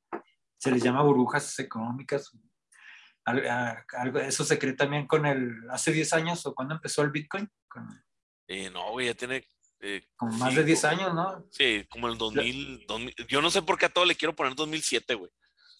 [0.57, 2.31] se les llama burbujas económicas,
[3.25, 7.49] algo, eso se cree también con el, hace 10 años, o cuando empezó el Bitcoin,
[7.67, 7.87] con...
[8.47, 9.43] Eh, no, güey, ya tiene
[9.81, 11.45] Eh, como más sí, de 10 como- años, ¿no?
[11.51, 14.55] Sí, como el 2000, 2000 Yo no sé por qué a todo le quiero poner
[14.55, 15.31] 2007, güey.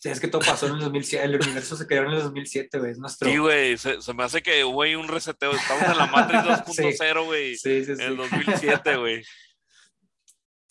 [0.05, 2.77] Sí, es que todo pasó en el 2007, el universo se creó en el 2007,
[2.77, 3.27] güey, es nuestro...
[3.27, 5.51] Sí, güey, se, se me hace que hubo un reseteo.
[5.51, 6.43] Estamos en la Matrix
[7.01, 7.55] 2.0, güey.
[7.55, 8.17] Sí, sí, En el sí.
[8.17, 9.23] 2007, güey.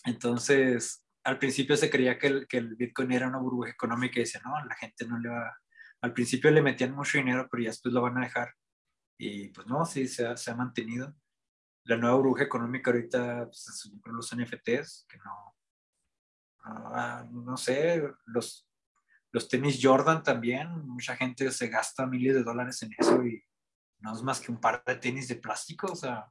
[0.05, 4.23] Entonces, al principio se creía que el, que el Bitcoin era una burbuja económica y
[4.23, 5.53] decía, no, la gente no le va...
[5.99, 8.53] Al principio le metían mucho dinero, pero ya después lo van a dejar.
[9.19, 11.13] Y pues no, sí, se ha, se ha mantenido.
[11.83, 15.57] La nueva burbuja económica ahorita, pues, es los NFTs, que no...
[16.63, 18.65] ah, no sé, los,
[19.35, 23.43] los tenis Jordan también, mucha gente se gasta miles de dólares en eso y
[23.99, 26.25] no es más que un par de tenis de plástico, o sea...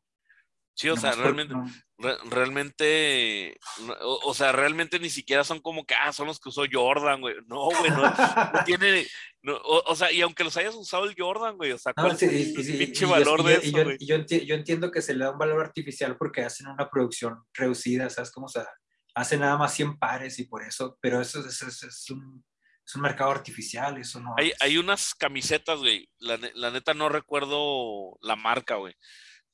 [0.77, 3.57] Sí, o sea, realmente, no- re- realmente,
[4.01, 7.21] o, o sea, realmente ni siquiera son como que, ah, son los que usó Jordan,
[7.21, 7.37] güey.
[7.47, 8.13] No, güey, no, no
[8.67, 9.07] tiene,
[9.43, 12.17] no, o, o sea, y aunque los hayas usado el Jordan, güey, o sea, ¿cuál
[12.19, 12.33] sí, es
[12.69, 13.97] el y- pinche yo- valor de yo- y eso, yo- güey?
[14.01, 17.45] yo, enti- yo entiendo que se le da un valor artificial porque hacen una producción
[17.53, 18.33] reducida, ¿sabes?
[18.33, 18.67] Como, o sea,
[19.15, 22.45] hacen nada más 100 pares y por eso, pero eso, es- es, es un,
[22.87, 27.09] es un mercado artificial, eso no Hay, hay unas camisetas, güey, la, la neta no
[27.09, 28.95] recuerdo la marca, güey,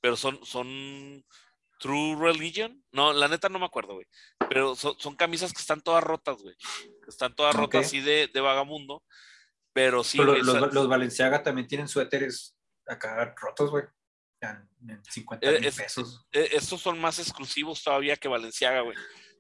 [0.01, 1.24] pero son, son
[1.78, 4.07] True Religion, no, la neta no me acuerdo, güey,
[4.49, 6.57] pero son, son camisas que están todas rotas, güey,
[7.09, 9.05] están todas rotas así de, de vagamundo,
[9.72, 12.57] pero sí, Pero los, los Balenciaga también tienen suéteres
[12.87, 13.85] acá rotos, güey,
[14.41, 16.26] en, en 50 Eh, mil es- pesos.
[16.33, 18.97] eh, estos son más exclusivos todavía que Valenciaga, güey.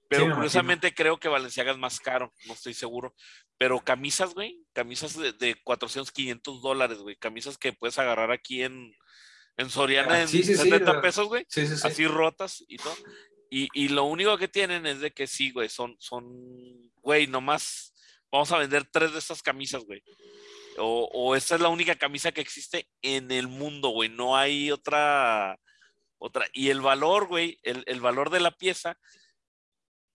[0.08, 3.14] Pero Sí, curiosamente creo que Valenciaga es más caro, no estoy seguro.
[3.60, 7.16] Pero camisas, güey, camisas de, de 400, 500 dólares, güey.
[7.16, 8.94] Camisas que puedes agarrar aquí en,
[9.58, 11.44] en Soriana Ah, en sí, sí, sí, 70 la- pesos, güey.
[11.46, 11.86] Sí, sí, sí.
[11.86, 12.96] Así rotas y todo.
[13.50, 16.24] Y, y lo único que tienen es de que sí, güey, son, son,
[17.02, 17.92] güey, nomás
[18.32, 20.02] vamos a vender tres de estas camisas, güey.
[20.78, 24.08] O, o esta es la única camisa que existe en el mundo, güey.
[24.08, 25.60] No hay otra,
[26.16, 26.46] otra.
[26.54, 28.96] Y el valor, güey, el, el valor de la pieza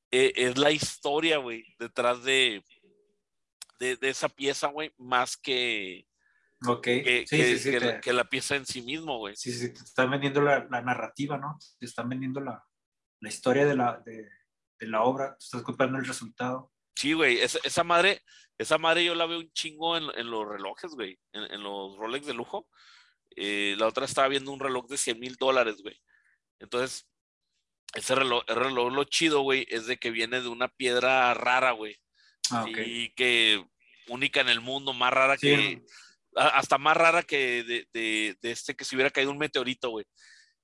[0.10, 2.64] eh, es la historia, güey, detrás de,
[3.80, 6.08] de, de esa pieza, güey, más que,
[7.04, 9.36] que, sí, que- sí, sí, que te- la, que la pieza en sí mismo, güey.
[9.36, 11.58] sí, sí, te están vendiendo la, la narrativa, ¿no?
[11.80, 12.64] Te están vendiendo la,
[13.22, 14.30] la historia de la, de,
[14.80, 16.72] de la obra, te estás comprando el resultado.
[16.96, 18.22] Sí, güey, esa, esa madre,
[18.58, 21.98] esa madre yo la veo un chingo en, en los relojes, güey, en, en los
[21.98, 22.70] Rolex de lujo.
[23.36, 26.00] Eh, la otra estaba viendo un reloj de 100 mil dólares, güey.
[26.60, 27.10] Entonces,
[27.94, 31.72] ese reloj, el reloj, lo chido, güey, es de que viene de una piedra rara,
[31.72, 31.98] güey.
[32.52, 32.78] Ah, ok.
[32.86, 33.64] Y que
[34.08, 35.84] única en el mundo, más rara Sí, que,
[36.36, 40.06] hasta más rara que de, de- de este que se hubiera caído un meteorito, güey.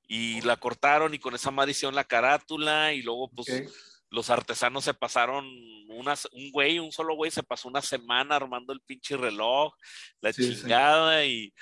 [0.08, 3.72] Y la cortaron y con esa madre hicieron la carátula y luego, pues, ok.
[4.10, 5.46] los artesanos se pasaron
[5.90, 9.74] unas, un güey, un solo güey se pasó una semana armando el pinche reloj,
[10.20, 10.62] la Sí, sí.
[10.62, 11.54] chingada y,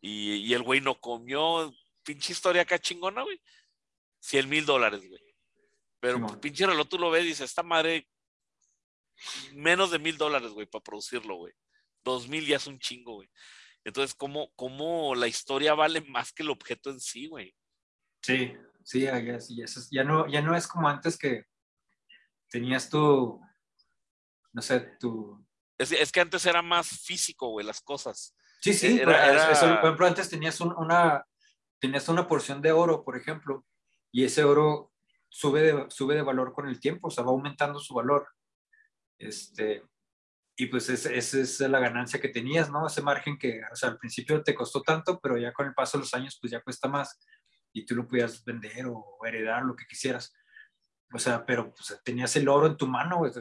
[0.00, 3.40] y, y el güey no comió, pinche historia acá chingona, güey.
[4.20, 5.20] 100 mil dólares, güey.
[6.00, 8.08] Pero pues, pinche reloj tú lo ves y dices, esta madre,
[9.54, 11.52] menos de mil dólares, güey, para producirlo, güey.
[12.04, 13.30] Dos mil ya es un chingo, güey.
[13.84, 17.54] Entonces, ¿cómo, ¿cómo la historia vale más que el objeto en sí, güey?
[18.22, 18.52] Sí,
[18.84, 19.60] sí, ya, ya, sí,
[20.04, 21.44] no, ya no es como antes que
[22.48, 23.40] tenías tu,
[24.52, 25.44] no sé, tu...
[25.78, 28.36] Es, es que antes era más físico, güey, las cosas.
[28.60, 31.26] Sí, sí, Era- era- eso, por ejemplo, antes tenías un- una,
[31.80, 33.66] tenías una porción de oro, por ejemplo,
[34.12, 34.92] y ese oro
[35.28, 38.28] sube de, sube de valor con el tiempo, o sea, va aumentando su valor.
[39.22, 39.82] Este,
[40.56, 42.86] y pues es- esa es la ganancia que tenías, ¿no?
[42.86, 45.96] Ese margen que, o sea, al principio te costó tanto, pero ya con el paso
[45.98, 47.18] de los años, pues ya cuesta más
[47.72, 50.34] y tú lo podías vender o heredar, lo que quisieras.
[51.14, 53.38] O sea, pero pues, tenías el oro en tu mano, güey, es-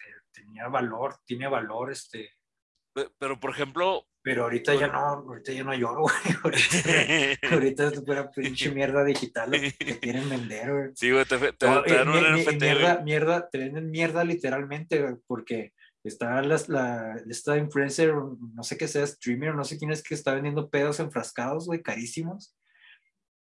[0.00, 2.32] eh, tenía valor, tiene valor, este,
[2.92, 6.14] Pe- Pero, por ejemplo, pero ahorita ya no, ahorita ya no hay oro, güey.
[6.44, 10.90] Ahorita, ahorita es pura pinche mierda digital que quieren vender, güey.
[10.94, 12.58] sí, güey, te, te, No, te eh, dan un güey.
[12.58, 15.72] mierda, mierda, te venden mierda literalmente, güey, porque
[16.04, 20.14] está las, la, esta influencer, no sé qué sea, streamer, no sé quién es que
[20.14, 22.56] está vendiendo pedos enfrascados, güey, carísimos.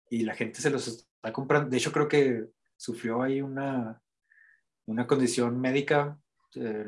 [0.09, 1.69] Y la gente se los está comprando.
[1.69, 2.45] De hecho, creo que
[2.77, 4.01] sufrió ahí una,
[4.87, 6.17] una condición médica.
[6.55, 6.85] Eh,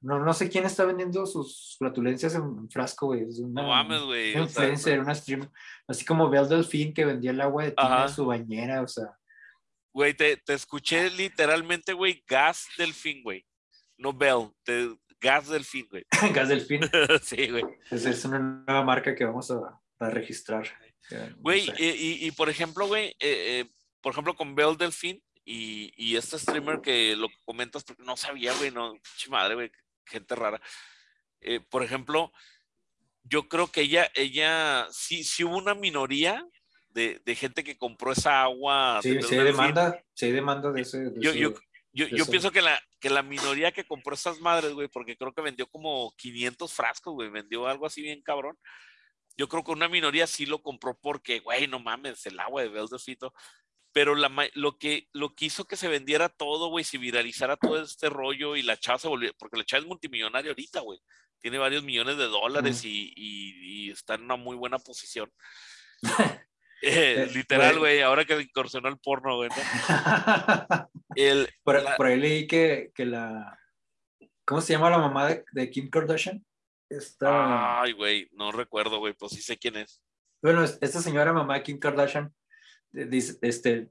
[0.00, 3.22] no, no sé quién está vendiendo sus flatulencias en, frasco, güey.
[3.28, 4.32] Es una, No mames, güey.
[4.32, 5.50] sea, influencer, una streamer.
[5.86, 9.16] Así como Belle Delfín que vendía el agua de tina en su bañera, o sea.
[9.92, 13.46] Güey, te, te escuché literalmente, güey, gas delfín, güey.
[13.96, 16.04] No Bell, te, gas delfín, güey.
[16.34, 16.80] Gas Delfín.
[17.22, 17.64] sí, güey.
[17.90, 20.66] Esa es una nueva marca que vamos a, a registrar.
[21.10, 21.74] No Güey, sé.
[21.78, 26.16] y, y- y, por ejemplo, güey, eh, eh, por ejemplo, con Bell Delfín y, y
[26.16, 28.94] este streamer que lo comentas, porque no sabía, güey, no,
[29.28, 29.70] madre, güey,
[30.06, 30.60] gente rara.
[31.40, 32.32] Eh, por ejemplo,
[33.22, 36.46] yo creo que ella, ella, sí, sí hubo una minoría
[36.88, 39.00] de, de gente que compró esa agua.
[39.02, 40.98] Sí, de sí hay demanda, sí hay demanda de ese.
[41.10, 41.54] de Yo, ese- yo,
[41.92, 45.32] yo, yo pienso que la, que la minoría que compró esas madres, güey, porque creo
[45.32, 48.58] que vendió como 500 frascos, güey, vendió algo así bien cabrón.
[49.36, 52.68] Yo creo que una minoría sí lo compró porque, güey, no mames, el agua de
[52.68, 53.34] Beldefito.
[53.94, 57.80] Pero la, lo, que, lo que hizo que se vendiera todo, güey, se viralizara todo
[57.80, 61.00] este rollo y la chava se volvió, porque la chava es multimillonaria ahorita, güey.
[61.40, 65.32] Tiene varios millones de dólares y, y- y está en una muy buena posición.
[66.86, 68.02] Eh, Eh, literal, güey.
[68.02, 69.48] ahora que incursionó el porno, güey.
[69.48, 69.56] ¿no?
[71.16, 73.58] El, por, la- por ahí leí que, que la.
[74.44, 76.44] ¿Cómo se llama la mamá de, de Kim Kardashian?
[76.90, 80.02] Esta, Ay, güey, no recuerdo, güey, pues sí sé quién es.
[80.42, 82.34] Bueno, es- esta señora mamá de Kim Kardashian,
[82.94, 83.90] este,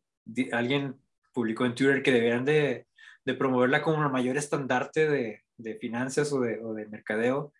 [0.51, 0.99] alguien
[1.33, 2.87] publicó en Twitter que deberían de,
[3.25, 7.53] de promoverla como el mayor estandarte de, de finanzas o de, o de mercadeo,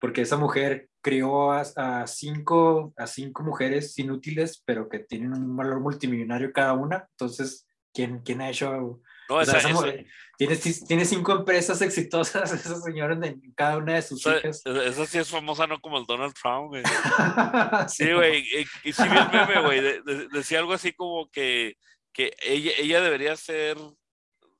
[0.00, 5.56] porque esa mujer crió a, a cinco, a cinco mujeres inútiles, pero que tienen un
[5.56, 7.08] valor multimillonario cada una.
[7.12, 10.06] Entonces, ¿quién, quién ha hecho No, o sea, esa, esa esa- mujer
[10.38, 14.62] tiene, tiene cinco empresas exitosas, esa señora en, cada una de sus hijas.
[14.64, 16.82] esa sí es famosa, no como el Donald Trump, güey.
[17.88, 21.28] Sí, güey, eh, y sí vi el meme, güey, de- de- decía algo así como
[21.30, 21.76] que,
[22.12, 23.76] que ella, ella debería ser,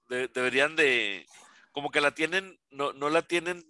[0.08, 1.24] de- deberían de,
[1.72, 3.64] como que la tienen, no, no la tienen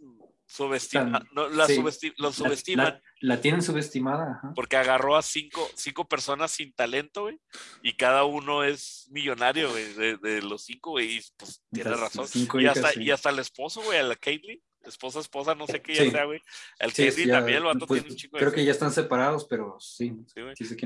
[0.48, 1.76] subestimada, Tan- no, la sí.
[1.76, 2.86] subesti- lo subestiman
[3.20, 4.38] La, la tienen subestimada.
[4.38, 4.52] ajá.
[4.54, 7.38] porque agarró a cinco, cinco personas sin talento, güey,
[7.82, 12.26] y cada uno es millonario, güey, de, de los cinco, güey, y pues tiene razón.
[12.26, 13.02] cinco Y hasta, sí.
[13.02, 16.10] y hasta el esposo, güey, a la Caitlyn, esposa, esposa, no sé qué ya Sí.
[16.10, 16.40] sea, güey.
[16.78, 19.44] El Caitlyn también, el vato pues, tiene un chico de Creo que ya están separados,
[19.44, 20.12] pero sí,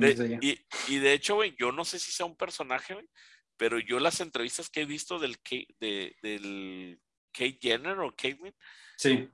[0.00, 3.08] De- y, y de hecho, güey, yo no sé si sea un personaje, güey,
[3.56, 5.36] pero yo las entrevistas que he visto del,
[5.78, 7.00] de, del
[7.32, 8.54] Kate Jenner o Caitlyn,
[8.96, 9.28] Sí.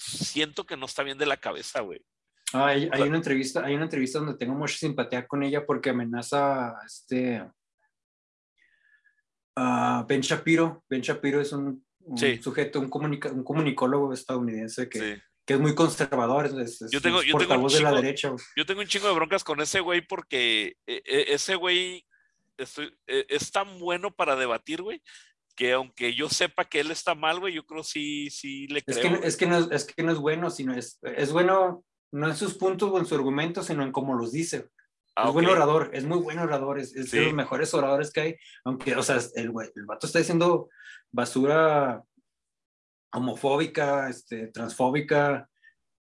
[0.00, 2.04] Siento que no está bien de la cabeza, güey.
[2.52, 6.70] Ah, hay, una entrevista, hay una entrevista donde tengo mucha simpatía con ella porque amenaza
[6.70, 7.44] a este
[10.08, 10.84] Ben Shapiro.
[10.88, 12.40] Ben Shapiro es un, un Sí.
[12.42, 15.22] sujeto, un, comunica- un comunicólogo estadounidense que, Sí.
[15.44, 18.30] que es muy conservador, es, es- Yo tengo- yo tengo de la derecha.
[18.30, 18.42] güey.
[18.56, 22.06] Yo tengo un chingo de broncas con ese güey porque eh, eh, ese güey
[22.56, 25.02] estoy- eh, es tan bueno para debatir, güey,
[25.60, 28.96] que aunque yo sepa que él está mal, güey, yo creo sí, sí le Es
[28.96, 29.20] creo.
[29.20, 32.28] que, es, que no, es- es que no es bueno, sino es, es bueno no
[32.28, 34.70] en sus puntos o en su argumento, sino en cómo los dice.
[35.14, 35.52] Ah, es buen ok.
[35.52, 37.24] orador, es muy buen orador, es, es de Sí.
[37.26, 40.70] los mejores oradores que hay, aunque, o sea, el, güey- el vato está diciendo
[41.12, 42.02] basura
[43.12, 45.46] homofóbica, este, transfóbica,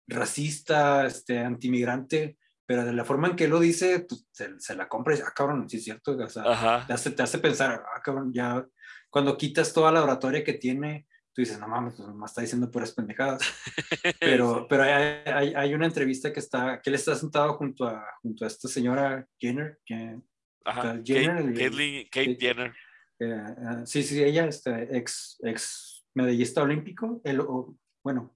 [0.07, 4.87] racista, este, antimigrante, pero de la forma en que lo dice, pues, se, se la
[4.87, 7.83] compra y dice, ah, cabrón, sí es cierto, o sea, te hace, te hace pensar,
[7.93, 8.65] ah, cabrón, ya,
[9.09, 12.69] cuando quitas toda la oratoria que tiene, tú dices, no mames, pues nomás está diciendo
[12.71, 13.41] puras pendejadas.
[14.19, 14.91] Pero, pero hay,
[15.25, 18.67] hay, hay una entrevista que está, que él está sentado junto a, junto a esta
[18.67, 20.17] señora Jenner, que,
[20.65, 20.81] Ajá.
[20.81, 22.37] Kate, Jenner, el- Caitlyn- Kate.
[22.39, 22.75] Jenner.
[23.19, 28.35] eh, eh, sí, sí, ella, este, ex, ex medallista olímpico, o- bueno,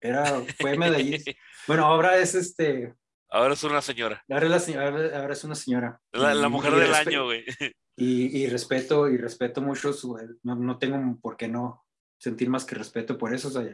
[0.00, 0.24] era,
[0.60, 1.30] fue medallista,
[1.66, 2.94] bueno, ahora es este,
[3.34, 4.22] Ahora es una señora.
[4.30, 6.00] ahora es, la ahora- ahora es una señora.
[6.12, 7.44] La, la Y- mujer y del respe- año, güey.
[7.96, 11.84] Y, y respeto, y respeto mucho su, no, no tengo por qué no
[12.18, 13.68] sentir más que respeto por eso, o sea,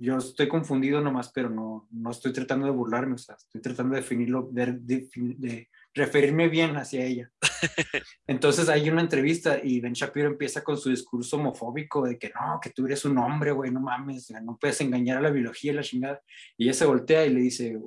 [0.00, 3.94] yo estoy confundido nomás, pero no, no estoy tratando de burlarme, o sea, estoy tratando
[3.94, 7.30] de definirlo, de, de- de referirme bien hacia ella.
[8.26, 12.58] Entonces hay una entrevista y Ben Shapiro empieza con su discurso homofóbico de que no,
[12.60, 15.74] que tú eres un hombre, güey, no mames, no puedes engañar a la biología y
[15.76, 16.20] la chingada.
[16.56, 17.78] Y ella se voltea y le dice,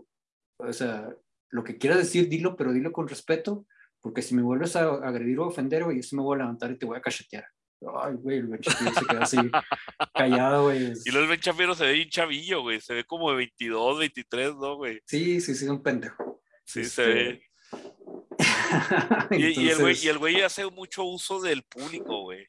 [0.59, 1.09] o sea,
[1.49, 3.65] lo que quieras decir, dilo, pero dilo con respeto,
[4.01, 6.71] porque si me vuelves a agredir o ofender, güey, yo sí me voy a levantar
[6.71, 7.45] y te voy a cachetear.
[8.01, 9.37] Ay, güey, el Ben Shapiro se queda así
[10.13, 10.91] callado, güey.
[11.05, 12.81] Y luego el Ben Shapiro se ve bien chavillo, güey.
[12.81, 15.01] Se ve como de 22, 23, ¿no, güey?
[15.05, 16.41] Sí, sí, sí, es un pendejo.
[16.65, 17.43] Sí, Este, se ve.
[19.31, 22.47] Y, y el güey, y el güey hace mucho uso del público, güey.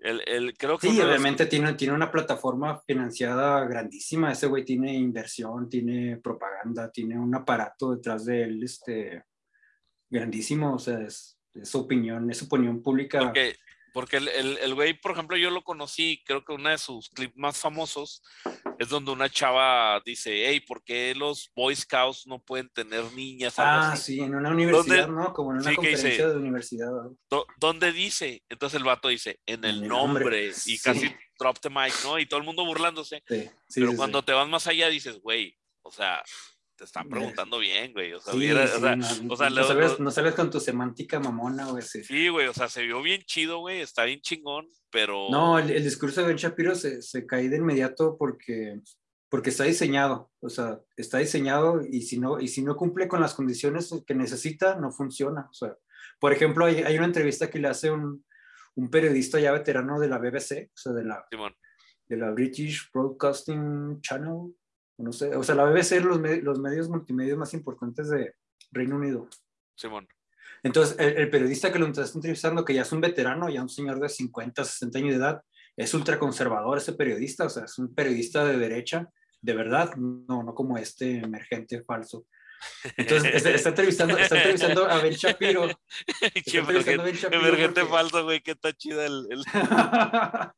[0.00, 4.32] El, el, creo que Sí, de los- obviamente tiene, tiene una plataforma financiada grandísima.
[4.32, 9.24] Ese güey tiene inversión, tiene propaganda, tiene un aparato detrás de él, este,
[10.08, 10.74] grandísimo.
[10.74, 13.20] O sea, es, es su opinión, es su opinión pública.
[13.20, 13.56] Porque,
[13.92, 17.08] porque el, el, el güey, por ejemplo, yo lo conocí, creo que uno de sus
[17.10, 18.22] clips más famosos
[18.78, 23.58] es donde una chava dice, hey, ¿por qué los Boy Scouts no pueden tener niñas?
[23.58, 24.14] Ah, así.
[24.16, 25.22] sí, en una universidad, ¿Dónde?
[25.22, 25.32] ¿no?
[25.32, 26.90] Como en una Sí, que dice- conferencia de universidad.
[27.30, 27.44] ¿no?
[27.58, 28.42] ¿Dónde dice?
[28.48, 30.78] Entonces el vato dice, en el En el nombre, nombre, y sí.
[30.78, 32.18] casi drop the mic, ¿no?
[32.18, 33.22] Y todo el mundo burlándose.
[33.28, 36.22] Sí, Pero cuando te vas más allá dices, güey, o sea,
[36.80, 38.14] te están preguntando bien, güey.
[38.14, 40.10] O sea, Sí, hubiera- sí, o sea, no, o sea, no lo- sales, lo- no
[40.10, 41.82] sales con tu semántica mamona, güey.
[41.82, 42.02] sí.
[42.02, 45.28] sí, güey, o sea, se vio bien chido, güey, está bien chingón, pero...
[45.30, 48.80] No, el, el discurso de Ben Shapiro se, se cae de inmediato porque
[49.28, 53.20] porque está diseñado, o sea, está diseñado y si no, y si no cumple con
[53.20, 55.46] las condiciones que necesita, no funciona.
[55.48, 55.76] O sea,
[56.18, 58.24] por ejemplo, hay, hay una entrevista que le hace un,
[58.74, 61.24] un, periodista ya veterano de la BBC, o sea, de la,
[62.08, 64.52] de la British Broadcasting Channel,
[65.00, 68.34] no sé, o sea, la BBC es los, los medios multimedia más importantes de
[68.70, 69.28] Reino Unido.
[69.74, 70.06] Simón.
[70.62, 73.68] Entonces, el, el, periodista que lo está entrevistando, que ya es un veterano, ya un
[73.68, 75.42] señor de 50, 60 años de edad,
[75.76, 79.08] es ultraconservador ese periodista, o sea, es un periodista de derecha,
[79.40, 82.26] de verdad, no, no como este emergente falso.
[82.96, 85.68] Entonces, está, está, entrevistando, está entrevistando a Ben Shapiro.
[86.46, 86.80] Shapiro
[87.30, 89.26] emergente falso, güey, que está chida el...
[89.30, 89.42] el...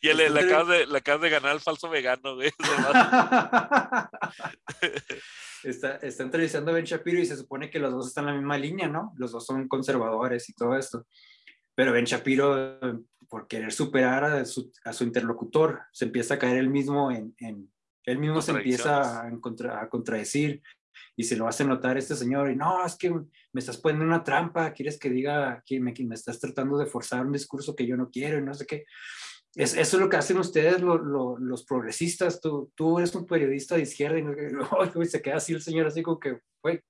[0.00, 2.50] y le, le, acabas de, le acabas de ganar al falso vegano, güey.
[5.64, 8.40] está, está entrevistando a Ben Shapiro y se supone que los dos están en la
[8.40, 9.12] misma línea, ¿no?
[9.16, 11.06] Los dos son conservadores y todo esto.
[11.74, 12.78] Pero Ben Shapiro,
[13.28, 17.34] por querer superar a su, a su interlocutor, se empieza a caer él mismo en,
[17.38, 17.70] en
[18.04, 20.62] él mismo se empieza a, contra, a, contradecir
[21.16, 24.24] y se lo hace notar este señor y no, es que me estás poniendo una
[24.24, 27.86] trampa, quieres que diga que me, que me estás tratando de forzar un discurso que
[27.86, 28.84] yo no quiero y no sé qué.
[29.54, 33.26] Es, eso es lo que hacen ustedes lo, lo, los progresistas, tú, tú eres un
[33.26, 34.32] periodista de izquierda y, no,
[35.02, 36.80] y se queda así el señor así como que, güey,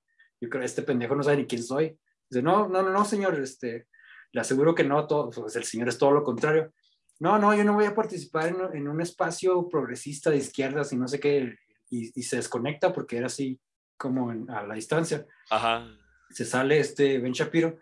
[0.40, 1.98] yo creo que este pendejo no sabe ni quién soy.
[2.28, 3.86] Dice, no, no, no, no, señor, este,
[4.32, 6.72] le aseguro que no, todo, pues el señor es todo lo contrario
[7.20, 10.96] no, no, yo no voy a participar en, en un espacio progresista de izquierdas y
[10.96, 11.54] no sé qué,
[11.90, 13.60] y, y se desconecta porque era así
[14.00, 15.26] como en, a la distancia.
[15.50, 15.86] Ajá.
[16.30, 17.78] Se sale este Ben Shapiro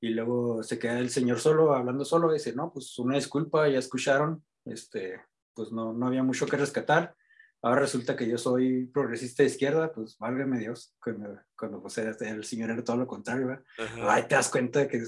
[0.00, 3.68] y luego se queda el señor solo, hablando solo, y dice, no, pues una disculpa,
[3.68, 5.20] ya escucharon, este,
[5.54, 7.14] pues no, no había mucho que rescatar.
[7.62, 12.44] Ahora resulta que yo soy progresista de izquierda, pues válgame Dios, cuando, cuando pues, el
[12.44, 13.62] señor era todo lo contrario,
[14.02, 15.00] Ay, te das cuenta de que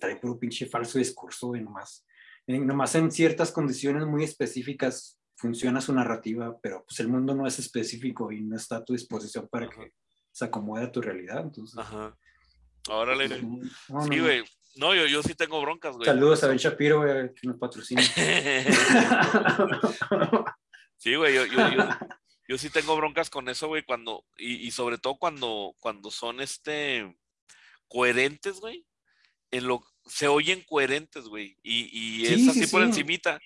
[0.00, 2.04] trae puro pinche falso discurso y nomás
[2.46, 7.46] en, nomás en ciertas condiciones muy específicas funciona su narrativa, pero pues el mundo no
[7.46, 9.74] es específico y no está a tu disposición para Ajá.
[9.74, 9.92] que
[10.32, 11.42] se acomode a tu realidad.
[11.42, 12.16] Entonces, Ajá.
[12.88, 13.28] Órale.
[13.28, 13.42] Pues,
[13.88, 14.40] no, sí, güey.
[14.74, 16.06] No, no, yo, yo sí tengo broncas, güey.
[16.06, 18.02] Saludos a Ben Shapiro, güey, que nos patrocina.
[20.96, 21.86] sí, güey, yo, yo, yo,
[22.48, 26.40] yo, sí tengo broncas con eso, güey, cuando, y, y sobre todo cuando, cuando son
[26.40, 27.14] este
[27.86, 28.86] coherentes, güey,
[29.50, 31.58] en lo, se oyen coherentes, güey.
[31.62, 32.88] Y, y sí, es así sí, por sí.
[32.88, 33.38] encimita.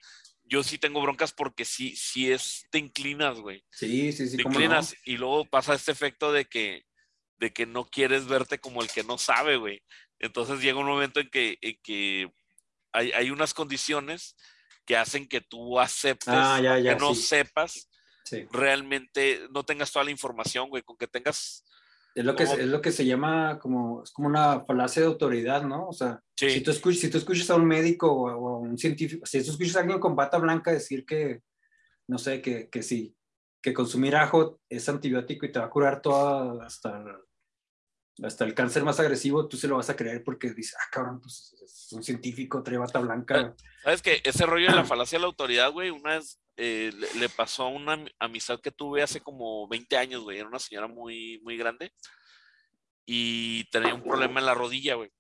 [0.49, 3.65] Yo sí tengo broncas porque sí, sí es, te inclinas, güey.
[3.71, 4.37] Sí, sí, sí.
[4.37, 4.99] Te inclinas no?
[5.05, 6.85] y luego pasa este efecto de que,
[7.39, 9.83] de que no quieres verte como el que no sabe, güey.
[10.19, 12.33] Entonces llega un momento en que, en que
[12.93, 14.37] hay, hay, unas condiciones
[14.87, 17.91] que hacen que tú aceptes, ah, ya, ya, que no sepas,
[18.51, 21.65] realmente no tengas toda la información, güey, con que tengas
[22.17, 25.63] es lo, que, es lo que se llama como, es como una falacia de autoridad,
[25.65, 25.87] ¿no?
[25.87, 26.49] O sea, sí.
[26.49, 29.27] si, tú escuchas, si tú escuchas a un médico o a, o a, un científico,
[29.27, 31.43] si tú escuchas a alguien con bata blanca decir que,
[32.09, 33.15] no sé, que, que sí,
[33.63, 37.05] que consumir ajo es antibiótico y te va a curar todo hasta,
[38.23, 41.21] hasta el cáncer más agresivo, tú se lo vas a creer porque dices, ah, cabrón,
[41.21, 43.55] pues es un científico, trae bata blanca.
[43.83, 47.29] ¿Sabes que Ese rollo de la falacia de la autoridad, güey, una vez eh, le,
[47.29, 50.39] pasó a una amistad que tuve hace como 20 años, güey.
[50.39, 51.93] Era una señora muy, muy grande
[53.05, 55.13] y tenía un problema en la rodilla, güey.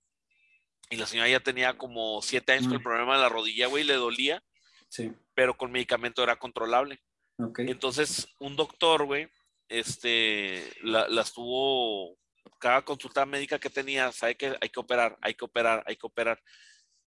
[0.89, 2.69] Y la señora ya tenía como 7 años mm.
[2.69, 4.43] con el problema de la rodilla, güey, le dolía.
[4.89, 5.13] Sí.
[5.35, 7.01] Pero con medicamento era controlable.
[7.39, 7.69] Okay.
[7.69, 9.29] Entonces, un doctor, güey,
[9.69, 12.17] este, la, la estuvo,
[12.59, 16.07] cada consulta médica que tenía, sabe que hay que operar, hay que operar, hay que
[16.07, 16.41] operar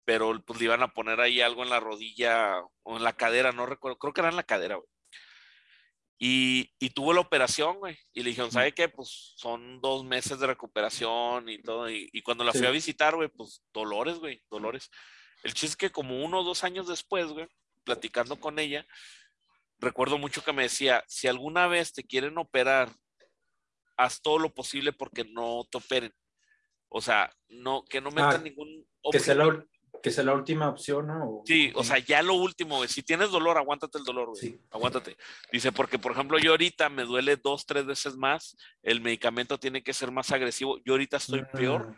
[0.05, 3.53] pero pues le iban a poner ahí algo en la rodilla o en la cadera,
[3.53, 4.88] no recuerdo, creo que era en la cadera, güey.
[6.18, 7.99] Y, y, tuvo la operación, güey.
[8.12, 8.88] Y le dijeron, ¿sabe qué?
[8.88, 11.90] Pues son dos meses de recuperación y todo.
[11.90, 12.59] Y, y cuando la sí.
[12.59, 14.88] fui a visitar, güey, pues dolores, güey, dolores.
[15.43, 17.49] El chiste es que como uno o dos años después, güey,
[17.82, 18.86] platicando con ella,
[19.80, 22.93] recuerdo mucho que me decía, si alguna vez te quieren operar,
[23.97, 26.12] haz todo lo posible porque no te operen.
[26.88, 28.86] O sea, no, que no metan ah, ningún...
[29.11, 29.64] Que sea, la,
[30.03, 31.24] que sea la última opción, ¿no?
[31.24, 32.88] O, sí, o sea, ya lo último, güey.
[32.88, 34.40] Si tienes dolor, aguántate el dolor, güey.
[34.40, 34.61] Sí.
[34.70, 35.16] Aguántate.
[35.51, 39.82] Dice, porque, por ejemplo, yo ahorita me duele dos, tres veces más, el medicamento tiene
[39.82, 40.78] que ser más agresivo.
[40.84, 41.95] Yo ahorita estoy peor.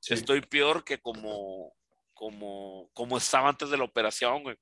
[0.00, 0.14] Sí.
[0.14, 1.74] Estoy peor que como,
[2.14, 4.56] como, como estaba antes de la operación, güey.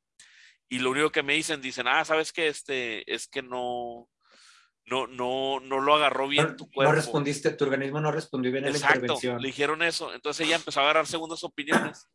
[0.68, 2.48] Y lo único que me dicen, dicen, ah, ¿sabes qué?
[2.48, 4.08] Este, es que no,
[4.88, 6.92] no, no, no lo agarró bien no, tu cuerpo.
[6.92, 9.42] No respondiste, tu organismo no respondió bien Exacto, a la intervención.
[9.42, 10.14] le dijeron eso.
[10.14, 12.08] Entonces ella empezó a agarrar segundas opiniones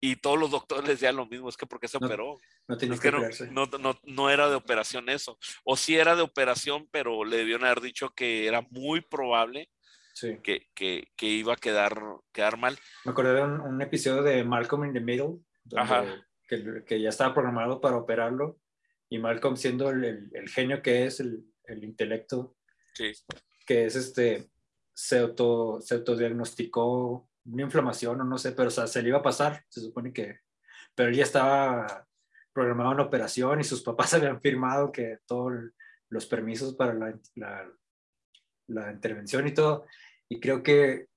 [0.00, 2.38] y todos los doctores les decían lo mismo, es que porque se no, operó.
[2.68, 3.10] No, es que
[3.50, 5.38] no, no, era de operación eso.
[5.64, 9.70] O sí era de operación, pero le debieron haber dicho que era muy probable
[10.14, 10.38] sí.
[10.42, 12.00] que, que, que, iba a quedar,
[12.32, 12.78] quedar mal.
[13.04, 15.38] Me acordé de un, un episodio de Malcolm in the Middle,
[15.74, 16.04] Ajá.
[16.46, 18.58] Que, que, ya estaba programado para operarlo
[19.10, 22.56] y Malcolm siendo el, el, genio que es, el, el intelecto,
[22.94, 23.12] Sí.
[23.64, 24.50] que es este,
[24.92, 29.18] se, auto, se autodiagnosticó una inflamación o no sé, pero o sea, se le iba
[29.18, 30.40] a pasar, se supone que,
[30.94, 32.06] pero él ya estaba
[32.52, 35.52] programado en operación y sus papás habían firmado que todos
[36.08, 37.70] los permisos para la, la,
[38.66, 39.86] la, intervención y todo,
[40.28, 41.08] y creo que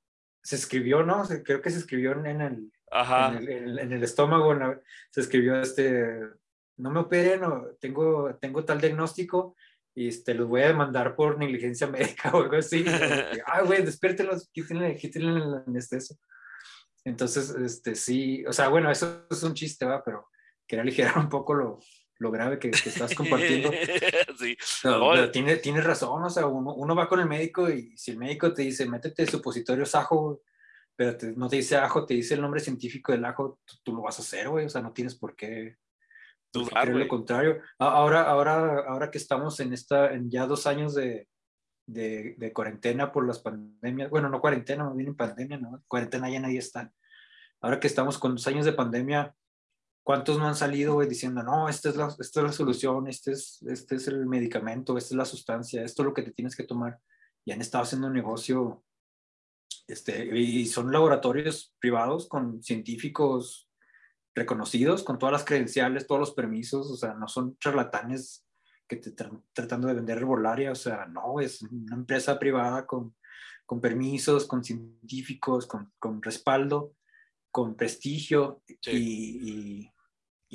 [0.44, 1.24] se escribió, ¿no?
[1.44, 3.38] Creo que se escribió en el, Ajá.
[3.38, 6.20] en el, en el estómago, en la, se escribió este,
[6.78, 9.56] no me operen, o tengo, tengo tal diagnóstico
[9.94, 12.86] y este, los voy a demandar por negligencia médica o algo así.
[13.46, 16.16] Ay, güey, despiértelos, quítenle, quítenle la anestesia.
[17.04, 20.30] Entonces, este, sí, o sea, bueno, eso es un chiste, va, pero
[20.68, 21.80] quería aligerar un poco lo,
[22.20, 23.72] lo grave que, que, estás compartiendo.
[24.40, 24.56] sí.
[24.84, 28.12] No, pero tiene, tiene razón, o sea, uno, uno, va con el médico y si
[28.12, 30.44] el médico te dice, métete supositorios ajo,
[30.96, 33.96] pero te, no te dice ajo, te dice el nombre científico del ajo, tú, tú
[33.96, 35.78] lo vas a hacer, güey, o sea, no tienes por qué
[36.54, 37.62] dudar, lo contrario.
[37.80, 41.28] Ahora, ahora, ahora que estamos en esta, en ya dos años de,
[41.88, 46.40] de, de, cuarentena por las pandemias, bueno, no cuarentena, no viene pandemia, no, cuarentena ya
[46.40, 46.92] nadie está.
[47.62, 49.36] Ahora que estamos con dos años de pandemia,
[50.04, 53.32] ¿cuántos no han salido güey, diciendo, no, esta es, la, esta es la solución, este
[53.32, 56.56] es, este es el medicamento, esta es la sustancia, esto es lo que te tienes
[56.56, 57.00] que tomar?
[57.46, 58.84] Y han estado haciendo un negocio,
[59.88, 63.71] este, y son laboratorios privados con científicos
[64.34, 68.46] reconocidos, con todas las credenciales, todos los permisos, o sea, no son charlatanes
[68.88, 73.16] que te están tratando de vender herbolaria, o sea, no, es una empresa privada con,
[73.66, 76.96] con permisos, con científicos, con, con respaldo,
[77.52, 78.92] con prestigio sí.
[78.92, 79.92] y, y,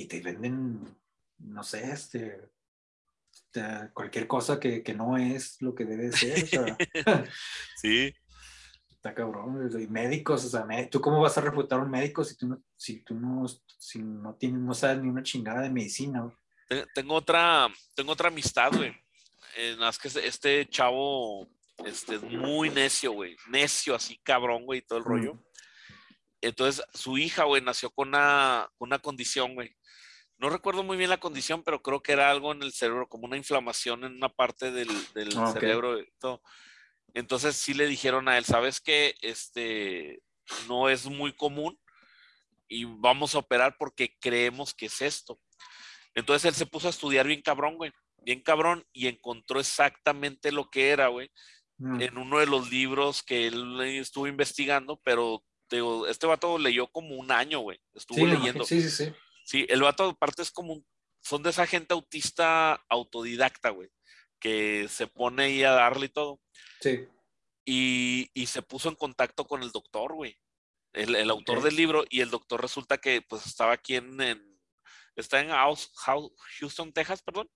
[0.03, 0.99] y, te venden,
[1.39, 2.51] no sé, este,
[3.33, 6.45] este cualquier cosa que, que, no es lo que debe ser.
[6.45, 6.77] O sea,
[7.77, 8.14] sí.
[9.07, 9.70] Está cabrón.
[9.80, 12.62] Y médicos, o sea, ¿tú cómo vas a refutar a un médico si tú no,
[12.76, 13.46] si tú no,
[13.78, 16.22] si no, tienes, no sabes ni una chingada de medicina?
[16.22, 16.84] Güey?
[16.92, 18.92] Tengo otra, tengo otra amistad, güey.
[19.57, 21.48] Eh, más que este chavo
[21.84, 23.36] este, es muy necio, güey.
[23.48, 25.09] Necio, así cabrón, güey, y todo el mm.
[25.09, 25.42] rollo.
[26.40, 29.76] Entonces, su hija, güey, nació con una, una condición, güey.
[30.38, 33.26] No recuerdo muy bien la condición, pero creo que era algo en el cerebro, como
[33.26, 35.61] una inflamación en una parte del, del Ah, ok.
[35.61, 35.96] cerebro.
[36.18, 36.42] todo.
[37.14, 39.14] Entonces sí le dijeron a él, ¿sabes qué?
[39.20, 40.22] Este
[40.68, 41.78] no es muy común
[42.68, 45.40] y vamos a operar porque creemos que es esto.
[46.14, 47.92] Entonces él se puso a estudiar bien cabrón, güey.
[48.22, 51.30] Bien cabrón y encontró exactamente lo que era, güey.
[51.78, 52.00] Mm.
[52.00, 57.14] En uno de los libros que él estuvo investigando, pero digo, este vato leyó como
[57.16, 57.78] un año, güey.
[57.94, 58.64] Estuvo Sí, leyendo.
[58.64, 59.12] sí, sí, sí.
[59.44, 60.86] Sí, el vato aparte es como un,
[61.20, 63.88] son de esa gente autista autodidacta, güey,
[64.41, 66.41] que se pone ahí a darle y todo.
[66.80, 67.07] Sí.
[67.64, 70.39] Y, y se puso en contacto con el doctor, güey,
[70.93, 74.61] el, el autor del libro, y el doctor resulta que pues estaba aquí en, en-
[75.16, 77.49] está en House- House- Houston, Texas, perdón,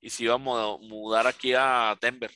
[0.00, 2.30] y se iba a mu- mudar aquí a Denver.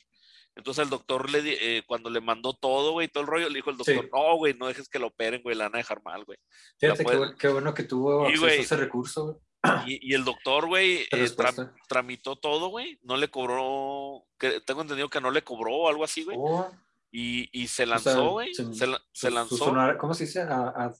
[0.55, 3.69] Entonces el doctor le eh, cuando le mandó todo, güey, todo el rollo, le dijo
[3.71, 4.09] el doctor, Sí.
[4.13, 6.37] no, güey, no dejes que lo operen, güey, la van a dejar mal, güey.
[6.79, 9.37] Fíjate qué, puede- bu- qué bueno que tuvo acceso a ese recurso, güey.
[9.87, 12.99] Y, y el doctor, güey, eh, tra- tramitó todo, güey.
[13.03, 16.37] No le cobró, que, tengo entendido que no le cobró o algo así, güey.
[16.39, 16.69] Oh,
[17.11, 18.53] Y, y se o sea, lanzó, güey.
[18.53, 19.57] se- lanzó.
[19.57, 20.41] sonar- ¿Cómo se dice?
[20.41, 20.93] A- a-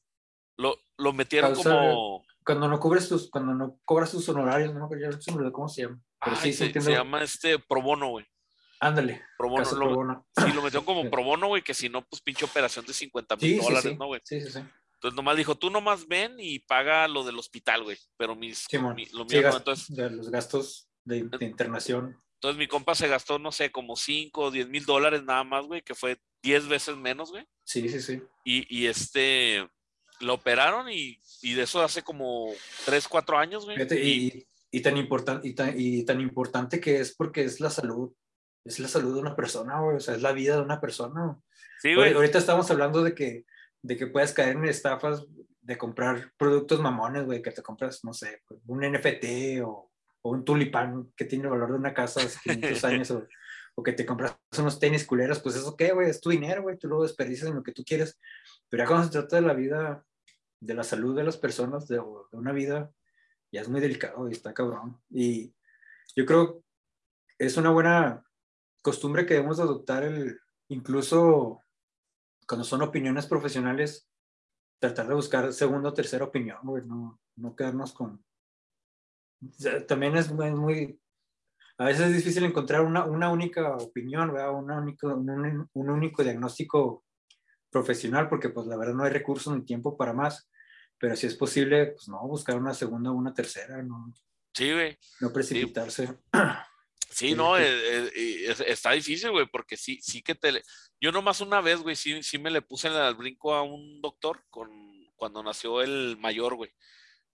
[0.57, 2.23] Lo, lo metieron Causa- como.
[2.45, 5.99] cuando no cubres tus, cuando no cobras tus honorarios, no, me cómo se llama.
[6.23, 8.25] Pero ay, sí, se, se llama este pro bono, güey.
[8.79, 9.63] Ándale, Pro bono.
[9.63, 10.27] caso lo- pro bono.
[10.37, 13.35] Sí, lo metieron como pro bono, güey, que si no, pues pinche operación de 50
[13.37, 13.97] mil Sí, sí, dólares, sí.
[13.97, 14.21] ¿no, güey?
[14.23, 14.59] Sí, sí, sí.
[15.03, 17.97] Entonces nomás dijo, tú nomás ven y paga lo del hospital, güey.
[18.15, 18.95] Pero mis, Simón.
[18.95, 19.57] mi- lo Sí, mío no.
[19.57, 22.17] Entonces, de los gastos de, de internación.
[22.35, 25.65] entonces mi compa se gastó, no sé, como 5 o 10 mil dólares nada más,
[25.65, 27.45] güey, que fue 10 veces menos, güey.
[27.65, 28.21] Sí, sí, sí.
[28.45, 29.67] y, y este
[30.21, 32.53] lo operaron y, y de eso hace como
[32.85, 33.75] 3, 4 años, güey.
[33.75, 37.69] Fíjate, Y- y, tan importante y tan, y tan importante que es porque es la
[37.69, 38.13] salud.
[38.65, 39.97] Es la salud de una persona, güey.
[39.97, 41.37] O sea, es la vida de una persona.
[41.81, 42.13] sí, güey.
[42.13, 43.43] Ahorita estamos hablando de que,
[43.83, 45.23] de que puedes caer en estafas
[45.61, 49.91] de comprar productos mamones, güey, que te compras, no sé, pues, un NFT o,
[50.23, 53.27] o un tulipán que tiene el valor de una casa hace 500 años o,
[53.75, 56.77] o que te compras unos tenis culeros, pues eso qué, güey, es tu dinero, güey,
[56.77, 58.19] tú lo desperdicias en lo que tú quieres.
[58.69, 60.03] Pero ya cuando se trata de la vida,
[60.59, 62.91] de la salud de las personas, de, de una vida,
[63.51, 64.99] ya es muy delicado y está cabrón.
[65.09, 65.53] Y
[66.15, 66.63] yo creo
[67.37, 68.23] es una buena
[68.81, 71.62] costumbre que debemos adoptar el, incluso
[72.53, 74.07] cuando son opiniones profesionales,
[74.79, 78.23] tratar de buscar segunda o tercera opinión, güey, no, no quedarnos con...
[79.43, 81.01] o sea, también es muy, muy-
[81.79, 84.53] a veces es difícil encontrar una, una única opinión, ¿verdad?
[84.53, 87.03] Una un, un único diagnóstico
[87.71, 90.47] profesional, porque pues la verdad no hay recursos ni tiempo para más,
[90.99, 94.13] pero si es posible, pues no, buscar una segunda o una tercera, ¿no?
[94.53, 94.95] Sí, güey.
[95.21, 96.05] No precipitarse.
[96.05, 96.13] Sí,
[97.35, 100.61] no, eh, eh, está difícil, güey, porque sí, sí que te...
[100.99, 104.43] Yo nomás una vez, güey, sí, sí me le puse al brinco a un doctor
[104.49, 104.69] con,
[105.15, 106.71] cuando nació el mayor, güey,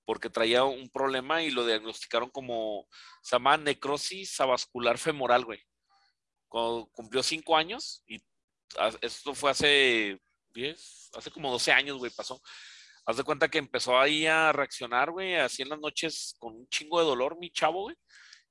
[0.05, 2.87] porque traía un problema y lo diagnosticaron como,
[3.21, 5.59] se llama necrosis avascular femoral, güey.
[6.47, 8.19] Cuando cumplió cinco años y
[9.01, 10.19] esto fue hace
[10.53, 12.41] 10, hace como 12 años, güey, pasó.
[13.05, 16.67] Haz de cuenta que empezó ahí a reaccionar, güey, así en las noches con un
[16.67, 17.95] chingo de dolor, mi chavo, güey.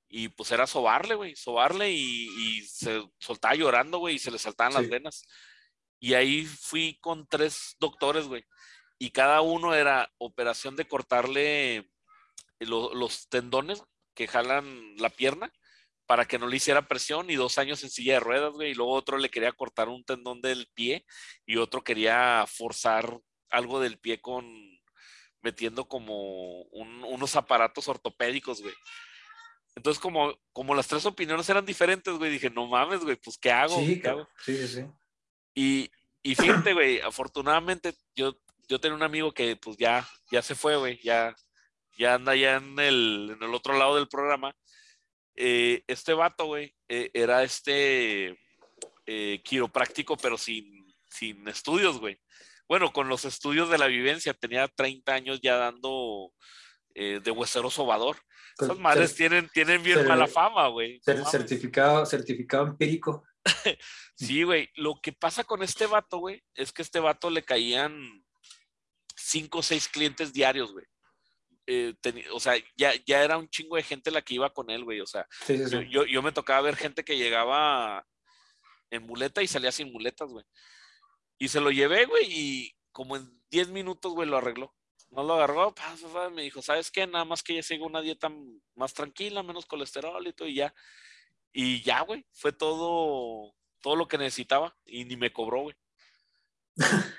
[0.08, 4.74] Y pues era sobarle, güey, sobarle y, se soltaba llorando, güey, y se le saltaban
[4.74, 5.26] las venas.
[6.00, 8.44] Y ahí fui con tres doctores, güey.
[8.98, 11.90] Y cada uno era operación de cortarle
[12.60, 13.82] los tendones
[14.14, 15.52] que jalan la pierna
[16.06, 18.70] para que no le hiciera presión y dos años en silla de ruedas, güey.
[18.70, 21.04] Y luego otro le quería cortar un tendón del pie
[21.44, 24.46] y otro quería forzar algo del pie con
[25.42, 28.74] metiendo como unos aparatos ortopédicos, güey.
[29.78, 33.52] Entonces, como, como las tres opiniones eran diferentes, güey, dije, no mames, güey, pues, ¿qué
[33.52, 33.78] hago?
[33.78, 34.28] Sí, ¿Qué hago?
[34.44, 34.84] sí, sí.
[35.54, 35.88] Y,
[36.20, 38.36] y fíjate, güey, afortunadamente, yo,
[38.68, 41.32] yo tenía un amigo que, pues, ya, ya se fue, güey, ya,
[41.96, 44.52] ya anda ya en el, en el otro lado del programa.
[45.36, 48.36] Eh, este vato, güey, eh, era este
[49.06, 52.18] eh, quiropráctico, pero sin, sin estudios, güey
[52.68, 56.34] bueno, con los estudios de la vivencia, tenía 30 años ya dando
[56.94, 58.18] de huesero sobador.
[58.60, 61.00] Esas madres tienen, tienen bien mala fama, güey.
[61.30, 63.24] certificado, certificado empírico.
[64.16, 64.68] sí, güey.
[64.74, 68.24] Lo que pasa con este vato, güey, es que este vato le caían
[69.16, 70.86] cinco o seis clientes diarios, güey.
[71.66, 71.94] Eh,
[72.32, 75.00] o sea, ya, ya era un chingo de gente la que iba con él, güey.
[75.00, 75.26] O sea,
[75.90, 78.06] Yo, yo, me tocaba ver gente que llegaba
[78.90, 80.44] en muleta y salía sin muletas, güey.
[81.38, 84.74] Y se lo llevé, güey, y como en 10 minutos, güey, lo arregló.
[85.10, 85.74] No lo agarró,
[86.34, 87.06] me dijo, ¿sabes qué?
[87.06, 88.30] Nada más que ya siga una dieta
[88.74, 90.74] más tranquila, menos colesterol y todo, y ya.
[91.52, 95.76] Y ya, güey, fue todo, todo lo que necesitaba y ni me cobró, güey.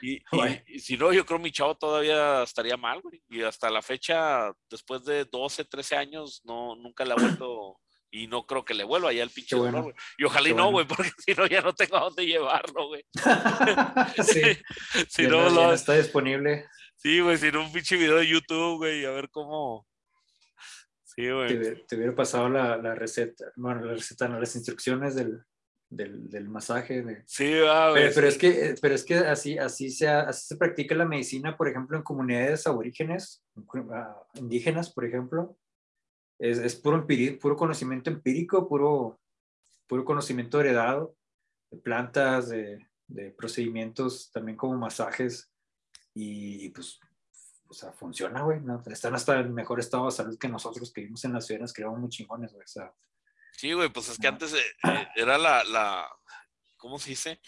[0.02, 0.22] Y,
[0.68, 3.22] y, si no, yo creo mi chavo todavía estaría mal, güey.
[3.30, 7.80] Y hasta la fecha, después de 12, 13 años, no, nunca le ha vuelto
[8.12, 9.96] y no creo que le vuelva allá el pinche dolor, güey.
[10.18, 13.06] Y ojalá y no, güey, porque si no ya no tengo a dónde llevarlo, güey.
[14.24, 14.42] sí.
[15.08, 16.66] si no, no, está disponible.
[17.00, 19.88] Sí, güey, si no un pinche video de YouTube, güey, a ver cómo.
[21.04, 21.60] Sí, güey.
[21.88, 25.42] Te, hubiera pasado la, la, receta, bueno, la receta, no, las instrucciones del,
[25.90, 27.02] del, del masaje.
[27.02, 27.24] De...
[27.26, 28.04] Sí, va, güey.
[28.04, 31.58] Pero, pero, es que, pero es que así, así, se, así se practica la medicina,
[31.58, 33.44] por ejemplo, en comunidades aborígenes,
[33.92, 35.58] ah, indígenas, por ejemplo
[36.40, 37.06] es, es puro,
[37.40, 39.20] puro conocimiento empírico, puro,
[39.88, 41.16] puro conocimiento heredado
[41.70, 45.49] de plantas, de, de procedimientos, también como masajes.
[46.22, 47.00] Y, pues,
[47.68, 48.60] o sea, funciona, güey.
[48.60, 48.84] ¿no?
[48.88, 51.82] Están hasta en mejor estado de salud que nosotros que vivimos en las ciudades, que
[51.82, 52.64] éramos muy chingones, güey.
[52.64, 52.94] O sea,
[53.54, 56.10] sí, güey, pues es que antes eh, eh, era la, la,
[56.78, 57.40] ¿cómo se dice?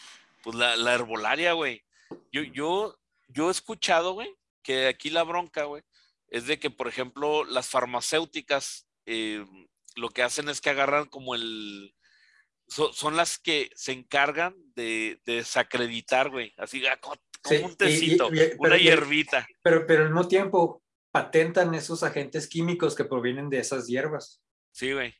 [0.43, 1.83] Pues la, la herbolaria, güey.
[2.31, 2.97] Yo, yo,
[3.27, 5.83] yo he escuchado, güey, que aquí la bronca, güey,
[6.27, 9.45] es de que, por ejemplo, las farmacéuticas eh,
[9.95, 11.93] lo que hacen es que agarran como el...
[12.67, 16.53] son las que se encargan de, desacreditar, güey.
[16.57, 16.81] Así,
[17.41, 18.29] como, un tecito,
[18.59, 19.47] una hierbita.
[19.63, 24.41] Pero, pero al mismo tiempo patentan esos agentes químicos que provienen de esas hierbas.
[24.71, 25.13] Sí, güey.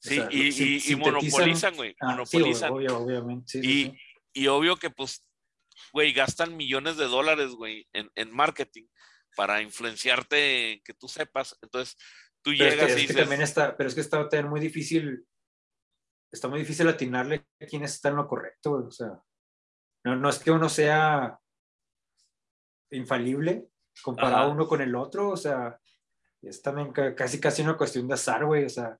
[0.00, 1.94] Sí, y, monopolizan, güey.
[2.00, 2.72] Ah, monopolizan.
[2.72, 3.58] obviamente.
[3.62, 3.96] y,
[4.32, 5.24] y obvio que, pues,
[5.92, 8.86] güey, gastan millones de dólares, güey, en, en marketing
[9.36, 11.56] para influenciarte que tú sepas.
[11.62, 11.96] Entonces,
[12.42, 15.24] tú pero llegas y también está, pero es que está muy difícil,
[16.32, 19.20] está muy difícil atinarle a quién está en lo correcto, o sea,
[20.04, 21.38] no, no es que uno sea
[22.90, 23.68] infalible
[24.02, 25.78] comparado uno con el otro, o sea,
[26.42, 28.98] es también casi casi una cuestión de azar, güey, o sea,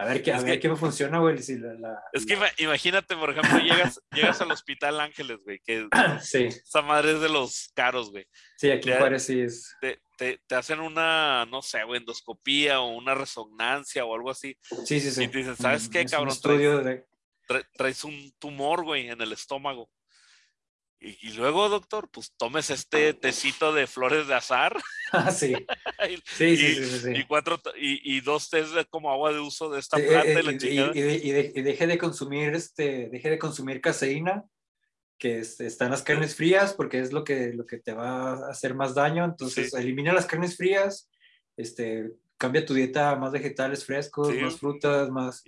[0.00, 1.36] a ver, qué, a ver qué me funciona, güey.
[1.42, 5.86] Si la, es que imagínate, por ejemplo, llegas, llegas al Hospital Ángeles, güey, que
[6.22, 6.44] sí.
[6.44, 8.26] esa madre es de los caros, güey.
[8.56, 9.76] Sí, aquí parece es.
[9.78, 14.56] Te, te, te, hacen una, no sé, güey, endoscopía o una resonancia o algo así.
[14.86, 15.24] Sí, sí, sí.
[15.24, 16.28] Y te dicen, ¿sabes qué, cabrón?
[16.28, 17.04] Un estudio de...
[17.74, 19.90] traes un tumor, güey, en el estómago.
[21.02, 24.76] Y, luego, doctor, pues tomes este tecito de flores de azar.
[25.12, 25.52] Ah, sí.
[26.08, 29.68] y, sí, sí, sí, sí, Y, cuatro, y, dos tés de, como agua de uso
[29.68, 30.52] de esta planta.
[30.64, 34.44] y, y, deje de consumir, este, deje de consumir caseína,
[35.18, 38.76] que están las carnes frías, porque es lo que, lo que te va a hacer
[38.76, 39.24] más daño.
[39.24, 41.10] Entonces, elimina las carnes frías,
[41.56, 45.42] este, cambia tu dieta a más vegetales frescos, más frutas, más...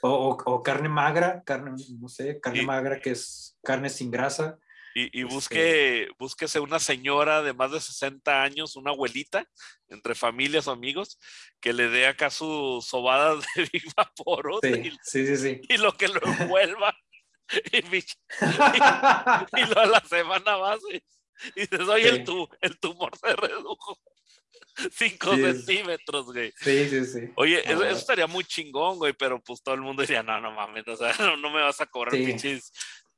[0.00, 4.60] O, o, carne magra, carne, no sé, carne magra que es carne sin grasa
[4.94, 9.46] Y, y Este busque, búsquese una señora de más de 60 años, una abuelita,
[9.88, 11.18] entre familias o amigos,
[11.60, 15.60] que le dé acá sus sobadas de Big Vaporub Sí, y, sí, sí, sí.
[15.68, 16.96] y lo que lo envuelva.
[17.72, 17.98] Y, mi-
[19.56, 21.02] y lo a la semana base.
[21.56, 22.16] Y dices, oye, Sí.
[22.16, 23.98] el, tu, el tumor se redujo
[24.92, 26.52] 5 Sí, centímetros, güey.
[26.56, 27.20] Sí, sí, sí.
[27.36, 30.50] Oye, eso, eso estaría muy chingón, güey, pero pues todo el mundo diría, no, no
[30.52, 32.24] mames, o sea, no, no me vas a cobrar Sí.
[32.24, 32.72] pinches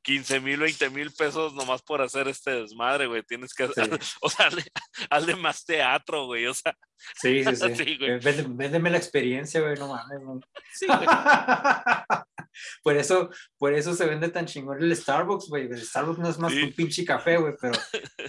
[0.04, 3.22] 15 mil, 20 mil pesos nomás por hacer este desmadre, güey.
[3.22, 3.72] Tienes que, Sí.
[4.20, 4.62] o sea, hazle,
[5.10, 6.76] hazle más teatro, güey, o sea,
[7.20, 7.74] Sí, sí, sí.
[7.74, 8.10] Sí, güey.
[8.12, 10.20] Eh, Véndeme, la experiencia, güey, no mames.
[10.22, 10.40] güey.
[10.72, 10.98] sí, güey.
[12.82, 15.64] por eso, por eso se vende tan chingón el Starbucks, güey.
[15.66, 16.60] El Starbucks no es más Sí.
[16.60, 17.74] que un pinche café, güey, pero,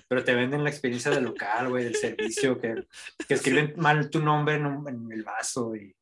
[0.07, 2.73] pero te venden la experiencia del local, güey, del servicio, que,
[3.27, 5.95] que escriben mal tu nombre en, un- en el vaso y.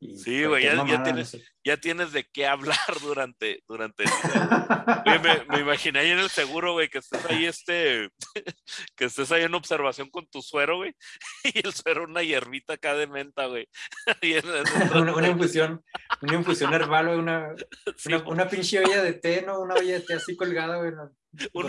[0.00, 1.44] y Sí, güey, ya- tienes- no sé.
[1.64, 4.10] ya tienes de qué hablar durante, durante el
[5.22, 8.10] me, me imaginé ahí en el seguro, güey, que estés ahí, este,
[8.96, 10.94] que estés ahí en observación con tu suero, güey,
[11.44, 13.66] y el suero una hierbita acá de menta, güey.
[14.94, 15.82] Una, una infusión,
[16.20, 17.54] una infusión herbal, güey, una,
[17.96, 19.60] sí, una, una pinche olla de té, ¿no?
[19.60, 21.10] Una olla de té así colgada, güey, no-
[21.52, 21.68] Uno-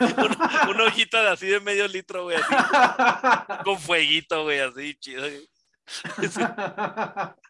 [0.00, 2.54] una, una hojita de así de medio litro, güey, así,
[3.64, 5.22] con fueguito, güey, así, chido.
[5.22, 5.46] güey.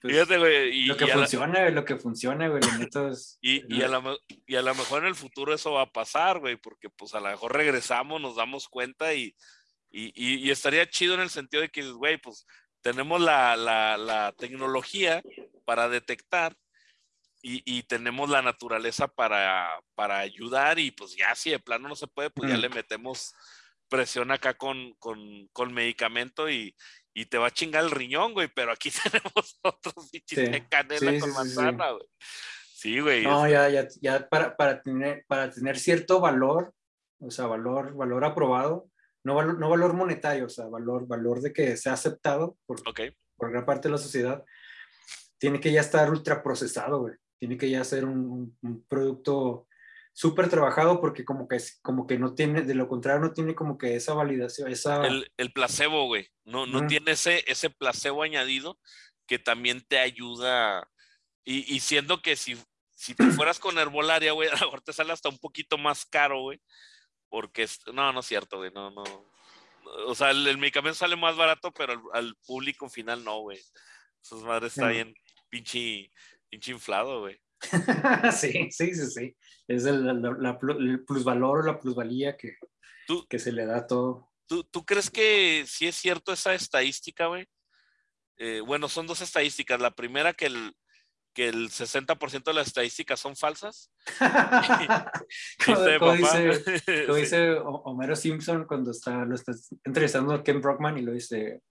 [0.00, 2.62] Pues, Fíjate, güey, y, lo que y la- funciona, lo que funciona, güey,
[3.42, 6.38] y, y a la y a lo mejor en el futuro eso va a pasar,
[6.38, 9.34] güey, porque pues a lo mejor regresamos, nos damos cuenta y,
[9.90, 12.46] y, estaría chido en el sentido de que, güey, pues
[12.80, 15.22] tenemos la, la, la tecnología
[15.64, 16.56] para detectar
[17.42, 21.96] y, y tenemos la naturaleza para, para ayudar y pues ya si de plano no
[21.96, 23.34] se puede, pues ya le metemos
[23.88, 26.74] presión acá con, con, con medicamento y,
[27.18, 30.44] y te va a chingar el riñón, güey, pero aquí tenemos otros bichis Sí.
[30.50, 32.06] de canela Sí, con manzana, güey.
[32.74, 33.22] Sí, güey.
[33.24, 36.74] No, ya, ya, ya para, para, tener, para tener cierto valor,
[37.18, 38.90] o sea, valor, valor aprobado,
[39.24, 43.00] no valor, no valor monetario, o sea, valor, valor de que sea aceptado por, Ok,
[43.36, 44.44] por gran parte de la sociedad,
[45.38, 47.14] tiene que ya estar ultra procesado, güey.
[47.38, 49.65] Tiene que ya ser un, un- un producto
[50.16, 53.76] súper trabajado porque como que, como que no tiene, de lo contrario, no tiene como
[53.76, 55.06] que esa validación, esa...
[55.06, 56.26] el, el placebo, güey.
[56.42, 58.80] No, no tiene ese, ese placebo añadido
[59.26, 60.88] que también te ayuda.
[61.44, 62.56] Y, y siendo que si,
[62.94, 66.06] si te fueras con herbolaria, güey, a lo mejor te sale hasta un poquito más
[66.06, 66.62] caro, güey.
[67.28, 69.04] Porque es, no, no es cierto, güey, no, no.
[70.06, 73.60] O sea, el, el medicamento sale más barato, pero al, al público final no, güey.
[74.22, 75.14] Esas madres está bien
[75.50, 76.10] pinche,
[76.48, 77.38] pinche inflado, güey.
[78.32, 79.36] sí, sí, sí, sí.
[79.68, 82.56] Es el, la- el plusvalor o la plusvalía que,
[83.06, 84.30] Tú- que se le da a todo.
[84.46, 87.46] ¿Tú, tú crees que sí es cierto esa estadística, güey?
[88.38, 89.80] Eh, bueno, son dos estadísticas.
[89.80, 90.72] La primera, que el,
[91.34, 93.90] que el 60% de las estadísticas son falsas.
[95.64, 96.62] como, Dice como dice,
[97.06, 97.20] como Sí.
[97.22, 99.52] dice Homero Simpson cuando está, lo está
[99.84, 101.62] entrevistando a Ken Brockman y lo dice,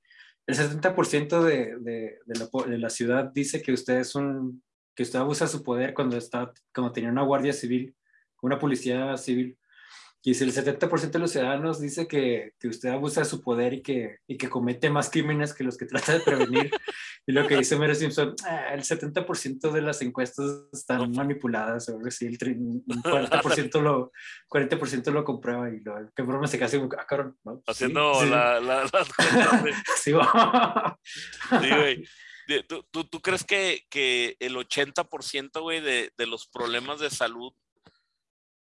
[0.48, 4.64] el 70% de, de, de, la, de la ciudad dice que usted es un,
[4.96, 7.96] que usted abusa su poder cuando está, cuando tenía una guardia civil,
[8.42, 9.58] una policía civil.
[10.28, 13.74] Y si el 70% de los ciudadanos dice que, que usted abusa de su poder
[13.74, 16.72] y que, y que comete más crímenes que los que trata de prevenir,
[17.28, 22.00] y lo que dice Homero Simpson, "Ah, el 70% de las encuestas están manipuladas, o
[22.08, 24.12] así, el tre- un 40% lo,
[24.48, 27.58] 40 lo comprueba y lo que broma se casi, ah, cabrón, ¿no?
[27.58, 29.74] Sí, Haciendo sí, la- la- las cuentas de-.
[29.98, 32.04] Sí, güey.
[32.68, 37.52] ¿Tú, tú, tú crees que, que el 80%, güey, de, de los problemas de salud,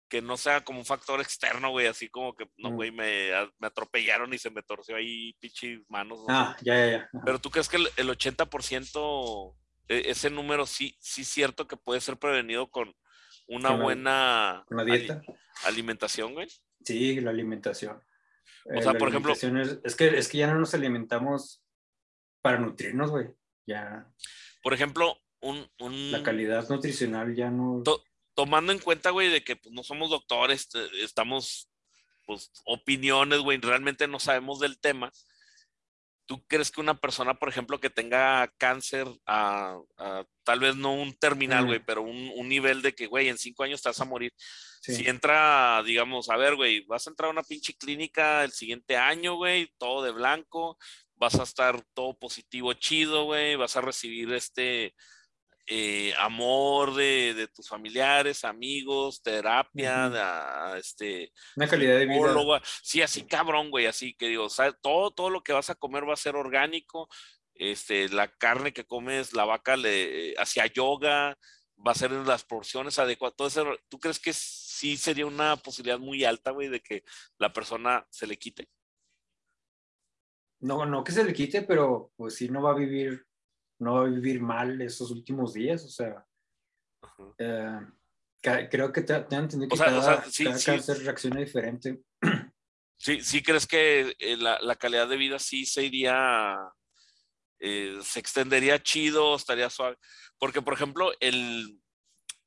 [0.09, 2.75] que no sea como un factor externo, güey, así como que, no, Mm.
[2.75, 3.29] güey, me,
[3.59, 6.19] me atropellaron y se me torció ahí pinches manos.
[6.19, 6.25] no.
[6.29, 7.09] Ah, ya, ya, ya.
[7.25, 9.55] Pero tú crees que el, el 80%,
[9.87, 12.95] e- ese número sí, sí es cierto que puede ser prevenido con
[13.47, 15.21] una Con la- buena Con la ali- dieta.
[15.65, 16.47] alimentación, güey.
[16.83, 18.01] Sí, la alimentación.
[18.75, 21.63] O sea, la por ejemplo- es que, es que ya no nos alimentamos
[22.41, 23.27] para nutrirnos, güey.
[23.65, 24.07] Ya
[24.61, 27.81] Por ejemplo, un, un- la calidad nutricional ya no.
[27.83, 30.67] To- tomando en cuenta, güey, de que pues, no somos doctores,
[31.01, 31.69] estamos,
[32.25, 35.11] pues, opiniones, güey, realmente no sabemos del tema.
[36.27, 40.91] ¿Tú crees que una persona, por ejemplo, que tenga cáncer, a, a- tal vez no
[40.93, 41.67] un terminal, Mm.
[41.67, 44.33] güey, pero un, un nivel de que, güey, en cinco años vas a morir?
[44.81, 44.95] Sí.
[44.95, 48.97] Si entra, digamos, a ver, güey, vas a entrar a una pinche clínica el siguiente
[48.97, 50.77] año, güey, todo de blanco,
[51.15, 54.93] vas a estar todo positivo, chido, güey, vas a recibir este
[55.67, 62.61] eh, amor de, de tus familiares, amigos, terapia, de, ah, este, Una calidad de vida.
[62.83, 64.47] Sí, así cabrón, güey, así que digo,
[64.81, 67.09] todo, todo lo que vas a comer va a ser orgánico,
[67.55, 71.37] este, la carne que comes, la vaca le hacia yoga,
[71.85, 73.35] va a ser en las porciones adecuadas.
[73.35, 77.03] Todo eso, ¿Tú crees que sí sería una posibilidad muy alta, güey, de que
[77.37, 78.69] la persona se le quite.
[80.61, 83.25] No, no que se le quite, pero pues sí no va a vivir,
[83.79, 86.25] no va a vivir mal esos últimos días, o sea,
[87.37, 87.79] eh,
[88.41, 92.01] creo que te, te han entendido que cada, cáncer reacciona diferente.
[92.97, 96.57] Sí, sí crees que eh, la, la, calidad de vida sí se iría,
[97.59, 99.97] eh, se extendería chido, estaría suave.
[100.39, 101.81] Porque, por ejemplo, el,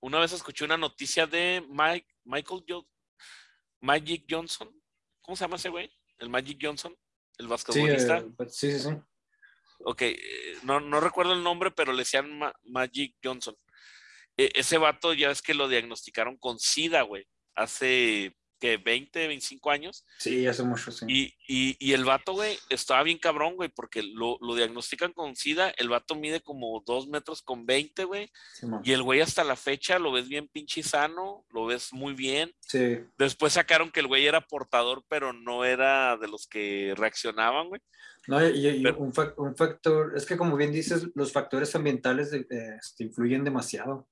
[0.01, 2.65] una vez escuché una noticia de Mike, Michael
[3.81, 4.71] Magic Johnson.
[5.21, 5.91] ¿Cómo se llama ese güey?
[6.19, 6.97] El Magic Johnson,
[7.39, 8.25] el basquetbolista.
[8.49, 8.89] Sí, sí, sí,
[9.85, 10.03] Ok,
[10.65, 13.57] no, no, recuerdo el nombre, pero le decían Magic Johnson.
[14.37, 19.71] E, ese vato ya es que lo diagnosticaron con SIDA, güey, hace que 20, 25
[19.71, 20.05] años.
[20.19, 21.07] Sí, hace mucho, sí.
[21.09, 25.37] Y, y, y el vato, güey, estaba bien cabrón, güey, porque lo, lo, diagnostican con
[25.37, 28.31] SIDA, el vato mide como 2 metros con 20, güey.
[28.55, 32.15] Sí, y el güey hasta la fecha lo ves bien pinche sano, lo ves muy
[32.15, 32.53] bien.
[32.61, 32.99] Sí.
[33.19, 37.81] Después sacaron que el güey era portador, pero no era de los que reaccionaban, güey.
[38.27, 42.31] No, y, y pero, un, un, factor, es que como bien dices, los factores ambientales
[42.31, 44.07] de, eh, influyen demasiado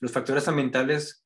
[0.00, 1.24] los factores ambientales,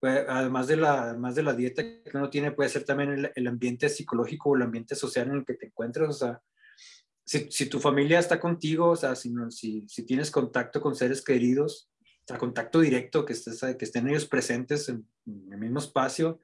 [0.00, 3.32] pues, además, de la, además de la dieta que uno tiene, puede ser también el,
[3.34, 6.08] el ambiente psicológico o el ambiente social en el que te encuentras.
[6.08, 6.42] O sea,
[7.22, 11.22] si, si tu familia está contigo, o sea, si, si, si tienes contacto con seres
[11.22, 15.78] queridos, o sea, contacto directo, que, estés, que estén ellos presentes en, en, el mismo
[15.80, 16.40] espacio,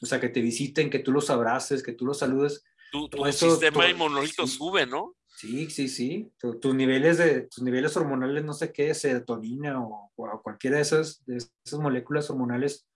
[0.00, 2.64] o sea, que te visiten, que tú los abraces, que tú los saludes.
[2.90, 5.16] Tu, tu eso, sistema todo, inmunológico sí, sube, ¿no?
[5.36, 6.32] Sí, sí, sí.
[6.38, 11.22] Tus niveles, de, tus niveles hormonales, no sé qué, serotonina o, o cualquiera de esas,
[11.26, 12.88] de esas moléculas hormonales,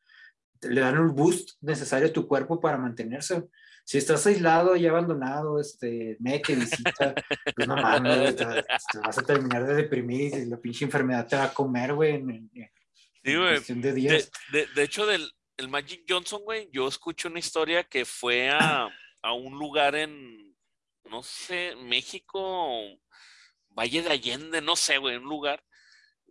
[0.63, 3.45] le dan un boost necesario a tu cuerpo para mantenerse.
[3.85, 7.15] Si estás aislado y abandonado, este, que visita,
[7.57, 11.37] pues no mames, te, te, vas a terminar de deprimir y la pinche enfermedad te
[11.37, 12.71] va a comer, güey, en, en, sí,
[13.25, 14.31] en cuestión de días.
[14.51, 18.49] De, de, de, hecho, del el Magic Johnson, güey, yo escucho una historia que fue
[18.49, 18.89] a,
[19.23, 20.50] a un lugar en
[21.11, 22.71] no sé, México,
[23.71, 25.63] Valle de Allende, no sé, güey, un lugar,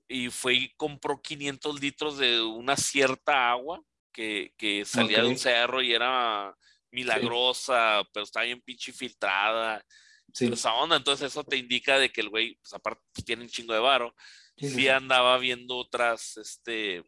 [0.07, 3.81] y fue y compró 500 litros de una cierta agua
[4.11, 5.23] que, que salía okay.
[5.23, 6.55] de un cerro y era
[6.91, 8.09] milagrosa, sí.
[8.11, 9.85] pero estaba bien pinche filtrada.
[10.33, 10.47] Sí.
[10.51, 13.49] Esa onda, entonces eso te indica de que el güey, pues aparte pues, tiene un
[13.49, 14.15] chingo de varo,
[14.57, 17.03] sí, sí andaba viendo otras este,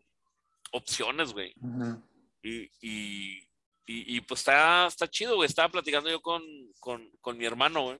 [0.71, 1.53] opciones, güey.
[1.61, 2.03] Uh -huh.
[2.43, 3.50] y, y,
[3.85, 5.47] y, y, pues está, está chido, güey.
[5.47, 6.43] Estaba platicando yo con,
[6.79, 7.97] con, con mi hermano, güey.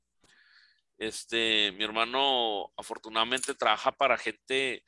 [0.98, 4.84] Este, mi hermano afortunadamente trabaja para gente.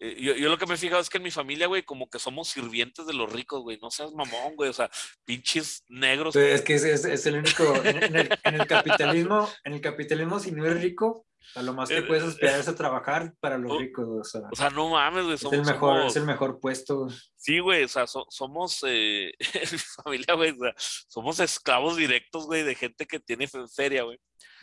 [0.00, 2.08] Eh, yo, yo, lo que me he fijado es que en mi familia, güey, como
[2.08, 3.78] que somos sirvientes de los ricos, güey.
[3.82, 4.70] No seas mamón, güey.
[4.70, 4.90] O sea,
[5.24, 6.34] pinches negros.
[6.34, 7.74] Es que es, es, es, el único.
[7.84, 11.88] En el, en el capitalismo, en el capitalismo, si no eres rico, a lo más
[11.88, 14.06] que puedes aspirar es a trabajar para los ricos.
[14.08, 15.34] O sea, o sea no mames, güey.
[15.34, 16.06] Es, el mejor, somos...
[16.12, 17.08] es el mejor puesto.
[17.36, 19.32] Sí, güey, o sea, so, somos, eh,
[19.72, 20.74] mi familia, güey, o sea,
[21.08, 24.18] somos esclavos directos, güey, de gente que tiene feria, güey.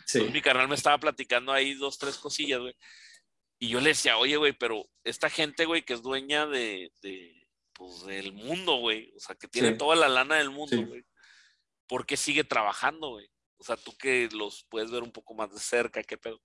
[0.06, 0.18] Sí.
[0.18, 2.74] Entonces, mi carnal me estaba platicando ahí dos, tres cosillas, güey.
[3.58, 7.46] Y yo le decía, oye, güey, pero esta gente, güey, que es dueña de, de
[7.74, 9.78] pues, del mundo, güey, o sea, que tiene sí.
[9.78, 10.84] toda la lana del mundo, sí.
[10.84, 11.04] güey,
[11.86, 13.30] ¿por qué sigue trabajando, güey?
[13.60, 16.40] O sea, tú que los puedes ver un poco más de cerca, qué pedo.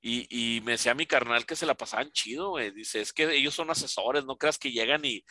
[0.00, 2.70] Y, y, me decía mi carnal que se la pasaban chido, güey.
[2.70, 5.22] Dice, es que ellos son asesores, no creas que llegan y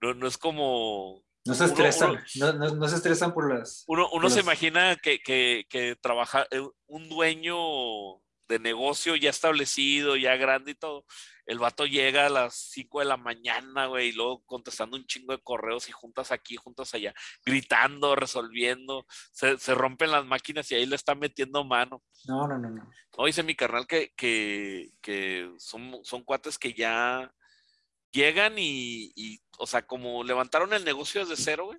[0.00, 1.24] no, no es como...
[1.44, 3.84] No se estresan, uno, uno, no, no, no, se estresan por las...
[3.86, 10.16] Uno, por se imagina que, que, que trabaja eh, un dueño de negocio ya establecido,
[10.16, 11.04] ya grande y todo.
[11.46, 15.32] El vato llega a las 5 de la mañana, güey, y luego contestando un chingo
[15.32, 17.14] de correos y juntas aquí, juntas allá,
[17.44, 22.02] gritando, resolviendo, se, se rompen las máquinas y ahí le están metiendo mano.
[22.26, 22.90] No, no, no, no.
[23.16, 27.32] No, dice mi carnal que, que, que son, son cuates que ya
[28.10, 31.78] llegan y, y, o sea, como levantaron el negocio desde cero, güey,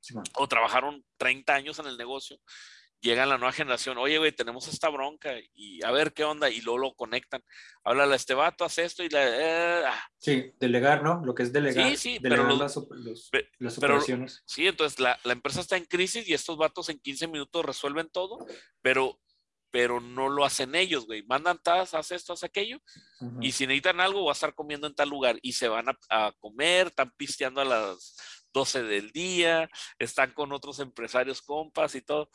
[0.00, 2.38] sí, o trabajaron 30 años en el negocio,
[3.00, 6.60] llega la nueva generación, oye, güey, tenemos esta bronca y a ver qué onda, y
[6.60, 7.42] luego lo conectan.
[7.84, 9.22] Háblale a este vato, haz esto y la.
[9.24, 10.04] Eh, ah.
[10.18, 11.24] Sí, delegar, ¿no?
[11.24, 11.88] Lo que es delegar.
[11.90, 14.36] Sí, sí, delegar pero las, los, las operaciones.
[14.38, 17.64] Pero, sí, entonces la, la, empresa está en crisis y estos vatos en 15 minutos
[17.64, 18.44] resuelven todo,
[18.82, 19.20] pero,
[19.70, 21.22] pero no lo hacen ellos, güey.
[21.24, 22.78] Mandan tas, haz esto, haz aquello,
[23.20, 23.38] uh -huh.
[23.44, 25.98] y si necesitan algo, va a estar comiendo en tal lugar y se van a,
[26.10, 29.68] a comer, están pisteando a las 12 del día,
[29.98, 32.30] están con otros empresarios compas y todo.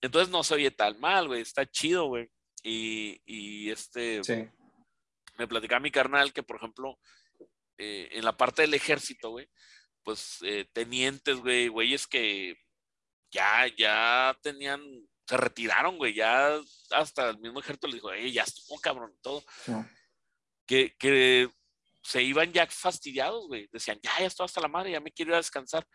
[0.00, 2.30] Entonces no se oye tan mal, güey, está chido, güey.
[2.62, 4.48] Y, y, este, sí.
[5.38, 6.98] me platicaba mi carnal que, por ejemplo,
[7.78, 9.48] eh, en la parte del ejército, güey,
[10.02, 12.56] pues eh, tenientes, güey, güeyes que
[13.30, 14.80] ya, ya tenían,
[15.26, 16.58] se retiraron, güey, ya
[16.90, 19.44] hasta el mismo ejército le dijo, hey, ya estuvo cabrón, todo.
[19.64, 19.72] Sí.
[20.66, 21.48] Que, que
[22.02, 23.68] se iban ya fastidiados, güey.
[23.72, 25.86] Decían, ya, ya estoy hasta la madre, ya me quiero ir a descansar.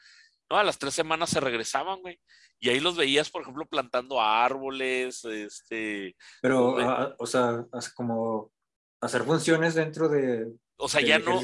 [0.51, 2.19] No, a las tres semanas se regresaban, güey.
[2.59, 6.17] Y ahí los veías, por ejemplo, plantando árboles, este...
[6.41, 7.65] Pero, ah, o sea,
[7.95, 8.51] como
[8.99, 10.51] hacer funciones dentro de...
[10.75, 11.39] O sea, ya no...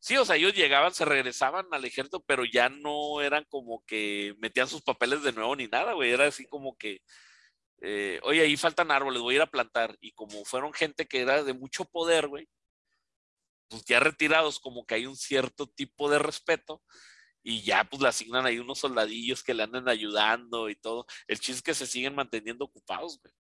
[0.00, 4.34] Sí, o sea, ellos llegaban, se regresaban al ejército, pero ya no eran como que
[4.38, 6.12] metían sus papeles de nuevo ni nada, güey.
[6.12, 7.02] Era así como que,
[7.82, 9.98] eh, oye, ahí faltan árboles, voy a ir a plantar.
[10.00, 12.48] Y como fueron gente que era de mucho poder, güey,
[13.68, 16.82] pues ya retirados, como que hay un cierto tipo de respeto
[17.48, 21.06] y ya pues le asignan ahí unos soldadillos que le andan ayudando y todo.
[21.28, 23.32] El chiste es que se siguen manteniendo ocupados, güey.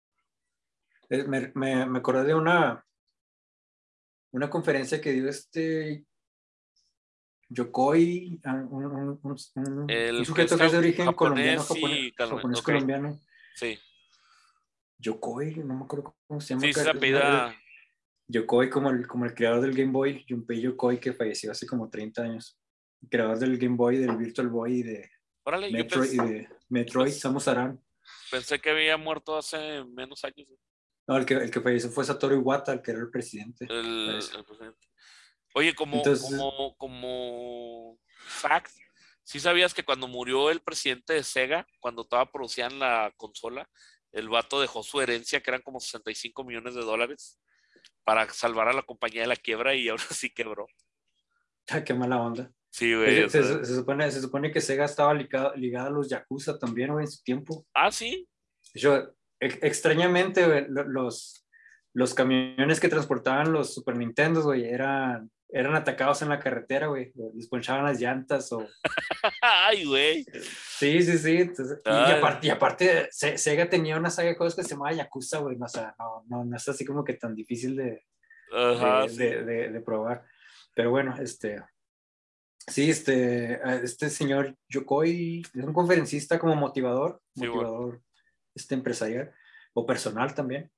[1.09, 2.85] Eh, me, me, me, acordé de una,
[4.31, 6.05] una conferencia que dio este
[7.49, 13.19] Yokoi, ah, un, un, el sujeto que es de origen colombiano, japonés, japonés colombiano.
[13.55, 13.79] Sí.
[14.99, 16.61] Yokoi, no me acuerdo cómo se llama.
[16.61, 17.55] Sí, se apellida...
[18.27, 21.89] Yokoi como el, como el creador del Game Boy, Junpei Yokoi, que falleció hace como
[21.89, 22.59] 30 años
[23.09, 25.11] creador del Game Boy, del Virtual Boy y de,
[25.71, 27.81] Metroid, y de Metroid, Samus Aran.
[28.31, 30.47] Pensé que había muerto hace menos años.
[31.07, 33.65] No, el que, el que falleció fue Satoru Iwata, el que era el presidente.
[33.69, 34.87] El, presidente.
[35.53, 38.71] Oye, como, como, como fact,
[39.23, 43.69] ¿sí sabías que cuando murió el presidente de Sega, cuando estaba produciendo la consola,
[44.11, 47.39] el vato dejó su herencia, que eran como 65 millones de dólares,
[48.03, 50.67] para salvar a la compañía de la quiebra y ahora sí quebró.
[51.69, 52.51] Ah, qué mala onda.
[52.75, 53.29] Sí, güey.
[53.29, 57.23] Se, supone, se supone que Sega estaba ligada, a los Yakuza también, güey, en su
[57.23, 57.65] tiempo.
[57.73, 58.27] Ah, sí.
[58.73, 61.47] Yo, extrañamente, los,
[61.93, 67.13] los camiones que transportaban los Super Nintendo, güey, eran, eran atacados en la carretera, güey.
[67.33, 68.67] Les ponchaban las llantas o...
[69.41, 70.25] Ay, güey.
[70.77, 71.49] Sí, sí, sí.
[71.85, 75.55] y, aparte, y aparte, Sega tenía una saga de cosas que se llamaba Yakuza, güey.
[75.57, 78.03] O sea, no, no, no es así como que tan difícil de,
[78.51, 80.25] de, de probar.
[80.73, 81.63] Pero bueno, este
[82.67, 88.01] Sí, este, este señor Yokoi es un conferencista como motivador, motivador
[88.55, 89.33] este, empresarial
[89.73, 90.71] o personal también.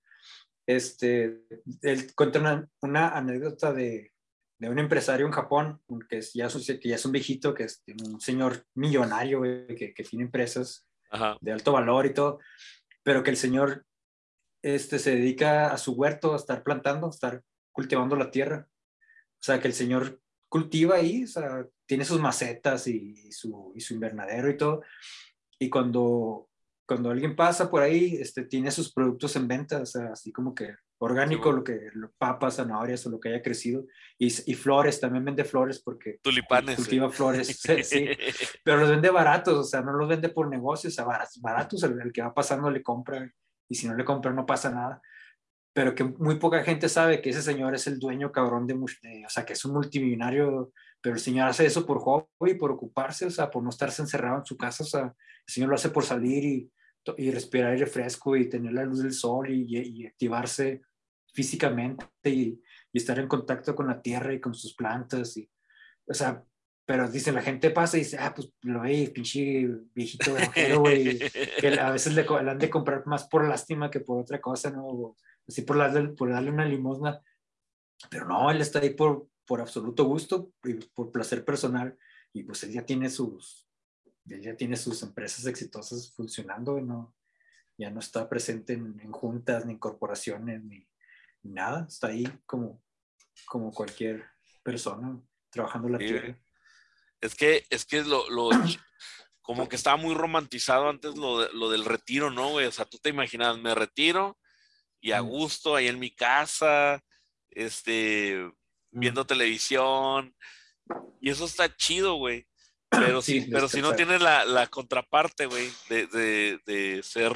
[0.68, 1.43] Este,
[1.81, 4.11] él cuenta una, anécdota de,
[4.59, 7.84] de, un empresario en Japón, que, es, ya, que ya es un viejito, que es
[8.03, 10.85] un señor millonario, que, que, tiene empresas
[11.39, 12.39] de alto valor y todo,
[13.01, 13.85] pero que el señor
[14.61, 17.41] este, se dedica a su huerto, a estar plantando, a estar
[17.72, 18.68] cultivando la tierra.
[18.69, 20.19] O sea, que el señor
[20.49, 24.82] cultiva ahí, o sea, tiene sus macetas y, su, y su invernadero y todo.
[25.60, 26.49] Y cuando,
[26.88, 30.53] cuando alguien pasa por ahí, este, tiene sus productos en venta, o sea, así como
[30.53, 33.86] que orgánico, lo que papas, zanahorias o lo que haya crecido.
[34.18, 37.48] Y, y flores, también vende flores porque Tulipanes, cultiva flores,
[37.84, 38.07] sí,
[38.64, 41.06] pero los vende baratos, o sea, no los vende por negocios, o sea,
[41.41, 43.32] baratos, el, el que va pasando le compra
[43.69, 45.02] y si no le compra no pasa nada
[45.77, 49.29] pero que muy poca gente sabe que ese señor es el dueño cabrón de, o
[49.29, 53.29] sea, que es un multimillonario, pero el señor hace eso por hobby, por ocuparse, o
[53.29, 56.03] sea, por no estarse encerrado en su casa, o sea, el señor lo hace por
[56.03, 56.71] salir y,
[57.17, 60.81] y respirar aire fresco y tener la luz del sol y, y activarse
[61.31, 62.59] físicamente y,
[62.91, 65.47] y, estar en contacto con la tierra y con sus plantas, y,
[66.07, 66.43] o sea,
[66.87, 70.31] pero dicen, la gente pasa y dice, ah, pues lo ve, pinche viejito
[70.79, 71.19] güey,
[71.59, 74.71] que a veces le, le, han de comprar más por lástima que por otra cosa,
[74.71, 75.15] ¿no?
[75.48, 77.22] Así por darle, por darle una limosna,
[78.10, 81.98] pero no, él está ahí por, por absoluto gusto y por placer personal
[82.34, 83.68] y pues él ya tiene sus,
[84.28, 87.15] él ya tiene sus empresas exitosas funcionando, ¿no?
[87.78, 90.88] ya no está presente en, juntas, ni en corporaciones, ni,
[91.44, 92.84] nada, está ahí como,
[93.45, 94.26] como cualquier
[94.64, 96.38] persona trabajando la tierra.
[97.22, 98.49] Es que, es que lo, lo
[99.41, 102.65] como que estaba muy romantizado antes lo, lo del retiro, ¿no, güey?
[102.65, 104.38] O sea, tú te imaginas, me retiro,
[105.02, 107.03] y a gusto ahí en mi casa,
[107.52, 108.52] este,
[108.91, 110.36] viendo televisión.
[111.22, 112.45] Y eso está chido, güey.
[112.90, 117.34] Pero, si, pero si no tienes la, contraparte, güey, de, ser,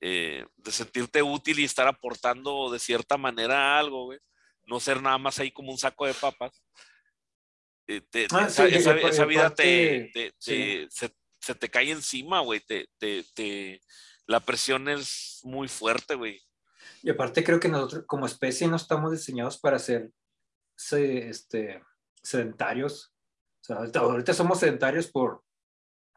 [0.00, 4.18] eh, de sentirte útil y estar aportando de cierta manera algo, güey.
[4.64, 6.64] No ser nada más ahí como un saco de papas.
[7.86, 12.58] Eh, ah, esa, vida te, se, se, te cae encima, güey.
[12.58, 13.80] Te, te,
[14.26, 16.42] la presión es muy fuerte, güey.
[17.06, 20.10] Y aparte creo que nosotros como especie no estamos diseñados para ser
[20.76, 21.80] este,
[22.20, 23.14] sedentarios.
[23.60, 25.44] O sea, ahorita, somos sedentarios por,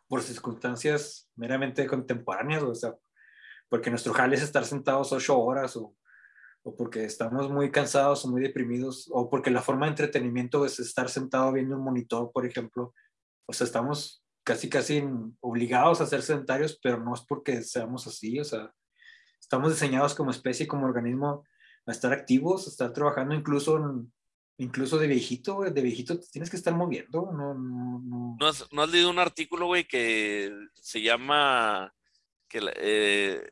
[0.08, 2.96] por circunstancias meramente contemporáneas, o sea,
[3.70, 5.96] porque nuestro jale es estar sentados ocho horas o,
[6.64, 10.80] o porque estamos muy cansados o muy deprimidos o porque la forma de entretenimiento es
[10.80, 12.96] estar sentado viendo un monitor, por ejemplo.
[13.46, 15.04] O sea, estamos casi, casi
[15.40, 18.74] obligados a ser sedentarios, pero no es porque seamos así, o sea,
[19.40, 21.46] estamos diseñados como especie, como organismo,
[21.86, 24.06] a estar activos, a estar trabajando incluso
[24.58, 28.38] incluso de viejito, güey, de viejito te tienes que estar moviendo, no, no, no.
[28.38, 31.94] ¿No has, no has leído un artículo, güey, que se llama
[32.50, 33.50] que la, eh,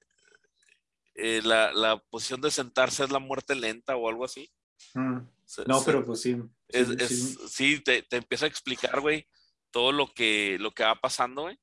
[1.16, 4.52] eh, la, la posición de sentarse es la muerte lenta o algo así?
[4.94, 5.20] Mm.
[5.46, 6.38] Se- No, se- pero pues sí.
[6.68, 7.38] es, sí, es- sí.
[7.48, 9.26] sí, te, te empieza a explicar, güey,
[9.72, 11.58] todo lo que, lo que va pasando, güey.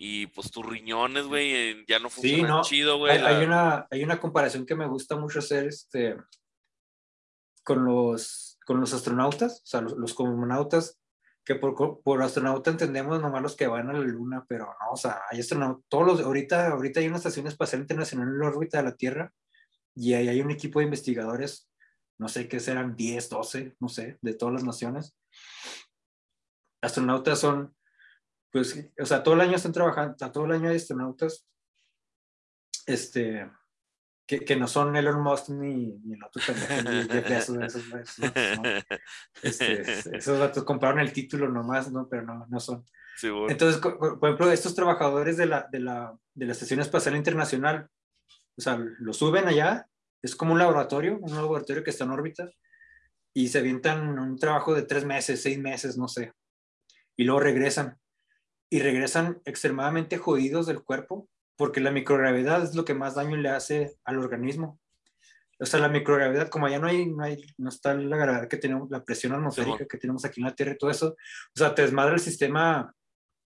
[0.00, 3.18] Y pues tus riñones, güey, ya no funcionan no, chido, güey.
[3.18, 6.16] Hay, hay la- una, hay una comparación que me gusta mucho hacer este,
[7.64, 11.00] con, los, con los astronautas, o sea, los, los cosmonautas,
[11.44, 14.96] que por, por astronauta entendemos nomás los que van a la luna, pero no, o
[14.96, 18.78] sea, hay astronautas, todos los, ahorita, ahorita hay una estación espacial internacional en la órbita
[18.78, 19.32] de la Tierra
[19.96, 21.68] y ahí hay un equipo de investigadores,
[22.18, 25.16] no sé qué serán, 10, 12, no sé, de todas las naciones.
[26.82, 27.74] Astronautas son,
[28.50, 31.46] pues, o sea, todo el año están trabajando, todo el año hay astronautas
[32.86, 33.48] este,
[34.26, 36.42] que, que no son Elon Musk ni, ni el otro
[36.90, 38.96] ni Jeff Bezos, esos, esos, vatos, ¿no?
[39.42, 39.80] Este,
[40.16, 42.08] esos datos compraron el título nomás, ¿no?
[42.08, 42.84] Pero no, no son.
[43.16, 43.50] Sí, güey.
[43.50, 47.88] Entonces, por ejemplo, estos trabajadores de la, de la, de la Estación Espacial Internacional,
[48.56, 49.88] o sea, lo suben allá,
[50.22, 52.50] es como un laboratorio, un laboratorio que está en órbita,
[53.34, 56.32] y se avientan un trabajo de tres meses, seis meses, no sé,
[57.16, 57.98] y luego regresan,
[58.70, 63.48] y regresan extremadamente jodidos del cuerpo, porque la microgravedad es lo que más daño le
[63.48, 64.78] hace al organismo.
[65.60, 68.58] O sea, la microgravedad, como ya no hay, no hay, no está la gravedad que
[68.58, 71.74] tenemos, la presión atmosférica que tenemos aquí en la Tierra y todo eso, o sea,
[71.74, 72.94] te desmadra el sistema,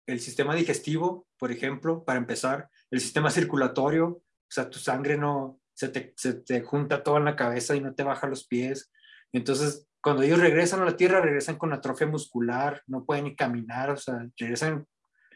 [0.07, 5.61] el sistema digestivo, por ejemplo, para empezar, el sistema circulatorio, o sea, tu sangre no,
[5.73, 8.91] se te, se te junta todo en la cabeza y no te baja los pies.
[9.31, 13.91] Entonces, cuando ellos regresan a la Tierra, regresan con atrofia muscular, no pueden ni caminar,
[13.91, 14.85] o sea, regresan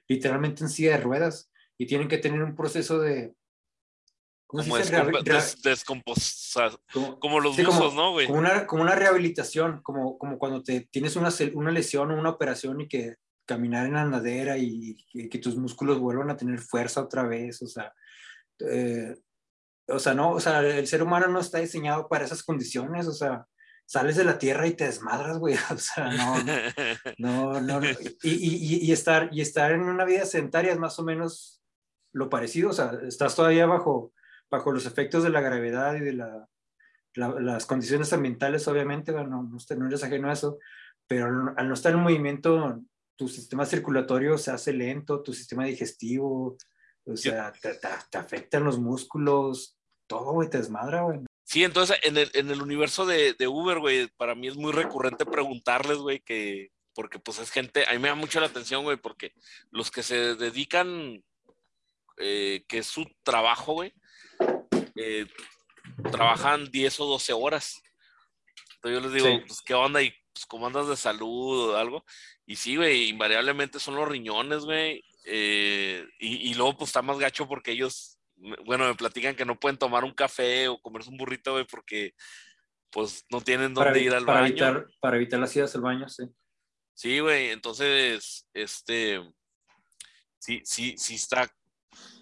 [0.08, 3.34] literalmente en silla de ruedas y tienen que tener un proceso de...
[4.48, 4.92] ¿cómo se Como dice?
[5.04, 5.22] rea-
[5.64, 8.28] des- como- como los Sí, como- buzos, ¿no, güey?
[8.28, 12.30] como una, como una rehabilitación, como, como cuando te tienes una, una lesión o una
[12.30, 13.16] operación y que
[13.48, 17.68] caminar en andadera y, y que tus músculos vuelvan a tener fuerza otra vez, o
[17.68, 17.94] sea,
[18.60, 19.16] eh,
[19.88, 23.14] o sea, no, o sea, el ser humano no está diseñado para esas condiciones, o
[23.14, 23.46] sea,
[23.86, 26.36] sales de la tierra y te desmadras, güey, o sea, no,
[27.18, 27.88] no, no, no.
[28.24, 31.62] Y, y, y, y estar, y estar en una vida sedentaria es más o menos
[32.14, 34.14] lo parecido, o sea, estás todavía bajo,
[34.50, 36.48] bajo los efectos de la gravedad y de la,
[37.16, 40.58] la- las condiciones ambientales, obviamente, bueno, no, no, eres ajeno a eso,
[41.08, 42.82] pero al no- al no estar en movimiento,
[43.18, 46.58] tu sistema circulatorio se hace lento, tu sistema digestivo,
[47.06, 51.20] o sea, te, te- te afectan los músculos, todo, güey, te desmadra, güey.
[51.56, 54.74] Sí, entonces en el, en el universo de, de Uber, güey, para mí es muy
[54.74, 58.84] recurrente preguntarles, güey, que, porque pues es gente, a mí me da mucho la atención,
[58.84, 59.32] güey, porque
[59.72, 61.24] los que se dedican,
[62.18, 63.94] eh, que es su trabajo, güey,
[64.98, 65.28] eh,
[66.12, 67.82] trabajan 10 o 12 horas.
[68.76, 69.44] Entonces yo les digo, Sí.
[69.48, 70.02] pues, ¿qué onda?
[70.02, 72.04] Y pues, ¿cómo andas de salud o algo?
[72.46, 75.06] Y sí, güey, invariablemente son los riñones, güey.
[75.24, 78.15] eh, y, y luego, pues, está más gacho porque ellos,
[78.66, 82.14] bueno, me platican que no pueden tomar un café o comerse un burrito, güey, porque,
[82.92, 84.50] pues, no tienen dónde Para, ir al para baño.
[84.50, 86.24] evitar, para evitar las idas al baño, sí.
[86.94, 89.22] Sí, güey, entonces, este,
[90.38, 91.50] sí, sí, sí está,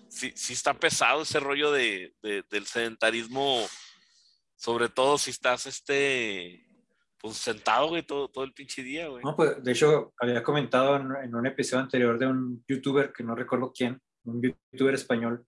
[0.09, 3.67] sí, sí está pesado ese rollo de, de- del sedentarismo,
[4.55, 6.65] sobre todo si estás, este,
[7.19, 9.23] pues sentado, güey, todo, todo el pinche día, güey.
[9.23, 13.23] No, pues, de hecho, había comentado en, en un episodio anterior de un youtuber, que
[13.23, 15.45] no recuerdo quién, un youtuber español,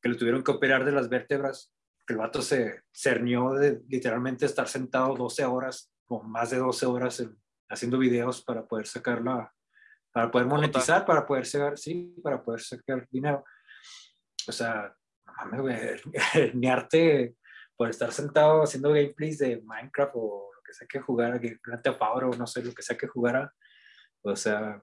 [0.00, 1.72] que le tuvieron que operar de las vértebras,
[2.06, 6.86] que el vato se cernió de literalmente estar sentado 12 horas, o más de 12
[6.86, 7.36] horas en-
[7.68, 9.52] haciendo videos para poder sacar la,
[10.12, 13.44] para poder monetizar, para poder sacar, sí, para poder sacar dinero.
[14.46, 14.94] O sea,
[15.26, 15.76] no mames, güey,
[16.34, 17.36] herniarte
[17.76, 21.82] por estar sentado haciendo gameplays de Minecraft o lo que sea que jugara, que Grand
[22.00, 23.52] o no sé, lo que sea que jugara.
[24.22, 24.82] O sea,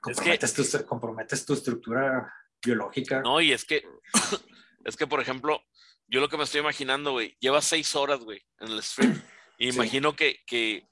[0.00, 2.32] comprometes, tu, comprometes tu estructura
[2.64, 3.20] biológica.
[3.22, 3.84] No, y es que,
[4.84, 5.62] es que, por ejemplo,
[6.06, 9.22] yo lo que me estoy imaginando, güey, llevas seis horas, güey, en el stream.
[9.58, 9.76] Y Sí.
[9.76, 10.88] imagino que, que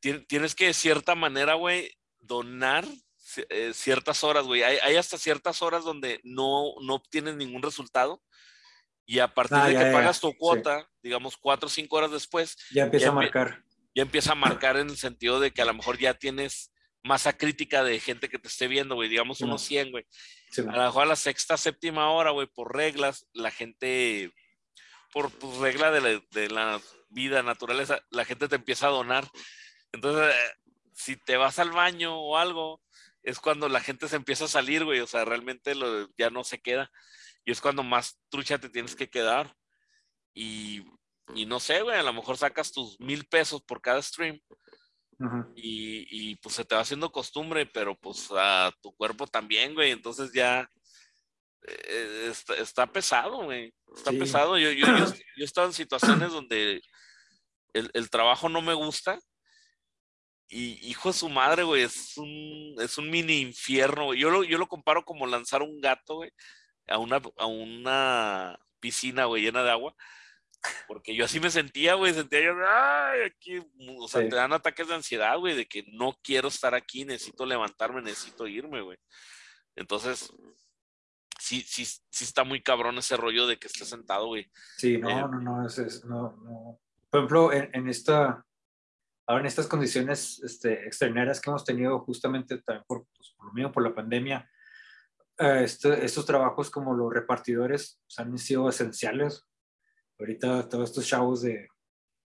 [0.00, 2.84] tien- tienes que de cierta manera, güey, donar
[3.48, 4.62] eh, ciertas horas, güey.
[4.62, 8.22] Hay, hay hasta ciertas horas donde no, no obtienes ningún resultado.
[9.06, 10.36] Y a partir Ah, de ya, que ya, pagas tu sí.
[10.38, 13.64] cuota, digamos cuatro o cinco horas después, Ya empieza Ya a marcar.
[13.92, 16.70] ya empieza a marcar en el sentido de que a lo mejor ya tienes
[17.02, 19.66] masa crítica de gente que te esté viendo, güey, digamos unos no.
[19.66, 20.06] 100, güey.
[20.50, 24.32] Sí, A lo mejor a la sexta, séptima hora, güey, por reglas, la gente,
[25.12, 29.28] por pues, regla de la, de la vida, naturaleza, la gente te empieza a donar.
[29.92, 30.54] Entonces, eh,
[30.94, 32.82] si te vas al baño o algo,
[33.22, 36.44] es cuando la gente se empieza a salir, güey, o sea, realmente lo, ya no
[36.44, 36.90] se queda.
[37.44, 39.54] Y es cuando más trucha te tienes que quedar.
[40.34, 40.84] Y
[41.34, 44.40] y no sé, güey, a lo mejor sacas tus mil pesos por cada stream.
[45.54, 49.90] Y, y, pues se te va haciendo costumbre, pero pues a tu cuerpo también, güey.
[49.90, 50.68] Entonces ya
[51.66, 53.74] eh, está, pesado, güey.
[53.94, 54.58] Está pesado.
[54.58, 54.86] Yo, yo,
[55.36, 56.80] yo, he estado en situaciones donde
[57.74, 59.18] el, el, trabajo no me gusta.
[60.48, 64.18] Y hijo de su madre, güey, es un, es un mini infierno, güey.
[64.18, 66.32] Yo lo, yo lo comparo como lanzar un gato, güey,
[66.88, 69.94] a una, a una piscina, güey, llena de agua.
[70.86, 73.58] Porque yo así me sentía, güey, sentía yo, ay, aquí,
[73.98, 77.46] o sea, te dan ataques de ansiedad, güey, de que no quiero estar aquí, necesito
[77.46, 78.98] levantarme, necesito irme, güey.
[79.76, 80.30] Entonces,
[81.38, 84.50] sí, sí, sí está muy cabrón ese rollo de que estés sentado, güey.
[84.76, 86.80] Sí, no, Eh, no, no, es, es- no, no.
[87.08, 88.44] Por ejemplo, en, en esta,
[89.26, 93.52] ahora en estas condiciones este, externeras que hemos tenido justamente también por, pues, por lo
[93.54, 94.50] mismo, por la pandemia,
[95.38, 99.46] eh, este- estos trabajos como los repartidores pues, han sido esenciales.
[100.20, 101.66] Ahorita todos estos chavos de,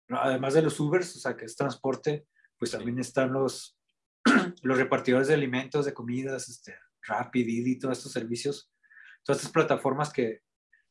[0.09, 2.25] además de los Ubers, o sea, que es transporte,
[2.57, 3.77] pues también están los,
[4.63, 8.71] los repartidores de alimentos, de comidas, este, Rappi, Didi, todos estos servicios,
[9.23, 10.41] todas estas plataformas que,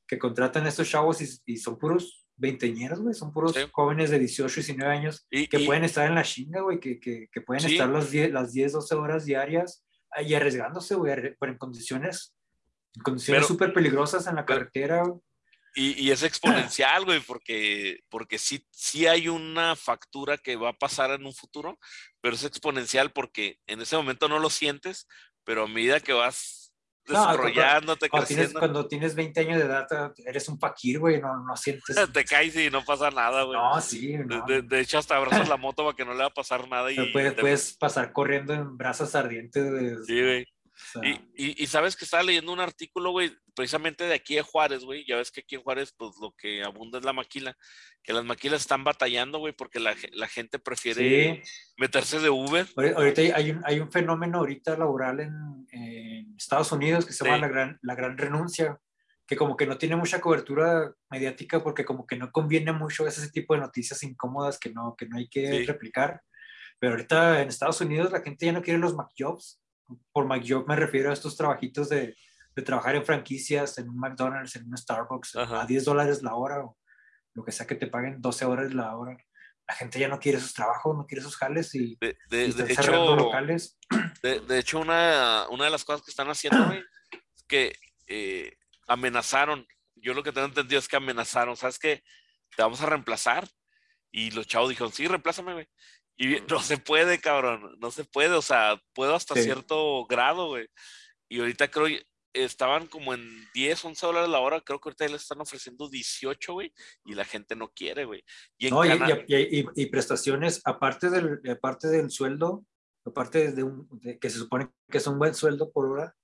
[0.07, 3.61] que contratan a estos chavos y, y son puros veinteñeros, güey, son puros Sí.
[3.73, 6.99] jóvenes de 18, 19 años y, que y- pueden estar en la chinga, güey, que,
[7.01, 7.73] que, que pueden Sí.
[7.73, 12.35] estar las 10, las 10, 12 horas diarias ahí arriesgándose, güey, pero en condiciones,
[12.95, 15.03] en condiciones Pero- súper peligrosas en la pero- carretera.
[15.05, 15.21] güey.
[15.75, 20.79] Y- y es exponencial, güey, porque, porque sí, sí hay una factura que va a
[20.79, 21.79] pasar en un futuro,
[22.21, 25.07] pero es exponencial porque en ese momento no lo sientes,
[25.45, 26.73] pero a medida que vas
[27.07, 29.87] No, desarrollándote, Cuando tienes, creciendo, cuando tienes 20 años de edad,
[30.25, 31.97] eres un paquir, güey, no, no sientes.
[32.15, 33.59] te caes y no pasa nada, güey.
[33.59, 34.47] No, sí, De, no.
[34.47, 36.91] de- de hecho, hasta abrazas la moto para que no le va a pasar nada
[36.91, 39.71] y puedes, te- puedes pasar corriendo en brasas ardientes.
[39.71, 40.47] de- Sí, güey.
[40.75, 44.35] O sea, Y, y, y sabes que estaba leyendo un artículo, güey, precisamente de aquí
[44.35, 45.05] de Juárez, güey.
[45.07, 47.57] Ya ves que aquí en Juárez, pues lo que abunda es la maquila.
[48.03, 51.51] Que las maquilas están batallando, güey, porque la, la gente prefiere sí.
[51.77, 52.67] meterse de Uber.
[52.75, 57.25] Ahori- Ahorita hay- un, hay un fenómeno ahorita laboral en, en Estados Unidos que se
[57.25, 58.79] llama la gran, la gran renuncia,
[59.27, 63.31] que como que no tiene mucha cobertura mediática porque como que no conviene mucho ese
[63.31, 65.65] tipo de noticias incómodas que no, que no hay que Sí.
[65.67, 66.21] replicar.
[66.79, 69.61] Pero ahorita en Estados Unidos la gente ya no quiere los McJobs.
[70.13, 72.17] Por McJob me refiero a estos trabajitos de,
[72.57, 75.63] de trabajar en franquicias, en un McDonald's, en un Starbucks, Ajá.
[75.63, 76.79] a 10 dólares la hora o
[77.35, 79.17] lo que sea que te paguen 12 horas la hora.
[79.67, 82.45] La gente ya no quiere esos trabajos, no quiere esos jales y, De, y de-
[82.47, 83.79] están de cerrando hecho, locales.
[84.23, 86.83] de, de hecho una, una de las cosas que están haciendo, güey,
[87.35, 87.73] es que
[88.07, 88.57] eh,
[88.87, 89.67] amenazaron.
[89.97, 92.03] Yo lo que tengo entendido es que amenazaron, ¿sabes qué?
[92.57, 93.49] Te vamos a reemplazar.
[94.13, 95.69] Y los chavos dijeron, sí, reemplázame, güey.
[96.17, 99.43] Y no se puede, cabrón, no se puede, o sea, puedo hasta Sí.
[99.43, 100.69] cierto grado, güey.
[101.29, 101.87] Y ahorita creo,
[102.33, 106.53] estaban como en 10, 11 dólares la hora, creo que ahorita le están ofreciendo 18,
[106.53, 106.73] güey,
[107.05, 108.25] y la gente no quiere, güey.
[108.59, 112.65] Y No, y, Cana- y- y- y prestaciones, aparte del, aparte del sueldo,
[113.05, 116.15] aparte de, un, de que se supone que es un buen sueldo por hora,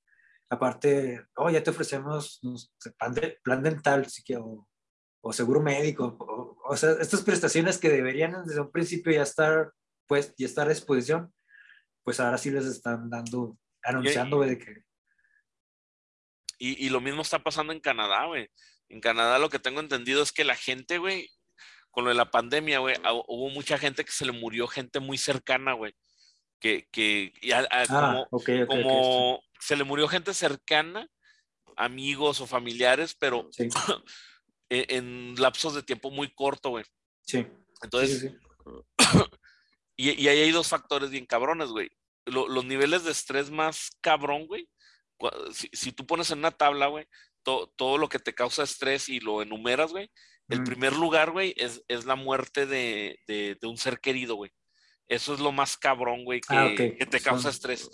[0.48, 4.66] aparte, oh, ya te ofrecemos no sé, plan, de- plan dental si que- o,
[5.22, 9.72] o seguro médico, o, o sea, estas prestaciones que deberían desde un principio ya estar,
[10.10, 11.32] pues, ya estar a disposición,
[12.02, 14.82] pues ahora sí les están dando, anunciando güey, de que
[16.58, 18.50] Y, y lo mismo está pasando en Canadá, güey.
[18.88, 21.30] En Canadá lo que tengo entendido es que la gente, güey,
[21.92, 24.98] con lo de la pandemia, güey, ah, hubo mucha gente que se le murió, gente
[24.98, 25.94] muy cercana, güey.
[26.58, 30.34] Que, que y a- a- ah, como, ok, ok, ok, como se le murió gente
[30.34, 31.06] cercana,
[31.76, 33.68] amigos o familiares, pero sí,
[34.70, 36.84] en, en lapsos de tiempo muy corto, güey.
[37.24, 37.46] sí,
[37.84, 38.34] Entonces, sí, sí,
[38.98, 39.39] sí.
[40.00, 41.90] Y, y ahí hay dos factores bien cabrones, güey.
[42.26, 44.68] Lo- los niveles de estrés más cabrón, güey.
[45.52, 47.06] Si, si tú pones en una tabla, güey,
[47.42, 50.10] to- todo lo que te causa estrés y lo enumeras, güey,
[50.48, 54.50] el primer lugar, güey, es, es la muerte de, de- de un ser querido, güey.
[55.06, 57.90] Eso es lo más cabrón, güey, que, Ah, que te causa Son- estrés.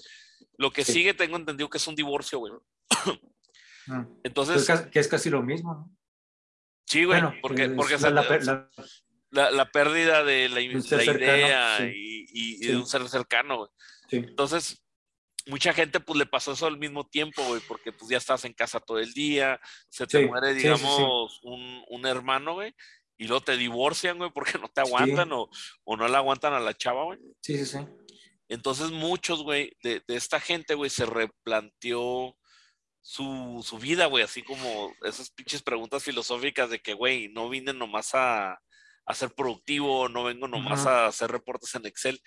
[0.58, 0.92] Lo que Sí.
[0.92, 2.52] sigue, tengo entendido que es un divorcio, güey.
[2.52, 2.60] Mm.
[4.24, 5.96] Entonces, Pues casi- que es casi lo mismo, ¿no?
[6.86, 8.70] sí, güey, Bueno, porque, es porque la- se- la- la-
[9.30, 11.92] la, la pérdida de la, la cercano, idea sí.
[11.94, 12.66] y, y- y Sí.
[12.68, 13.70] de un ser cercano, güey.
[14.10, 14.16] sí.
[14.16, 14.82] Entonces,
[15.46, 18.52] mucha gente pues le pasó eso al mismo tiempo, güey, porque pues ya estás en
[18.52, 22.74] casa todo el día, se te muere, digamos, Un, un hermano, güey,
[23.18, 25.48] y luego te divorcian, güey, porque no te aguantan o,
[25.84, 27.18] o no le aguantan a la chava, güey.
[27.42, 27.78] Sí, sí, sí.
[28.48, 32.36] Entonces, muchos, güey, de, de esta gente, güey, se replanteó
[33.00, 37.72] su, su vida, güey, así como esas pinches preguntas filosóficas de que, güey, no vine
[37.72, 38.60] nomás a,
[39.06, 42.20] a ser productivo, no vengo nomás a hacer reportes en Excel.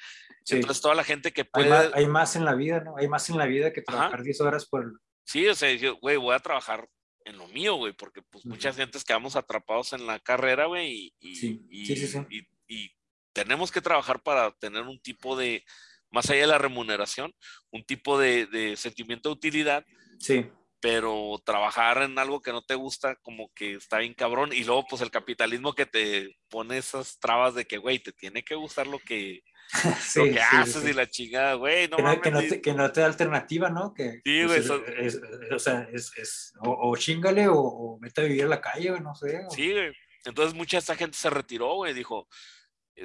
[0.45, 0.55] Sí.
[0.55, 1.69] Entonces, toda la gente que Hay, puede...
[1.69, 2.95] más, hay más en la vida, ¿no?
[2.97, 3.97] Hay más en la vida que Ajá.
[3.97, 4.99] trabajar 10 horas por...
[5.25, 6.87] Sí, o sea, yo, güey, voy a trabajar
[7.25, 11.35] en lo mío, güey, porque pues muchas gentes quedamos atrapados en la carrera, güey, y,
[11.35, 12.19] Sí, y, sí, sí, sí.
[12.29, 12.91] y- y
[13.33, 15.63] tenemos que trabajar para tener un tipo de,
[16.09, 17.33] más allá de la remuneración,
[17.71, 19.85] un tipo de, de sentimiento de utilidad,
[20.19, 20.49] Sí,
[20.81, 24.85] pero trabajar en algo que no te gusta como que está bien cabrón, y luego
[24.89, 28.87] pues el capitalismo que te pone esas trabas de que, güey, te tiene que gustar
[28.87, 29.41] lo que,
[30.01, 30.89] sí, lo que sí, haces sí.
[30.89, 33.07] y la chingada, güey, no que, no, mames, que, no te, que no te da
[33.07, 33.93] alternativa, ¿no?
[33.93, 35.19] Que, Sí, pues, es- eso- es-
[35.53, 38.89] o sea, es, es o, o chingale o, o vete a vivir a la calle,
[38.89, 39.41] güey, no sé.
[39.45, 39.91] o- Sí, güey.
[40.25, 42.27] Entonces mucha esta gente se retiró, güey, dijo,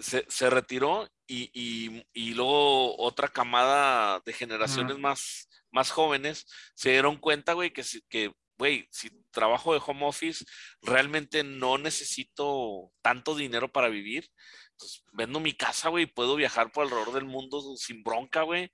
[0.01, 6.91] se, se retiró y, y- y luego otra camada de generaciones más, más jóvenes se
[6.91, 10.45] dieron cuenta, güey, que, si- que, güey, si trabajo de home office,
[10.83, 14.29] realmente no necesito tanto dinero para vivir.
[14.73, 18.71] Entonces, vendo mi casa, güey, puedo viajar por alrededor del mundo sin bronca, güey.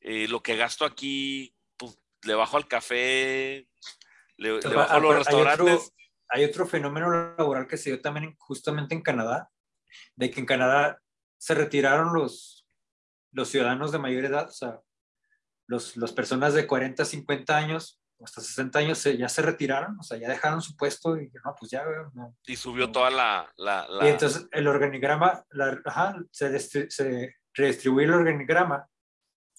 [0.00, 3.66] Eh, lo que gasto aquí, pues, le bajo al café,
[4.36, 5.92] le, le bajo a los ah, hay otro- restaurantes.
[6.28, 9.50] hay otro fenómeno laboral que se dio también en- justamente en Canadá,
[10.16, 11.00] de que en Canadá
[11.38, 12.66] se retiraron los,
[13.32, 14.80] los ciudadanos de mayor edad, o sea,
[15.66, 20.02] los, las personas de 40, 50 años, hasta 60 años se- ya se retiraron, o
[20.02, 21.84] sea, ya dejaron su puesto y no, pues ya,
[22.14, 22.36] no.
[22.46, 26.58] y subió toda la, la, la- Y entonces el organigrama, la- ajá, se,
[26.90, 28.88] se redistribuye el organigrama,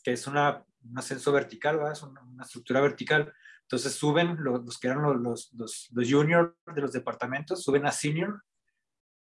[0.03, 1.93] que es una, un ascenso vertical, ¿verdad?
[1.93, 3.33] es una, una estructura vertical.
[3.63, 7.85] Entonces suben los, los que eran los, los, los, los junior de los departamentos, suben
[7.87, 8.43] a senior.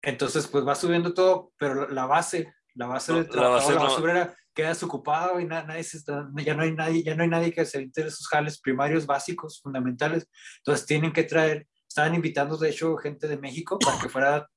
[0.05, 3.73] Entonces, pues va subiendo todo, pero la base, la base No, de la trabajo, base
[3.73, 7.03] la base, no- obrera queda desocupada y na- nadie se está- ya no hay nadie,
[7.03, 10.29] ya no hay nadie que se interese esos jales primarios básicos, fundamentales.
[10.59, 14.47] Entonces tienen que traer, estaban invitando de hecho gente de México para que fuera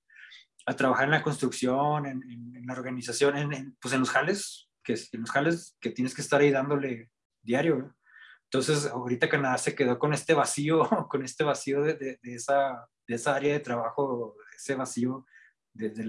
[0.67, 4.11] a trabajar en la construcción, en, en- en la organización, en, en, pues en los
[4.11, 7.11] jales, que en los jales que tienes que estar ahí dándole
[7.43, 7.77] diario.
[7.79, 7.97] ¿no?
[8.45, 10.81] Entonces, ahorita Canadá se quedó con este vacío,
[11.11, 15.27] con este vacío de, de- de esa, de esa área de trabajo, ese vacío
[15.73, 16.05] desde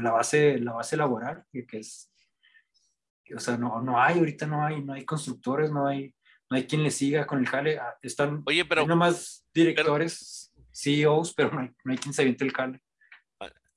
[0.00, 2.10] la base, la base laboral, que, que es,
[3.34, 6.14] o sea, no, no hay, ahorita no hay, no hay constructores, no hay,
[6.50, 7.78] no hay quien le siga con el jale.
[7.78, 12.44] Ah, Están Oye, pero nomás directores, CEOs, pero no hay, no hay quien se aviente
[12.44, 12.80] el jale.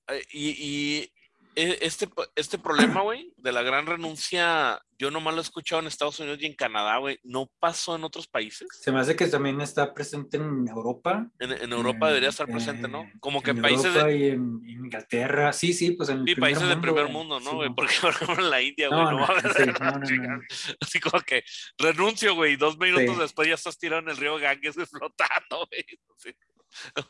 [0.08, 1.12] eh, y, y
[1.56, 6.20] este, este problema, güey, de la gran renuncia, yo nomás lo he escuchado en Estados
[6.20, 8.68] Unidos y en Canadá, güey, ¿no pasó en otros países?
[8.82, 11.30] Se me hace que también está presente en Europa.
[11.40, 13.04] En, en Europa eh, debería estar presente, ¿no?
[13.04, 16.26] eh, Como que en países Europa de, y en, Inglaterra, sí, sí, pues en el
[16.26, 17.70] sí, países de primer mundo, ¿no, Sí, güey?
[17.70, 17.76] no.
[17.76, 19.92] Porque, por ejemplo, en la India, güey, No, no, no, va a haber sí, no,
[19.92, 20.42] no, no, no.
[20.82, 21.44] Así como que
[21.78, 23.22] renuncio, güey, y dos minutos Sí.
[23.22, 25.68] después ya estás tirado en el río Ganges flotando.
[26.18, 26.32] Sí.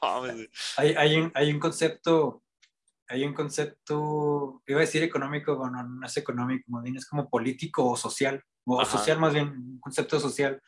[0.02, 0.50] No güey.
[0.78, 2.44] Hay, hay, un, hay un concepto,
[3.08, 7.30] hay un concepto, iba a decir económico, bueno, no es económico, más bien es como
[7.30, 8.98] político o social, o Ajá.
[8.98, 10.62] social más bien, un concepto social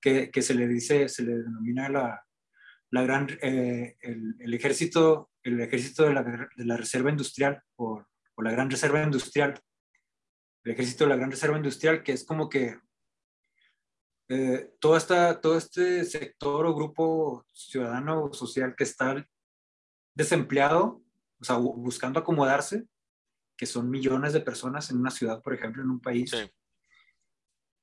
[0.00, 2.24] que, que se le dice, se le denomina la,
[2.90, 8.04] la gran, eh, el, el ejército, el ejército de la, de la reserva industrial o,
[8.34, 9.60] o la gran reserva industrial,
[10.64, 12.78] el ejército de la gran reserva industrial, que es como que
[14.28, 19.24] eh, todo, esta, todo este sector o grupo ciudadano o social que está
[20.16, 21.05] desempleado,
[21.46, 22.84] sea, bu- buscando acomodarse,
[23.56, 26.30] que son millones de personas en una ciudad, por ejemplo, en un país.
[26.30, 26.50] Sí.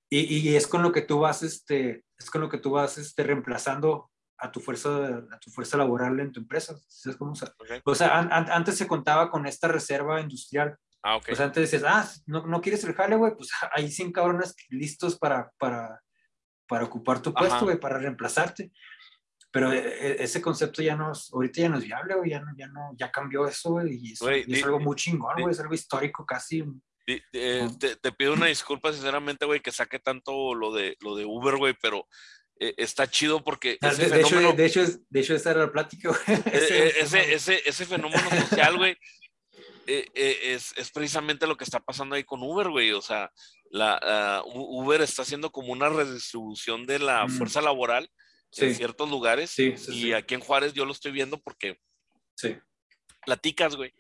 [0.09, 2.97] Y, y es con lo que tú vas, este, es con lo que tú vas
[2.97, 6.75] este, reemplazando a tu fuerza, a tu fuerza laboral en tu empresa.
[6.87, 7.31] ¿Sabes cómo?
[7.31, 7.69] O sea, Ok.
[7.85, 10.77] o sea, an- an- antes se contaba con esta reserva industrial.
[11.01, 11.29] Ah, ok.
[11.31, 14.55] O sea, antes decías, ah, no, no quieres el jale, güey, pues hay 100 cabrones
[14.69, 16.01] listos para, para,
[16.67, 18.71] para ocupar tu puesto, güey, para reemplazarte.
[19.53, 22.51] Pero eh, eh, ese concepto ya no, es- ahorita ya no es viable, ya no,
[22.57, 25.51] ya no, ya cambió eso, y es, Güey, y es di- algo muy chingón, güey,
[25.53, 26.63] es algo histórico casi.
[27.05, 27.77] Di- eh, Ujú.
[27.77, 31.57] te, te pido una disculpa sinceramente, güey, que saque tanto lo de lo de Uber,
[31.57, 32.07] güey, pero
[32.59, 35.35] eh, está chido porque Ah, ese De, de hecho, fenómeno, de, hecho, es- de hecho,
[35.35, 36.19] esa era la plática, güey.
[36.47, 38.97] eh, Ese- eh, ese, ese, ese fenómeno social, güey,
[39.85, 42.91] eh, eh, es, es precisamente lo que está pasando ahí con Uber, güey.
[42.93, 43.31] O sea,
[43.69, 47.29] la, ah, U- Uber está haciendo como una redistribución de la Mm.
[47.37, 48.09] fuerza laboral
[48.61, 49.49] en ciertos lugares.
[49.51, 51.79] sí, y aquí en Juárez yo lo estoy viendo porque
[53.25, 53.93] platicas, güey.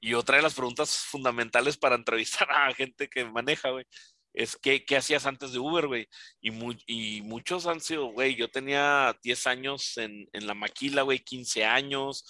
[0.00, 3.84] Y otra de las preguntas fundamentales para entrevistar a gente que maneja, güey,
[4.32, 6.08] es ¿qué, qué hacías antes de Uber, güey?
[6.40, 11.02] Y, mu- y muchos han sido, güey, yo tenía 10 años en, en la maquila,
[11.02, 12.24] güey, 15 años.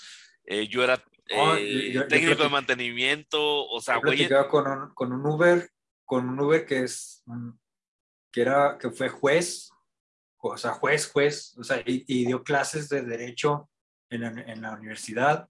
[0.45, 3.39] eh, yo era Oh, eh, yo- yo técnico de mantenimiento,
[3.69, 5.71] o sea, Yo güey, platicaba con un, con un Uber,
[6.05, 7.23] con un Uber que es,
[8.33, 9.70] que era, que fue juez,
[10.49, 13.69] o sea, juez, juez, o sea, y, y dio clases de derecho
[14.11, 15.49] en la, en la universidad.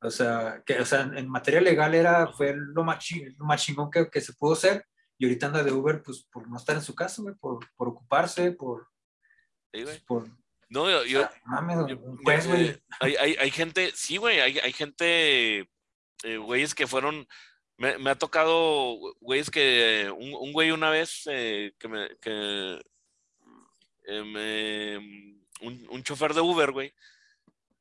[0.00, 3.62] O sea, que, o sea, en materia legal era, fue lo más, chi- lo más
[3.62, 4.84] chingón que, que se pudo hacer.
[5.18, 7.88] Y ahorita anda de Uber, pues, por no estar en su casa, güey, por, por
[7.88, 8.88] ocuparse, por,
[9.72, 10.00] sí, güey.
[10.00, 10.28] por
[10.68, 12.66] No, yo, yo, Mames, yo- güey.
[12.68, 15.68] eh, hay, hay, hay gente, sí, güey, hay, hay gente,
[16.24, 17.28] eh, güeyes que fueron,
[17.76, 22.80] me, me ha tocado, güeyes que, un, un güey una vez eh, que me, que,
[24.06, 26.92] eh, me- un, un chofer de Uber, güey,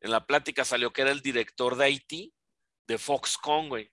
[0.01, 2.33] en la plática salió que era el director de Haití
[2.87, 3.91] de Foxconn, güey.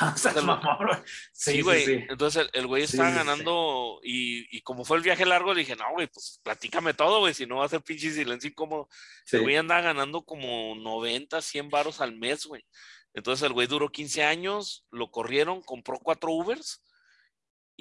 [0.00, 0.44] O sea, Entonces,
[0.78, 0.98] güey.
[1.32, 1.84] Sí, güey.
[1.84, 1.92] sí.
[2.08, 3.18] Entonces el, el güey Sí, estaba sí, sí.
[3.18, 7.18] ganando y, y como fue el viaje largo, le dije, no, güey, pues platícame todo,
[7.20, 8.88] güey, si no va a ser pinche silencio incómodo.
[9.24, 9.36] Sí.
[9.36, 12.64] El güey andaba ganando como 90, 100 varos al mes, güey.
[13.14, 16.84] Entonces el güey duró 15 años, lo corrieron, compró cuatro Ubers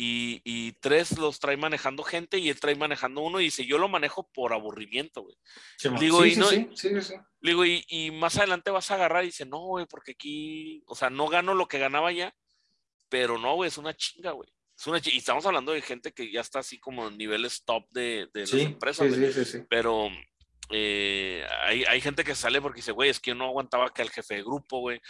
[0.02, 3.78] y, y tres los trae manejando gente y él trae manejando uno y dice, yo
[3.78, 5.36] lo manejo por aburrimiento, güey.
[5.78, 7.14] Sí, Digo, sí, y no- sí, sí, sí, sí.
[7.42, 10.84] Le digo, y, y más adelante vas a agarrar y dice, no, güey, porque aquí,
[10.88, 12.34] o sea, no gano lo que ganaba ya,
[13.10, 14.50] pero no, güey, es una chinga, güey.
[14.78, 17.66] Es una chi- y estamos hablando de gente que ya está así como en niveles
[17.66, 19.34] top de, de las Sí, empresas, sí, güey.
[19.34, 19.64] sí, sí, sí.
[19.70, 20.08] Pero
[20.70, 24.02] eh, hay, hay gente que sale porque dice, güey, es que yo no aguantaba que
[24.02, 25.02] al jefe de grupo, güey.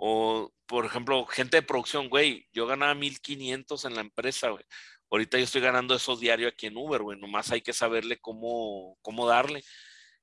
[0.00, 4.64] O, por ejemplo, gente de producción, güey, yo ganaba 1500 en la empresa, güey.
[5.10, 7.18] Ahorita yo estoy ganando eso diario aquí en Uber, güey.
[7.18, 9.64] Nomás hay que saberle cómo, cómo darle.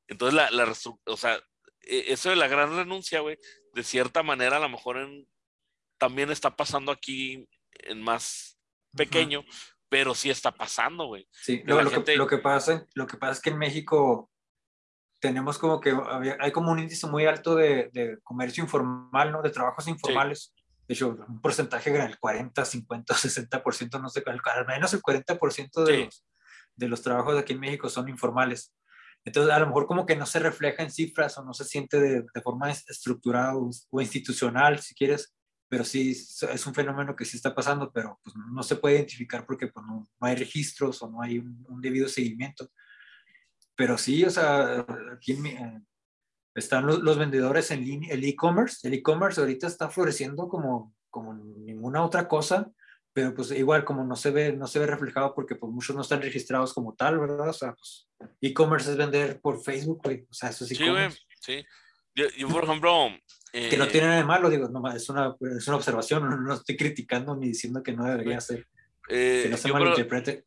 [0.08, 0.74] Entonces, la, la
[1.06, 1.36] o sea,
[1.82, 3.38] e- eso de la gran renuncia, güey,
[3.74, 5.28] de cierta manera a lo mejor en-
[5.98, 8.58] también está pasando aquí en más
[8.96, 9.44] pequeño,
[9.90, 11.28] pero sí está pasando, güey.
[11.32, 14.32] Sí, lo, que, lo que pasa, lo que pasa es que en México
[15.20, 15.96] tenemos como que
[16.40, 19.42] hay como un índice muy alto de, de comercio informal, ¿no?
[19.42, 20.54] De trabajos informales.
[20.88, 25.96] De hecho, un porcentaje del 40, 50, 60%, no sé, al, menos el 40% de,
[25.96, 26.04] Sí.
[26.06, 26.26] los,
[26.76, 28.74] de los trabajos de aquí en México son informales.
[29.24, 32.00] Entonces, a lo mejor como que no se refleja en cifras o no se siente
[32.00, 35.34] de, de forma es- estructurada o, o institucional, si quieres,
[35.68, 38.96] pero sí es es un fenómeno que sí está pasando, pero pues no se puede
[38.98, 42.70] identificar porque pues, no, no hay registros o no hay un, un debido seguimiento.
[43.76, 45.82] Pero sí, o sea, aquí en mi- eh,
[46.56, 51.34] están los, los vendedores en línea, el e-commerce, el e-commerce ahorita está floreciendo como, como
[51.34, 52.72] ninguna otra cosa,
[53.12, 56.02] pero pues igual como no se ve, no se ve reflejado porque pues muchos no
[56.02, 57.50] están registrados como tal, ¿verdad?
[57.50, 58.10] O sea, pues
[58.42, 60.26] e-commerce es vender por Facebook, güey.
[60.30, 60.76] O sea, eso sí.
[60.76, 61.66] Sí, güey, sí.
[62.14, 63.10] Yo, yo, por ejemplo...
[63.52, 66.36] Que no eh, tiene nada de malo, digo, no, es, una, es una observación, no,
[66.36, 68.68] no estoy criticando ni diciendo que no debería ser,
[69.08, 70.46] eh, que no se malinterprete.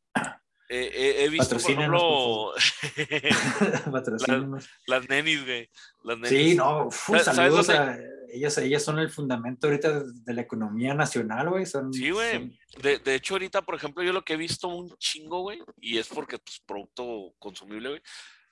[0.69, 2.53] Eh, eh, he visto, por ejemplo,
[3.93, 4.69] Patrocínenos.
[4.86, 5.70] las nenis, güey.
[6.05, 6.28] Las nenis.
[6.51, 7.82] Sí, no, uf, ¿Sabes saludos dónde?
[7.82, 7.99] a
[8.31, 11.65] ellas, ellas son el fundamento ahorita de la economía nacional, güey.
[11.66, 12.32] Son, Sí, güey.
[12.32, 15.61] son- De, de hecho, ahorita, por ejemplo, yo lo que he visto un chingo, güey,
[15.81, 18.03] y es porque, pues, producto consumible, güey,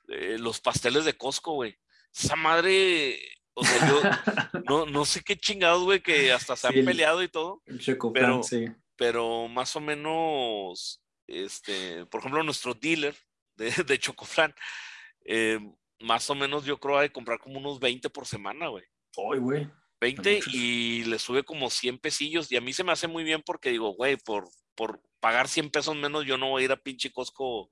[0.09, 1.77] eh, los pasteles de Costco, güey.
[2.15, 3.19] Esa madre,
[3.53, 4.01] o sea, yo
[4.67, 7.79] no, no sé qué chingados, güey, que hasta se han Sí, peleado y todo, El
[7.79, 8.67] chocoflan, Pero- sí.
[8.97, 13.17] pero más o menos, este, por ejemplo, nuestro dealer
[13.57, 14.55] de, de Chocoflan,
[15.25, 15.59] eh,
[16.01, 18.85] más o menos yo creo ha de comprar como unos 20 por semana, güey.
[19.33, 19.71] Ay, güey.
[20.01, 20.55] 20 muchos.
[20.55, 23.71] y le sube como 100 pesillos y a mí se me hace muy bien porque
[23.71, 27.11] digo, güey, por, por pagar 100 pesos menos yo no voy a ir a pinche
[27.11, 27.71] Costco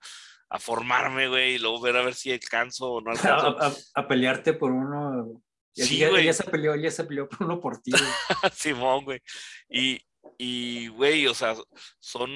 [0.49, 3.59] a formarme, güey, y luego ver a ver si alcanzo o no alcanzo.
[3.61, 5.43] a- a pelearte por uno.
[5.75, 6.23] Sí, ella, güey.
[6.23, 7.91] ella se peleó, ella se peleó por uno por ti.
[7.91, 8.03] güey.
[8.55, 9.21] Simón, güey.
[9.69, 10.01] Y,
[10.39, 11.55] y, güey, o sea,
[11.99, 12.31] son,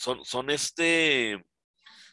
[0.00, 1.44] son, son este,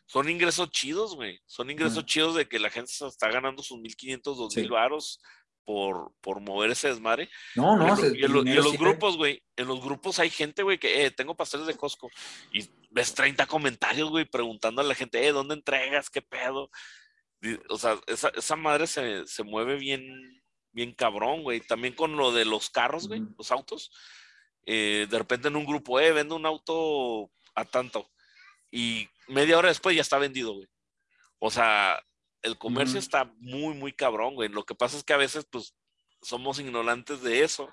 [0.05, 1.39] son ingresos chidos, güey.
[1.45, 4.69] Son ingresos chidos de que la gente se está ganando sus 1500, 2000 Sí.
[4.69, 5.21] varos
[5.63, 7.29] por, por mover ese desmadre.
[7.55, 9.81] No, no, en, y en lo- y en dinero los sí grupos, güey, en los
[9.81, 12.09] grupos hay gente, güey, que, eh, tengo pasteles de Costco.
[12.51, 16.09] Y ves 30 comentarios, güey, preguntando a la gente, eh, ¿dónde entregas?
[16.09, 16.69] ¿Qué pedo?
[17.69, 20.41] O sea, esa, esa madre se, se mueve bien,
[20.73, 21.61] bien cabrón, güey.
[21.61, 23.91] También con lo de los carros, güey, los autos.
[24.65, 28.09] Eh, de repente en un grupo, eh, vendo un auto a tanto.
[28.71, 30.67] Y media hora después ya está vendido, güey.
[31.39, 32.01] O sea,
[32.41, 34.49] el comercio está muy, muy cabrón, güey.
[34.49, 35.73] Lo que pasa es que a veces, pues,
[36.21, 37.69] somos ignorantes de eso,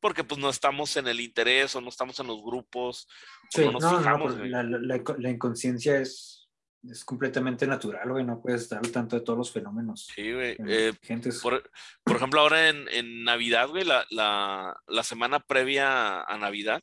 [0.00, 3.06] porque pues no estamos en el interés o no estamos en los grupos,
[3.50, 3.82] Sí, no nos
[4.20, 6.48] pues, la, la- la inco- la inconsciencia es,
[6.82, 8.24] es completamente natural, güey.
[8.24, 10.08] No puedes estar al tanto de todos los fenómenos.
[10.14, 10.52] Sí, güey.
[10.66, 11.70] eh, Eh, por,
[12.02, 16.82] por ejemplo, ahora en, en Navidad, güey, la, la, la semana previa a Navidad,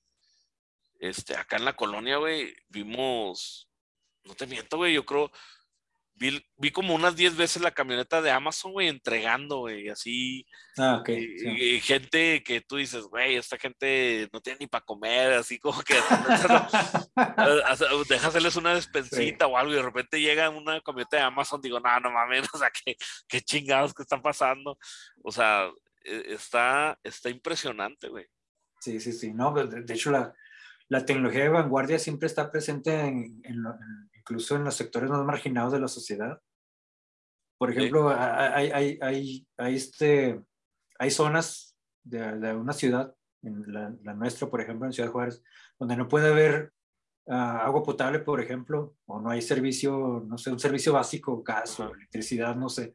[0.99, 3.69] este, acá en la colonia, güey, vimos,
[4.23, 5.31] no te miento, güey, yo creo,
[6.15, 10.45] vi, vi como unas 10 veces la camioneta de Amazon, güey, entregando, güey, así.
[10.77, 11.09] Ah, ok.
[11.09, 11.47] Y, sí.
[11.47, 15.81] y gente que tú dices, güey, esta gente no tiene ni para comer, así como
[15.81, 15.95] que
[17.15, 21.79] hasta- déjaseles una despensita o algo y de repente llega una camioneta de Amazon, digo,
[21.79, 22.95] no, no mames, o sea, qué,
[23.27, 24.77] qué chingados que están pasando.
[25.23, 25.69] O sea,
[26.03, 28.25] e- está, está impresionante, güey.
[28.81, 29.33] Sí, sí, sí.
[29.33, 30.33] No, de, de hecho, la,
[30.89, 33.77] la tecnología de vanguardia siempre está presente en, en lo-
[34.17, 36.41] incluso en los sectores más marginados de la sociedad.
[37.57, 40.41] Por ejemplo, hay, hay, hay, hay, este,
[40.97, 45.43] hay zonas de, de una ciudad, en la, la, nuestra, por ejemplo, en Ciudad Juárez,
[45.77, 46.73] donde no puede haber
[47.25, 51.79] uh, agua potable, por ejemplo, o no hay servicio, no sé, un servicio básico, gas
[51.79, 52.93] o electricidad, no sé.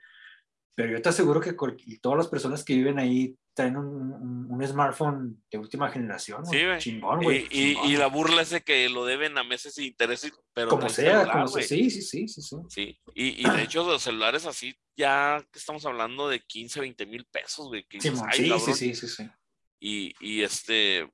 [0.75, 1.55] Pero yo te aseguro que
[2.01, 6.45] todas las personas que viven ahí traen un, un, smartphone de última generación.
[6.45, 6.79] Sí, güey.
[6.79, 7.47] Chingón, güey.
[7.51, 10.71] Y, y, y, la burla es de que lo deben a meses sin intereses, pero.
[10.71, 11.63] Como sea, celular, como sea.
[11.63, 12.43] Sí, sí, sí, sí.
[12.43, 13.01] Sí, sí.
[13.15, 17.25] Y, y de hecho, los celulares así, ya que estamos hablando de 15, 20 mil
[17.27, 17.87] pesos, güey.
[17.91, 19.31] Sí, sí, sí, sí, sí, sí,
[19.79, 21.09] Y, y este,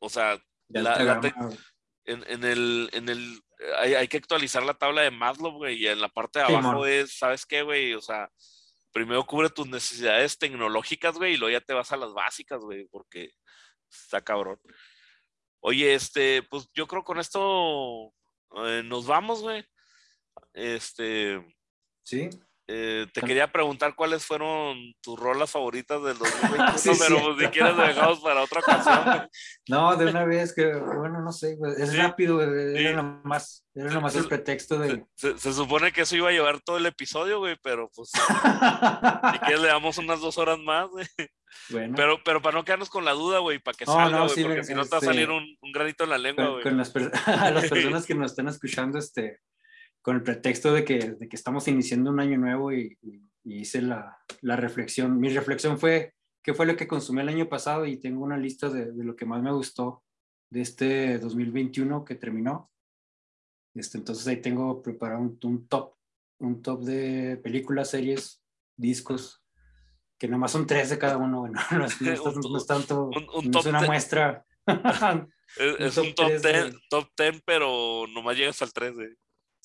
[0.00, 0.36] o sea,
[0.68, 1.32] la, la te,
[2.06, 3.40] en, en, el, en el,
[3.78, 6.84] hay, hay, que actualizar la tabla de Maslow, güey, y en la parte de abajo
[6.84, 7.94] sí, es, ¿sabes qué, güey?
[7.94, 8.30] O sea,
[8.96, 12.86] primero cubre tus necesidades tecnológicas, güey, y luego ya te vas a las básicas, güey,
[12.86, 13.30] porque
[13.90, 14.58] está cabrón.
[15.60, 18.14] Oye, este, pues yo creo con esto
[18.64, 19.62] eh, nos vamos, güey.
[20.54, 21.46] Este.
[22.04, 22.30] Sí.
[22.68, 27.46] Eh, te quería preguntar cuáles fueron tus rolas favoritas del 2021, sí, pero pues, si
[27.46, 29.30] quieres dejamos para otra ocasión.
[29.68, 32.96] no, de una vez que, bueno, no sé, es sí, rápido, era sí.
[32.96, 35.04] nomás, era nomás el pretexto de...
[35.14, 38.10] Se, se, supone que eso iba a llevar todo el episodio, güey, pero pues
[39.32, 41.06] si quieres le damos unas dos horas más, güey.
[41.70, 41.94] Bueno.
[41.96, 44.28] Pero, pero para no quedarnos con la duda, güey, para que no, salga, güey, no,
[44.28, 46.62] sí, porque si no te va a salir un, un, granito en la lengua, güey.
[46.64, 49.40] Con, con, las, per las personas que nos están escuchando, este
[50.06, 53.62] con el pretexto de que, de que estamos iniciando un año nuevo y, y, y
[53.62, 55.18] hice la, la, reflexión.
[55.18, 56.14] Mi reflexión fue
[56.44, 59.16] qué fue lo que consumí el año pasado y tengo una lista de, de lo
[59.16, 60.04] que más me gustó
[60.48, 62.70] de este 2021 que terminó.
[63.74, 65.96] Este, entonces ahí tengo preparado un, un, top,
[66.38, 68.40] un top de películas, series,
[68.76, 69.42] discos,
[70.20, 71.40] que nomás son tres de cada uno.
[71.40, 74.46] Bueno, no, es, no, es, no es tanto, un, no es una muestra.
[75.58, 76.78] es, un top 10, de...
[76.90, 78.96] top 10, pero nomás llegas al 3.
[78.96, 79.16] De...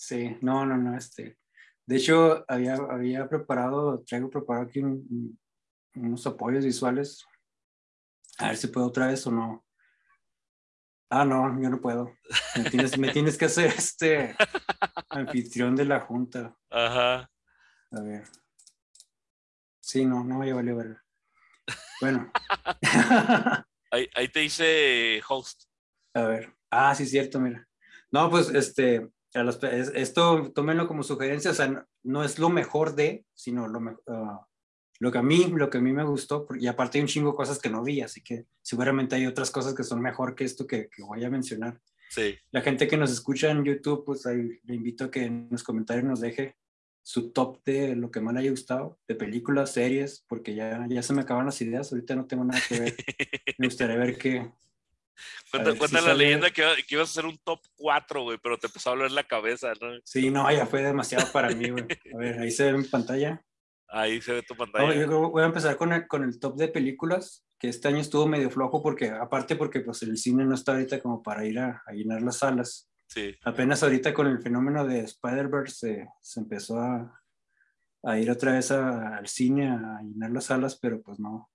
[0.02, 1.38] Sí, no, no, no, este.
[1.86, 5.40] De hecho, había, había preparado, traigo preparado aquí un,
[5.94, 7.24] unos apoyos visuales.
[8.40, 9.64] A ver si puedo otra vez o no.
[11.08, 12.18] Ah, no, yo no puedo.
[12.56, 14.36] Me tienes, me tienes que hacer este
[15.10, 16.58] anfitrión de la junta.
[16.72, 17.30] Ajá.
[17.92, 18.24] A ver.
[19.82, 20.98] Sí, no, no me valió ver.
[22.02, 22.32] Bueno.
[23.92, 25.66] ahí, ahí te dice host.
[26.16, 26.56] A ver.
[26.72, 27.68] Ah, sí, cierto, mira.
[28.10, 33.26] No, pues este, los, esto tómenlo como sugerencia, o sea, no, es lo mejor de,
[33.34, 34.40] sino lo, uh,
[35.00, 37.32] lo, que a mí, lo que a mí me gustó, y aparte hay un chingo
[37.32, 40.44] de cosas que no vi, así que seguramente hay otras cosas que son mejor que
[40.44, 41.80] esto que, que voy a mencionar.
[42.10, 42.36] Sí.
[42.52, 45.64] La gente que nos escucha en YouTube, pues ahí le invito a que en los
[45.64, 46.58] comentarios nos deje
[47.04, 51.02] su top de lo que más le haya gustado, de películas, series, porque ya, ya
[51.02, 52.96] se me acaban las ideas, ahorita no tengo nada que ver.
[53.58, 54.52] me gustaría ver qué,
[55.50, 56.24] Cuenta, cuenta si la sale...
[56.24, 59.12] leyenda que, que, ibas a hacer un top 4, güey, pero te empezó a doler
[59.12, 60.00] la cabeza, ¿no?
[60.04, 61.86] Sí, no, ya fue demasiado para mí, güey.
[62.14, 63.44] A ver, ahí se ve mi pantalla.
[63.88, 64.88] Ahí se ve tu pantalla.
[64.88, 68.00] No, yo voy a empezar con el, con el top de películas, que este año
[68.00, 71.60] estuvo medio flojo, porque aparte porque pues el cine no está ahorita como para ir
[71.60, 72.90] a, a llenar las salas.
[73.08, 73.36] Sí.
[73.44, 77.22] Apenas ahorita con el fenómeno de Spider-Verse eh, se empezó a,
[78.04, 81.51] a ir otra vez a, al cine a llenar las salas, pero pues no,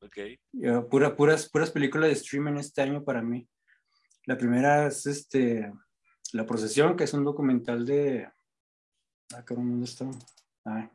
[0.00, 0.38] Okay.
[0.90, 3.48] Pura, puras, puras películas de streaming este año para mí.
[4.26, 5.72] La primera es este,
[6.32, 8.30] La Procesión, que es un documental de...
[9.34, 10.08] Ah, ¿dónde está?
[10.64, 10.88] Ay,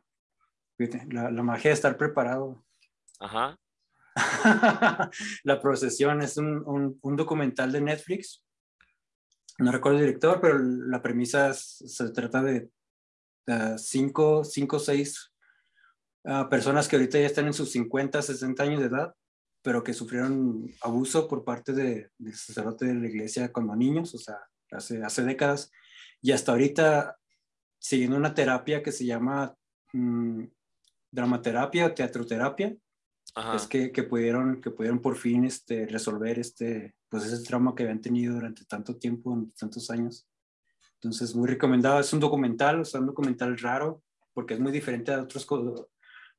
[1.12, 2.64] la, la, magia de estar preparado.
[3.20, 3.60] Ajá.
[5.44, 8.44] la Procesión es un, un, un, documental de Netflix.
[9.60, 12.70] No recuerdo el director, pero la premisa es, se trata de
[13.48, 15.33] uh, cinco, cinco, seis
[16.26, 19.14] a personas que ahorita ya están en sus 50, 60 años de edad,
[19.62, 24.18] pero que sufrieron abuso por parte de, del sacerdote de la iglesia cuando niños, o
[24.18, 24.38] sea,
[24.72, 25.72] hace, hace décadas,
[26.22, 27.18] y hasta ahorita
[27.80, 29.54] siguiendo una terapia que se llama
[29.92, 30.46] mmm,
[31.12, 32.76] dramaterapia o teatroterapia,
[33.36, 33.56] Ajá.
[33.56, 37.84] es que, que, pudieron, que pudieron por fin este, resolver este, pues ese trauma que
[37.84, 40.28] habían tenido durante tanto tiempo, durante tantos años.
[40.96, 42.00] Entonces, muy recomendado.
[42.00, 44.02] Es un documental, o sea, un documental raro,
[44.34, 45.46] porque es muy diferente a otros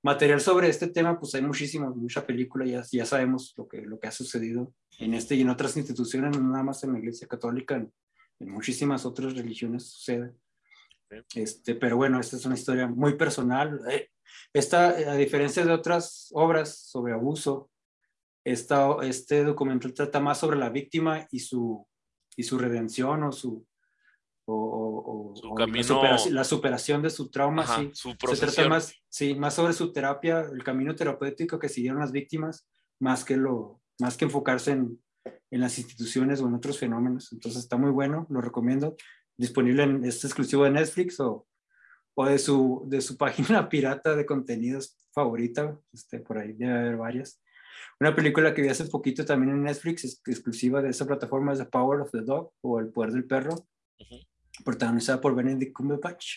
[0.05, 3.99] material sobre este tema, pues hay muchísimo, mucha película, ya, ya sabemos lo que, lo
[3.99, 7.27] que ha sucedido en este y en otras instituciones, no nada más en la Iglesia
[7.27, 7.91] Católica, en,
[8.39, 10.35] en muchísimas otras religiones sucede.
[11.35, 13.81] Este, pero bueno, esta es una historia muy personal.
[13.91, 14.11] Eh,
[14.53, 17.71] esta, a diferencia de otras obras sobre abuso,
[18.45, 21.87] esta, este documental trata más sobre la víctima y su,
[22.37, 23.67] y su redención o su,
[24.47, 25.79] o, o, su camino...
[25.79, 27.91] la, superación, la, superación, de su trauma, Ajá, sí.
[27.95, 32.13] Su se trata más, sí, más sobre su terapia, el camino terapéutico que siguieron las
[32.13, 32.67] víctimas,
[33.01, 35.01] más que, lo, más que enfocarse en,
[35.51, 37.33] en las instituciones o en otros fenómenos.
[37.33, 38.97] Entonces está muy bueno, lo recomiendo.
[39.37, 41.47] Disponible en, es exclusivo de Netflix o,
[42.17, 46.97] o de su, de su página pirata de contenidos favorita, este, por ahí debe haber
[46.97, 47.41] varias.
[48.01, 51.61] Una película que vi hace poquito también en Netflix, es exclusiva de esa plataforma, es
[51.61, 53.55] The Power of the Dog o El Poder del Perro,
[54.65, 56.37] protagonizada por Benedict Cumberbatch.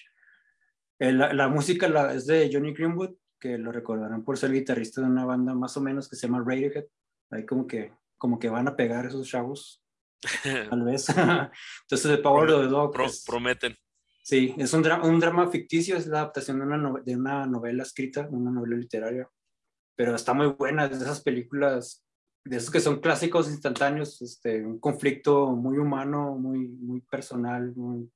[0.99, 5.01] Eh, la, la, música la, es de Johnny Greenwood, que lo recordarán por ser guitarrista
[5.01, 6.85] de una banda más o menos que se llama Radiohead.
[7.29, 9.83] Ahí como que, como que van a pegar esos chavos,
[10.69, 11.07] tal vez.
[11.09, 12.93] Entonces, The Power of the Dog.
[12.93, 13.75] Pro, prometen.
[14.23, 17.45] Sí, es un, dra un, drama ficticio, es la adaptación de una, no de una
[17.45, 19.29] novela escrita, una novela literaria,
[19.95, 22.05] pero está muy buena, de esas películas,
[22.47, 28.09] de esos que son clásicos instantáneos, este, un conflicto muy humano, muy, muy personal, muy,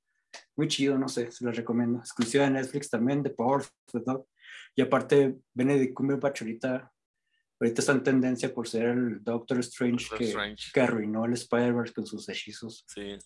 [0.56, 2.00] muy chido, no sé, se los recomiendo.
[2.00, 4.28] Exclusiva de Netflix también, The Power of the Dog.
[4.76, 6.92] Y aparte, Benedict Cumberbatch ahorita,
[7.60, 10.72] ahorita está en tendencia por ser el Doctor Strange, Doctor que, Strange.
[10.74, 12.86] que arruinó el Spider-Verse con sus hechizos.
[12.88, 13.18] Sí.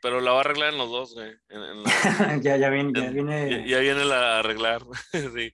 [0.00, 1.34] Pero la va a arreglar en los dos, güey.
[2.42, 2.92] ya, ya viene.
[2.94, 4.82] Ya, viene, ya, viene la arreglar,
[5.12, 5.52] sí.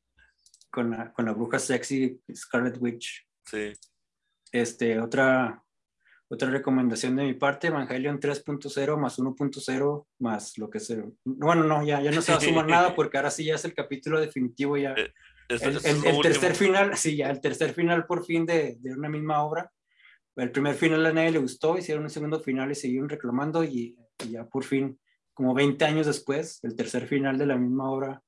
[0.71, 3.27] Con la, con la bruja sexy, Scarlet Witch.
[3.45, 3.73] Sí.
[4.53, 5.65] Este, otra,
[6.29, 11.05] otra recomendación de mi parte, Evangelion 3.0 más 1.0 más lo que se...
[11.25, 13.65] Bueno, no, ya, ya no se va a sumar nada porque ahora sí ya es
[13.65, 14.93] el capítulo definitivo ya.
[14.93, 15.13] Eh,
[15.49, 19.43] el, el, tercer final, sí, ya el tercer final por fin de, de una misma
[19.43, 19.71] obra.
[20.37, 23.99] El primer final a nadie le gustó, hicieron un segundo final y siguieron reclamando y
[24.25, 24.99] y ya por fin,
[25.35, 28.23] como 20 años después, el tercer final de la misma obra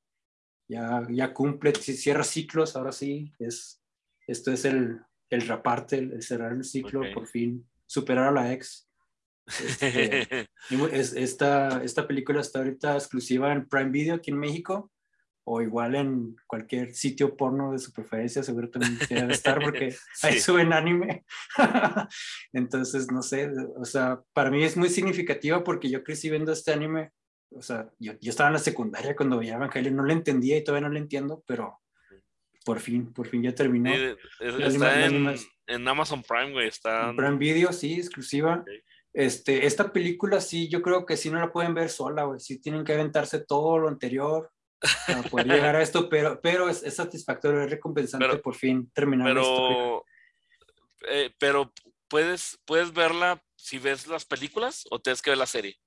[0.69, 3.83] ya, ya cumple, cierra ciclos, ahora sí, es,
[4.27, 5.01] esto es el,
[5.35, 8.89] el raparte, el cerrar el ciclo, por fin, superar a la ex.
[9.47, 10.49] Este,
[10.93, 14.93] es, esta, esta película está ahorita exclusiva en Prime Video aquí en México
[15.45, 20.39] o igual en cualquier sitio porno de su preferencia, seguro también debe estar porque ahí
[20.39, 21.25] suben anime.
[22.53, 26.73] Entonces, no sé, o sea, para mí es muy significativa porque yo crecí viendo este
[26.73, 27.11] anime,
[27.51, 30.65] o sea, yo, yo estaba en la secundaria cuando veía Evangelion, no lo entendía y
[30.65, 31.82] todavía no lo entiendo, pero
[32.65, 33.93] por fin, por fin ya terminó.
[34.41, 35.35] está en,
[35.67, 37.11] en, Amazon Prime, güey, está...
[37.11, 38.65] En Prime Video, sí, exclusiva.
[39.13, 42.61] Este, esta película sí, yo creo que sí no la pueden ver sola, güey, sí
[42.61, 44.51] tienen que aventarse todo lo anterior
[45.07, 49.43] para poder llegar a esto, pero, pero es, satisfactorio, es recompensante por fin terminar pero,
[49.43, 50.05] esto.
[51.11, 51.73] Eh, pero
[52.09, 55.79] puedes, puedes verla si ves las películas o tienes que ver la serie.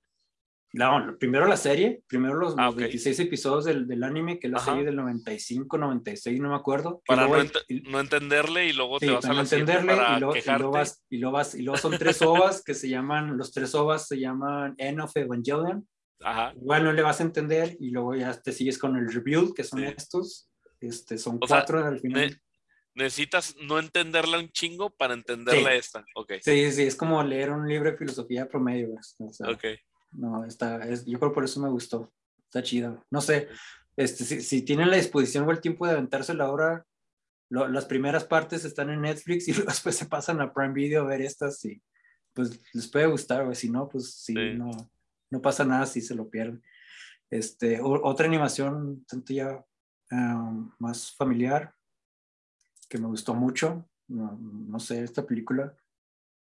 [0.75, 4.59] No, primero la serie, primero los, 26 ah, episodios del, del, anime, que es la
[4.59, 7.01] serie del 95, 96, no me acuerdo.
[7.07, 7.37] Para no,
[7.89, 11.03] no, entenderle y luego te vas a la entenderle para y, luego, y, luego vas,
[11.09, 14.19] y, luego vas, y luego son tres ovas que se llaman, los tres ovas se
[14.19, 15.87] llaman End of Evangelion,
[16.21, 16.53] Ajá.
[16.55, 19.63] Igual no le vas a entender y luego ya te sigues con el review, que
[19.63, 20.49] son estos.
[20.81, 22.41] Este, son cuatro al final.
[22.93, 26.05] necesitas no entenderla un chingo para entenderla esta.
[26.15, 26.39] Okay.
[26.41, 28.89] Sí, sí, es como leer un libro de filosofía promedio.
[29.19, 29.77] O sea, okay.
[30.17, 32.11] No, está, es, yo creo por eso me gustó.
[32.45, 33.03] Está chido.
[33.11, 33.47] No sé,
[33.95, 36.85] este, si, si tienen la disposición o el tiempo de aventarse la hora,
[37.49, 41.21] las primeras partes están en Netflix y después se pasan a Prime Video a ver
[41.21, 41.81] estas y
[42.33, 44.69] pues les puede gustar, o si no, pues sí, no
[45.35, 46.63] no pasa nada si se lo pierden.
[47.29, 49.63] Este, otra animación, tanto ya
[50.11, 51.73] um, más familiar,
[52.87, 55.75] que me gustó mucho, no, sé, esta película,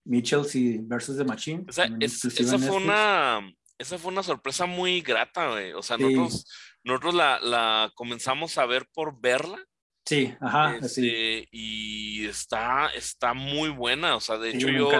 [0.09, 1.64] Mitchells y Versus the Machine.
[1.68, 3.40] esa, fue una,
[3.78, 6.47] esa fue una sorpresa muy grata, O sea, nosotros,
[6.82, 9.59] nosotros la, la, comenzamos a ver por verla.
[10.05, 10.76] Sí, ajá.
[10.76, 14.16] Este, y está, está muy buena.
[14.16, 14.90] O sea, de hecho, yo,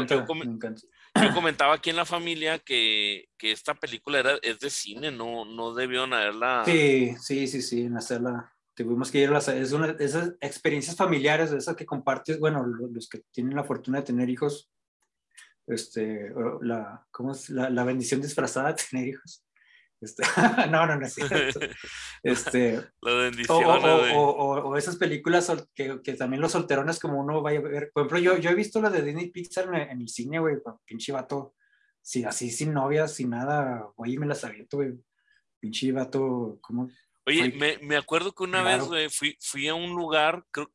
[1.15, 5.47] yo comentaba aquí en la familia que, que, esta película era, es de cine, no,
[5.47, 6.63] no debieron haberla.
[6.67, 8.53] Sí, sí, sí, sí, en hacerla.
[8.75, 9.49] Tuvimos que ir a las.
[9.49, 14.05] Es una, esas experiencias familiares, esas que compartes, bueno, los, que tienen la fortuna de
[14.05, 14.71] tener hijos,
[15.69, 16.33] este,
[16.63, 17.51] la, ¿cómo es?
[17.51, 19.45] La, la bendición disfrazada de tener hijos.
[20.01, 20.23] Este,
[20.71, 21.61] no, no, no es cierto.
[22.23, 22.81] Este,
[23.49, 27.91] o, esas películas que, que, también los solterones como uno vaya a ver.
[27.93, 31.13] Por ejemplo, yo, yo he visto la de Disney Pixar en, el cine, güey, pinche
[31.13, 31.55] vato.
[32.03, 34.95] Sí, así sin novia, sin nada, oye, me las aviento, güey.
[35.61, 36.89] Pinche vato, ¿cómo?
[37.27, 40.73] Oye, me, me, acuerdo que una vez, güey, fui, fui a un lugar, creo,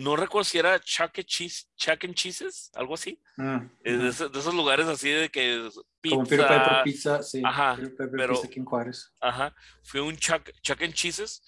[0.00, 1.24] no recuerdo si era Chuck, e.
[1.24, 3.20] Cheese, Chuck and Cheeses, algo así.
[3.36, 5.68] Mm, de, esos, lugares así de que
[6.00, 6.16] pizza.
[6.16, 7.42] Como Peter Piper Pizza, sí.
[7.44, 7.78] Ajá.
[7.96, 9.12] pero, Pizza aquí en Juárez.
[9.20, 9.54] Ajá.
[9.82, 11.42] Fue un Chuck, Chuck and Cheeses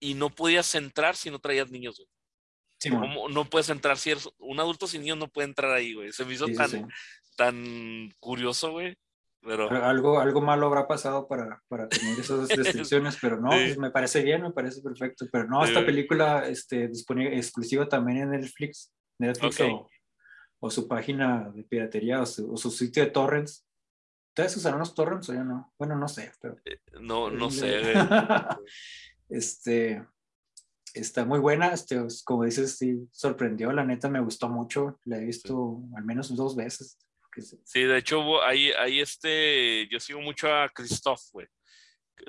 [0.00, 2.08] y no podías entrar si no traías niños, güey.
[2.78, 6.12] Sí, no puedes entrar si eres un adulto sin niños no puede entrar ahí, güey.
[6.12, 6.88] Se me hizo tan,
[7.36, 8.96] tan curioso, güey.
[9.42, 9.70] Pero...
[9.70, 14.22] Algo, algo malo habrá pasado para, para tener esas restricciones, pero no, pues me parece
[14.22, 15.26] bien, me parece perfecto.
[15.30, 19.88] Pero no, esta película este, disponible exclusiva también en Netflix, Netflix o,
[20.60, 23.64] o, su página de piratería o su, sitio de torrents.
[24.30, 25.72] ¿Ustedes usaron los torrents o yo no?
[25.78, 26.56] Bueno, no sé, pero.
[26.64, 27.80] Eh, no, no sé.
[29.28, 30.04] este.
[30.94, 35.24] Está muy buena, este, como dices, sí, sorprendió, la neta me gustó mucho, la he
[35.24, 36.98] visto al menos dos veces.
[37.42, 41.46] Sí, de hecho, ahí, ahí este, yo sigo mucho a Christoph, güey,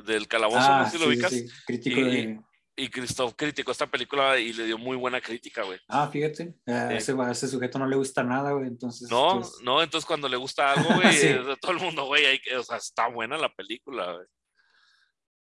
[0.05, 1.31] del Calabozo, no sé si lo ubicas.
[1.31, 2.39] Sí, crítico de
[2.79, 5.79] y Christoph criticó esta película y le dio muy buena crítica, güey.
[5.89, 9.09] Ah, fíjate, a ese, ese, sujeto no le gusta nada, güey, entonces...
[9.09, 12.77] No, pues no, entonces cuando le gusta algo, güey, todo el mundo, güey, o sea,
[12.77, 14.25] está buena la película, güey.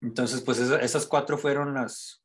[0.01, 2.23] Entonces, pues esas cuatro fueron las...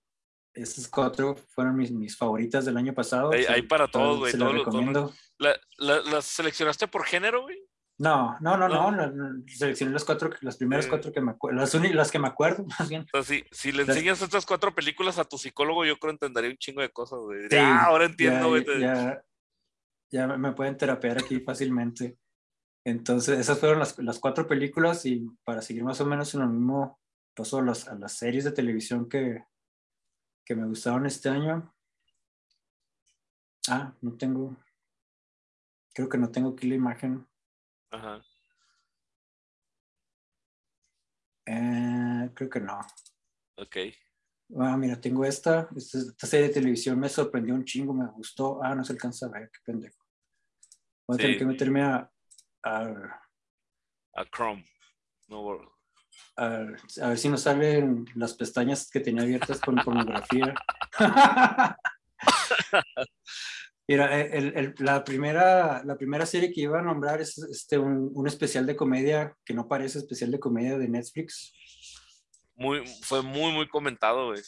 [0.55, 3.31] Esas cuatro fueron mis, mis favoritas del año pasado.
[3.33, 4.33] Hay, para todos, güey.
[4.33, 7.59] Todo, la, ¿Las seleccionaste por género, güey?
[7.99, 12.11] No, no, no, no, seleccioné las cuatro, las primeras cuatro que me acuerdo, las, las
[12.11, 13.07] que me acuerdo, más bien.
[13.53, 16.91] si, le enseñas estas cuatro películas a tu psicólogo, yo creo entendería un chingo de
[16.91, 17.47] cosas, güey.
[17.57, 18.65] ah, ahora entiendo, güey.
[18.81, 19.23] Ya,
[20.11, 22.19] ya, me pueden terapear aquí fácilmente.
[22.85, 26.49] Entonces, esas fueron las, las, cuatro películas y para seguir más o menos en lo
[26.49, 26.99] mismo,
[27.37, 29.45] paso a las, a las series de televisión que,
[30.45, 31.75] que me gustaron este año.
[33.69, 34.57] Ah, no tengo,
[35.95, 37.27] creo que no tengo aquí la imagen
[37.93, 38.25] Ajá.
[41.47, 42.81] Eh, creo que no.
[43.57, 43.77] Ok.
[44.59, 45.69] Ah, mira, tengo esta.
[45.77, 46.27] esta.
[46.27, 48.63] serie de televisión me sorprendió un chingo, me gustó.
[48.63, 50.03] Ah, no se alcanza a ver, qué pendejo.
[51.07, 52.11] Voy a tener que meterme a,
[52.65, 53.21] a.
[54.15, 54.65] A Chrome.
[55.29, 55.72] No,
[56.37, 56.67] a,
[57.03, 60.55] a, ver si nos salen las pestañas que tenía abiertas con pornografía.
[63.89, 68.11] Mira, eh, el, la, primera, la primera serie que iba a nombrar es este, un,
[68.15, 71.53] un, especial de comedia que no parece especial de comedia de Netflix.
[72.55, 74.41] Muy, fue muy, muy comentado, güey.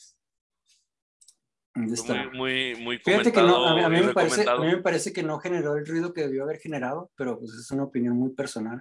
[1.75, 2.15] ¿Dónde está?
[2.15, 5.25] Muy, muy, muy Fíjate que no, a, mí, me parece, a mí me parece que
[5.25, 8.81] no generó el ruido que debió haber generado, pero pues es una opinión muy personal.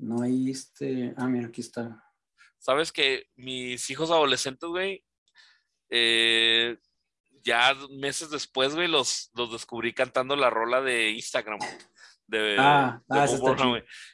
[0.00, 1.14] No hay este...
[1.16, 2.02] Ah, mira, aquí está.
[2.58, 5.04] Sabes que mis hijos adolescentes, güey,
[5.90, 6.76] eh,
[7.42, 11.58] ya meses después, güey, los, los descubrí cantando la rola de Instagram.
[12.26, 13.26] De, ah, ah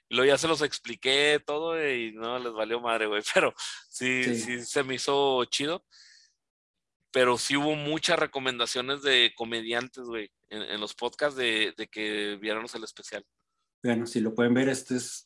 [0.09, 3.23] Y luego ya se los expliqué todo y no les valió madre, güey.
[3.35, 3.55] Pero
[3.89, 5.85] sí, sí, se me hizo chido.
[7.13, 12.37] Pero sí hubo muchas recomendaciones de comediantes, güey, en, en, los podcasts de, de que
[12.41, 13.25] viéramos el especial.
[13.83, 15.26] Bueno, si lo pueden ver, este es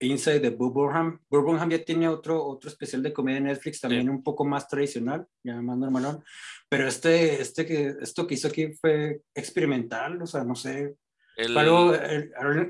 [0.00, 1.20] Inside de Burnham.
[1.28, 5.26] Bob ya tiene otro, otro especial de comedia en Netflix, también un poco más tradicional,
[5.42, 6.22] ya más normalón.
[6.68, 10.96] Pero este, este que, esto que hizo aquí fue experimental, o sea, no sé.
[11.38, 11.94] algo,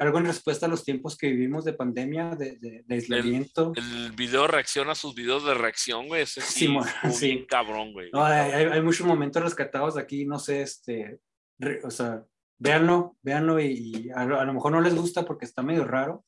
[0.01, 3.73] algo, en respuesta a los tiempos que vivimos de pandemia, de, de, aislamiento.
[3.75, 6.23] El, video reacciona a sus videos de reacción, güey.
[6.23, 6.69] Ese sí,
[7.11, 8.11] sí, cabrón, güey.
[8.13, 11.19] hay, hay, muchos momentos rescatados aquí, no sé, este,
[11.83, 12.25] o sea,
[12.59, 16.25] véanlo, véanlo y, a, a, lo mejor no les gusta porque está medio raro,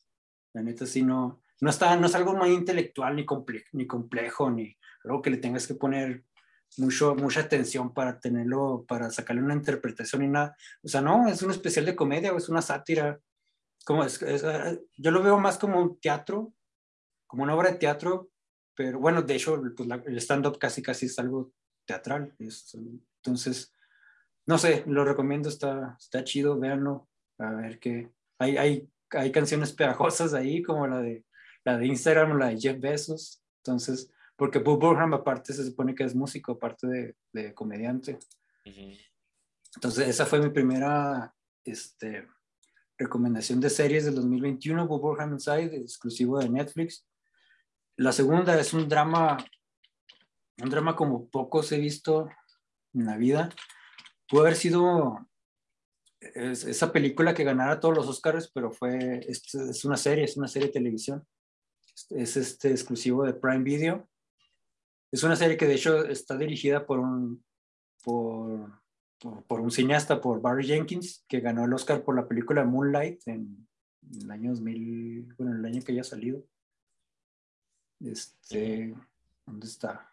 [0.59, 4.51] la neta sí no, no, está, no es algo muy intelectual ni, comple ni complejo,
[4.51, 6.25] ni algo que le tengas que poner
[6.79, 10.57] mucho, mucha atención para tenerlo, para sacarle una interpretación y nada.
[10.83, 13.21] O sea, no, es un especial de comedia o es una sátira.
[13.85, 16.53] Como es, eh, yo lo veo más como un teatro,
[17.29, 18.31] como una obra de teatro,
[18.75, 21.53] pero bueno, de hecho, pues el stand-up casi casi es algo
[21.87, 22.35] teatral.
[22.39, 23.73] entonces,
[24.45, 27.09] no sé, lo recomiendo, está, está chido, véanlo,
[27.39, 28.11] a ver qué.
[28.41, 31.25] Hay, hay hay canciones pegajosas ahí, como la de,
[31.65, 33.43] la de Instagram, la de Jeff Bezos.
[33.65, 38.19] Entonces, porque Bob Burnham aparte se supone que es músico, aparte de, de comediante.
[39.75, 42.27] Entonces, esa fue mi primera este,
[42.97, 47.07] recomendación de series del 2021, Bob Burnham Inside, exclusivo de Netflix.
[47.97, 49.39] La segunda es un drama,
[50.63, 52.29] un drama como pocos he visto
[52.95, 53.51] en la vida.
[54.29, 55.28] Pudo haber sido
[56.21, 60.37] es, esa película que ganara todos los Oscars, pero fue, es, es, una serie, es
[60.37, 61.27] una serie de televisión.
[62.11, 64.09] Es este exclusivo de Prime Video.
[65.11, 67.45] Es una serie que de hecho está dirigida por un,
[68.03, 68.83] por,
[69.47, 73.67] por, un cineasta, por Barry Jenkins, que ganó el Oscar por la película Moonlight en,
[74.23, 76.43] el año 2000, bueno, el año que haya salido.
[78.01, 78.95] Este,
[79.45, 80.13] ¿dónde está?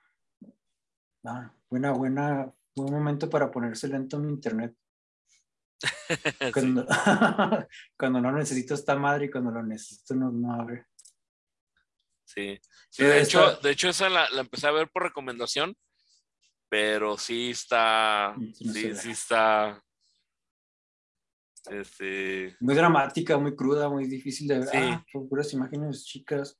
[1.23, 4.75] Ah, buena, buena, buen momento para ponerse lento en internet.
[6.53, 6.85] Cuando,
[7.97, 10.85] cuando no necesito esta madre y cuando lo necesito no, no abre.
[12.23, 15.75] Sí, sí de, hecho, de hecho esa la, la, empecé a ver por recomendación,
[16.69, 19.83] pero sí está, sí, sí, está,
[21.69, 22.55] este...
[22.59, 24.67] Muy dramática, muy cruda, muy difícil de ver.
[24.67, 24.77] Sí.
[24.77, 26.59] Ah, puras imágenes chicas.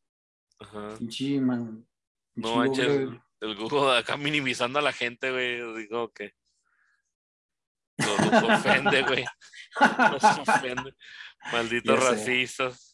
[0.59, 0.97] Ajá.
[1.41, 1.87] man.
[2.35, 3.09] No manches,
[3.41, 5.77] el Google acá minimizando a la gente, güey.
[5.77, 6.33] Digo que
[7.97, 9.25] los, ofende, güey.
[10.11, 10.93] Los ofende.
[11.51, 12.91] Malditos racistas.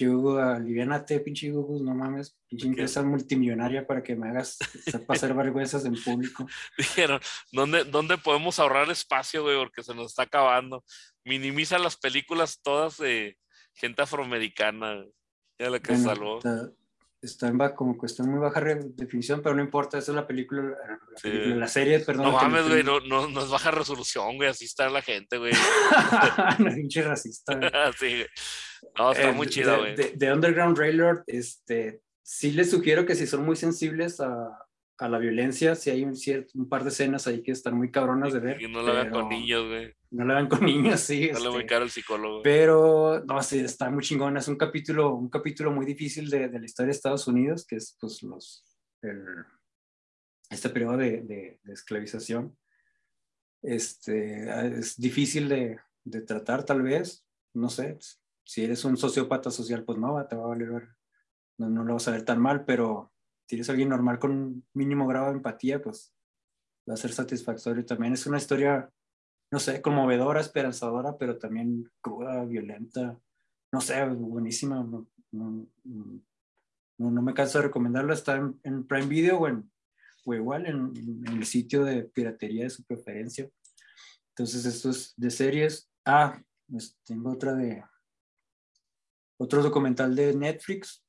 [0.00, 4.56] Hugo, aliviánate, pinche Hugo, no mames, pinche empresa multimillonaria para que me hagas
[5.06, 6.46] pasar vergüenzas en público.
[6.78, 7.20] Dijeron,
[7.52, 9.58] ¿dónde, ¿dónde podemos ahorrar espacio, güey?
[9.58, 10.82] Porque se nos está acabando.
[11.24, 13.36] Minimiza las películas todas de
[13.74, 15.04] gente afroamericana.
[15.58, 16.40] Ya la que salvó.
[17.26, 20.26] Está, en como que está en muy baja definición, pero no importa, esa es la
[20.26, 20.76] película,
[21.22, 22.26] la, la serie, perdón.
[22.26, 25.52] No mames, güey, no, no, no, es baja resolución, güey, así está la gente, güey.
[26.60, 27.52] Una pinche racista.
[27.98, 28.26] sí, güey.
[28.96, 29.96] No, está muy chido, güey.
[29.96, 34.65] De, Underground Railroad, este, sí les sugiero que si son muy sensibles a,
[34.98, 37.90] a la violencia, si hay un, cierto, un par de escenas ahí que están muy
[37.90, 38.62] cabronas de ver.
[38.62, 39.94] Y no la vean con niños, güey.
[40.10, 41.30] No la vean con niños, sí.
[41.32, 42.42] Muy este, caro el psicólogo.
[42.42, 44.36] Pero, no, sí, está muy chingón.
[44.36, 47.76] Es un capítulo, un capítulo muy difícil de, de la historia de Estados Unidos, que
[47.76, 48.64] es, pues, los,
[49.02, 49.22] el,
[50.48, 52.56] este periodo de, de, de, esclavización.
[53.62, 57.26] Este, es difícil de, de tratar, tal vez.
[57.52, 57.98] No sé,
[58.44, 60.88] si eres un sociópata social, pues no, te va a valer,
[61.58, 63.12] no, no lo vas a ver tan mal, pero
[63.46, 66.12] si eres alguien normal con un mínimo grado de empatía, pues
[66.88, 68.12] va a ser satisfactorio también.
[68.12, 68.90] Es una historia,
[69.50, 73.18] no sé, conmovedora, esperanzadora, pero también cruda, violenta,
[73.72, 74.76] no sé, buenísima.
[74.76, 75.66] No, no,
[76.98, 79.70] no, me canso de recomendarla, está en, Prime Video o, en,
[80.24, 83.48] o igual en, en, el sitio de piratería de su preferencia.
[84.30, 85.90] Entonces, esto es de series.
[86.04, 87.82] Ah, pues tengo otra de,
[89.38, 91.05] otro documental de Netflix.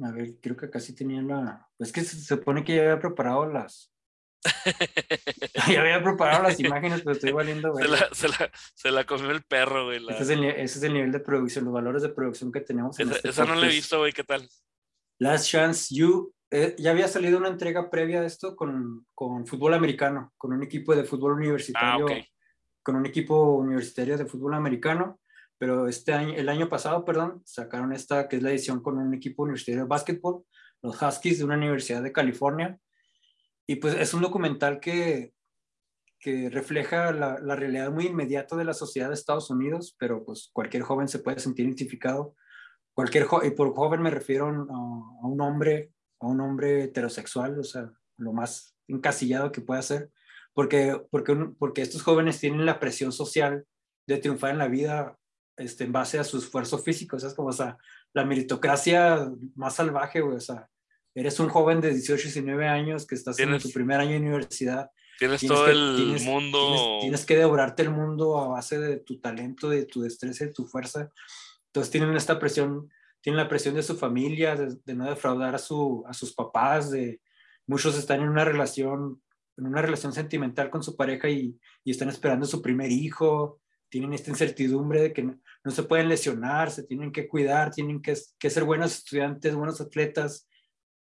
[0.00, 1.68] A ver, creo que casi tenía la.
[1.76, 3.92] Pues que se supone que ya había preparado las.
[5.70, 7.74] ya había preparado las imágenes, pero estoy valiendo.
[7.76, 10.04] Se la, se, la, se la, comió el perro, güey.
[10.08, 12.98] Ese, es el, ese, es el, nivel de producción, los valores de producción que tenemos.
[12.98, 14.48] En esa, este esa no la he visto, güey, ¿qué tal?
[15.18, 16.34] Last Chance You.
[16.50, 20.62] Eh, ya había salido una entrega previa de esto con, con fútbol americano, con un
[20.62, 22.06] equipo de fútbol universitario.
[22.10, 22.26] Ah,
[22.82, 25.20] con un equipo universitario de fútbol americano
[25.62, 29.14] pero este año, el año pasado, perdón, sacaron esta que es la edición con un
[29.14, 30.44] equipo universitario de básquetbol,
[30.82, 32.80] los Huskies de una universidad de California,
[33.64, 35.34] y pues es un documental que,
[36.18, 40.50] que refleja la, la, realidad muy inmediata de la sociedad de Estados Unidos, pero pues
[40.52, 42.34] cualquier joven se puede sentir identificado.
[42.92, 44.48] Cualquier y por joven me refiero a,
[45.28, 50.10] un hombre, a un hombre heterosexual, o sea, lo más encasillado que pueda ser,
[50.54, 53.64] porque, porque, porque estos jóvenes tienen la presión social
[54.08, 55.16] de triunfar en la vida
[55.56, 57.16] este, en base a su esfuerzo físico.
[57.16, 57.76] es como, o sea,
[58.12, 60.36] la meritocracia más salvaje, güey.
[60.36, 60.68] O sea,
[61.14, 64.90] eres un joven de 18, 19 años que estás en tu primer año de universidad.
[65.18, 66.98] Tienes, todo el mundo.
[67.00, 70.66] Tienes, que devorarte el mundo a base de tu talento, de tu destreza, de tu
[70.66, 71.10] fuerza.
[71.66, 76.02] Entonces tienen esta presión, tienen la presión de su familia, de, no defraudar a, su,
[76.08, 77.20] a sus papás, de
[77.66, 79.22] muchos están en una relación,
[79.56, 83.61] en una relación sentimental con su pareja y, y están esperando su primer hijo
[83.92, 85.38] tienen esta incertidumbre de que no,
[85.70, 90.48] se pueden lesionar, se tienen que cuidar, tienen que, que, ser buenos estudiantes, buenos atletas,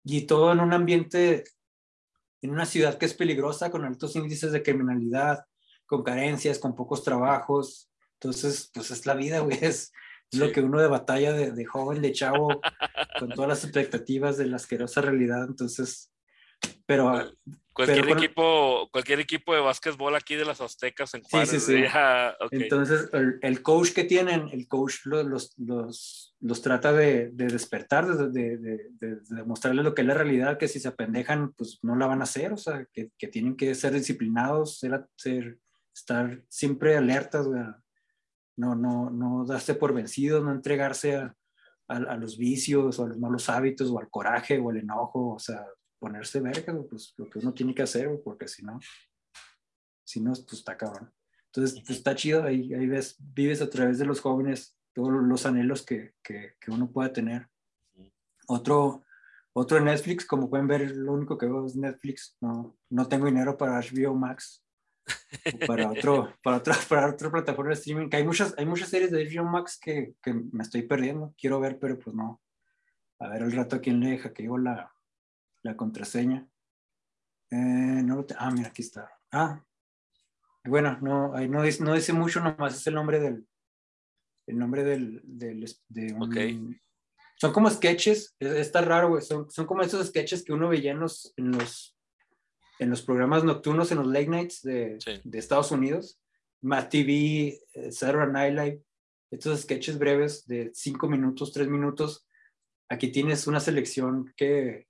[0.03, 1.45] y todo en un ambiente,
[2.43, 5.45] en una ciudad que es peligrosa, con altos índices de criminalidad,
[5.87, 7.89] con carencias, con pocos trabajos.
[8.15, 9.93] Entonces, pues es la vida, güey, es,
[10.33, 12.61] lo que uno de batalla de, de joven, de chavo,
[13.21, 15.45] con todas las expectativas de la asquerosa realidad.
[15.47, 16.11] Entonces,
[16.87, 17.35] pero
[17.75, 21.51] Cualquier equipo, cualquier equipo de básquetbol aquí de las Aztecas en Juárez.
[21.51, 22.47] Sí, sí, sí.
[22.53, 23.11] Entonces,
[23.43, 28.91] el, coach que tienen, el coach los, los, los, trata de, de despertar, de, de,
[29.01, 32.21] de, demostrarles lo que es la realidad, que si se apendejan, pues no la van
[32.21, 35.59] a hacer, o sea, que, que tienen que ser disciplinados, ser, ser,
[35.93, 37.49] estar siempre alertas,
[38.57, 41.35] no, no, no darse por vencidos, no entregarse a,
[41.89, 45.35] a, a los vicios o a los malos hábitos o al coraje o al enojo,
[45.35, 45.67] o sea,
[46.05, 48.79] ponerse verga, pues lo que uno tiene que hacer, porque si no,
[50.05, 51.11] si no, pues está cabrón.
[51.47, 55.47] Entonces, pues está chido, ahí, ahí ves, vives a través de los jóvenes todos los
[55.47, 57.49] anhelos que, que, que uno pueda tener.
[58.49, 59.03] Otro,
[59.55, 63.57] otro Netflix, como pueden ver, lo único que veo es Netflix, no, no tengo dinero
[63.57, 64.63] para HBO Max.
[65.67, 69.11] para otro para otra para otra plataforma de streaming que hay muchas hay muchas series
[69.11, 72.41] de HBO Max que, que me estoy perdiendo quiero ver pero pues no
[73.19, 74.94] a ver el rato a quién le deja que yo la
[75.65, 76.47] la contraseña.
[77.51, 79.11] Eh, no, ah, mira, aquí está.
[79.33, 79.65] Ah,
[80.65, 83.47] bueno, no, no, dice, no dice mucho, nomás es el nombre del,
[84.47, 86.81] el nombre del, del de un,
[87.37, 91.01] Son como sketches, está raro, güey, son, son, como esos sketches que uno veía en
[91.01, 91.97] los, en los,
[92.79, 96.21] en los programas nocturnos, en los late nights de, de Estados Unidos,
[96.63, 98.83] Matt TV, eh, Saturday Night Live,
[99.31, 102.27] estos sketches breves de cinco minutos, tres minutos.
[102.89, 104.87] Aquí tienes una selección que,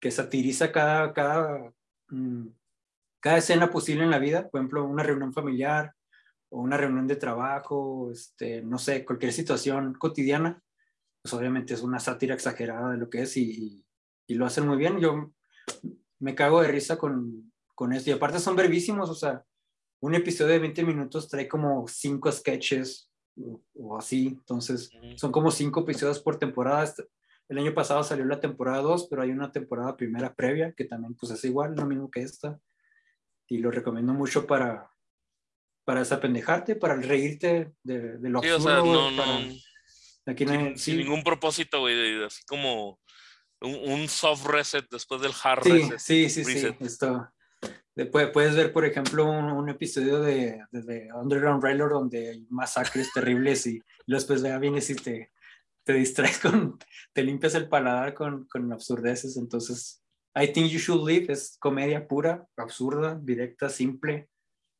[0.00, 1.72] que satiriza cada, cada,
[2.08, 2.48] mm,
[3.20, 5.94] cada escena posible en la vida, por ejemplo, una reunión familiar
[6.48, 10.62] o una reunión de trabajo, este, no sé, cualquier situación cotidiana,
[11.22, 13.84] pues obviamente es una sátira exagerada de lo que es y,
[14.26, 14.98] y, lo hacen muy bien.
[15.00, 15.32] Yo
[16.18, 19.44] me cago de risa con, con esto y aparte son brevísimos, o sea,
[20.00, 23.10] un episodio de 20 minutos trae como cinco sketches
[23.74, 26.92] o, así, entonces son como cinco episodios por temporada.
[27.50, 31.16] El año pasado salió la temporada 2, pero hay una temporada primera previa que también
[31.16, 32.60] pues es igual, lo mismo que esta.
[33.48, 34.88] Y lo recomiendo mucho para,
[35.84, 39.24] para desapendejarte, para reírte de, de lo sí, O sea, no, no,
[40.26, 43.00] aquí no hay, sin, ningún propósito, güey, así como
[43.60, 45.98] un, soft reset después del hard sí, reset.
[45.98, 47.32] Sí, sí, sí, esto.
[47.96, 53.66] Después puedes ver, por ejemplo, un, episodio de, de, Underground Railroad donde hay masacres terribles
[53.66, 55.32] y después ya vienes y te,
[55.84, 56.78] te distraes con,
[57.12, 59.36] te limpias el paladar con, con absurdeces.
[59.36, 60.02] Entonces,
[60.34, 64.28] I Think You Should Live es comedia pura, absurda, directa, simple.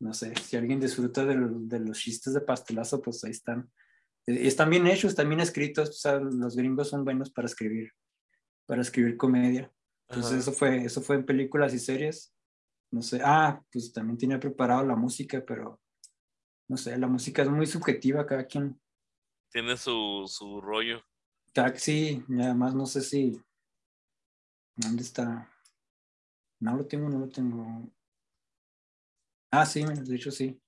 [0.01, 3.71] No sé, si alguien disfruta de, de los chistes de pastelazo, pues ahí están.
[4.27, 5.91] Eh, están bien hechos, están bien escritos.
[5.91, 7.93] O sea, los gringos son buenos para escribir,
[8.67, 9.71] para escribir comedia.
[10.09, 12.35] Entonces, eso fue, eso fue en películas y series.
[12.93, 15.81] No sé, ah, pues también tenía preparado la música, pero
[16.69, 18.81] no sé, la música es muy subjetiva, cada quien
[19.51, 21.03] tiene su, su rollo.
[21.53, 23.43] Taxi, y además no sé si.
[24.77, 25.51] ¿Dónde está?
[26.61, 27.91] No lo tengo, no lo tengo.
[29.51, 30.61] Ah, sí, de hecho sí.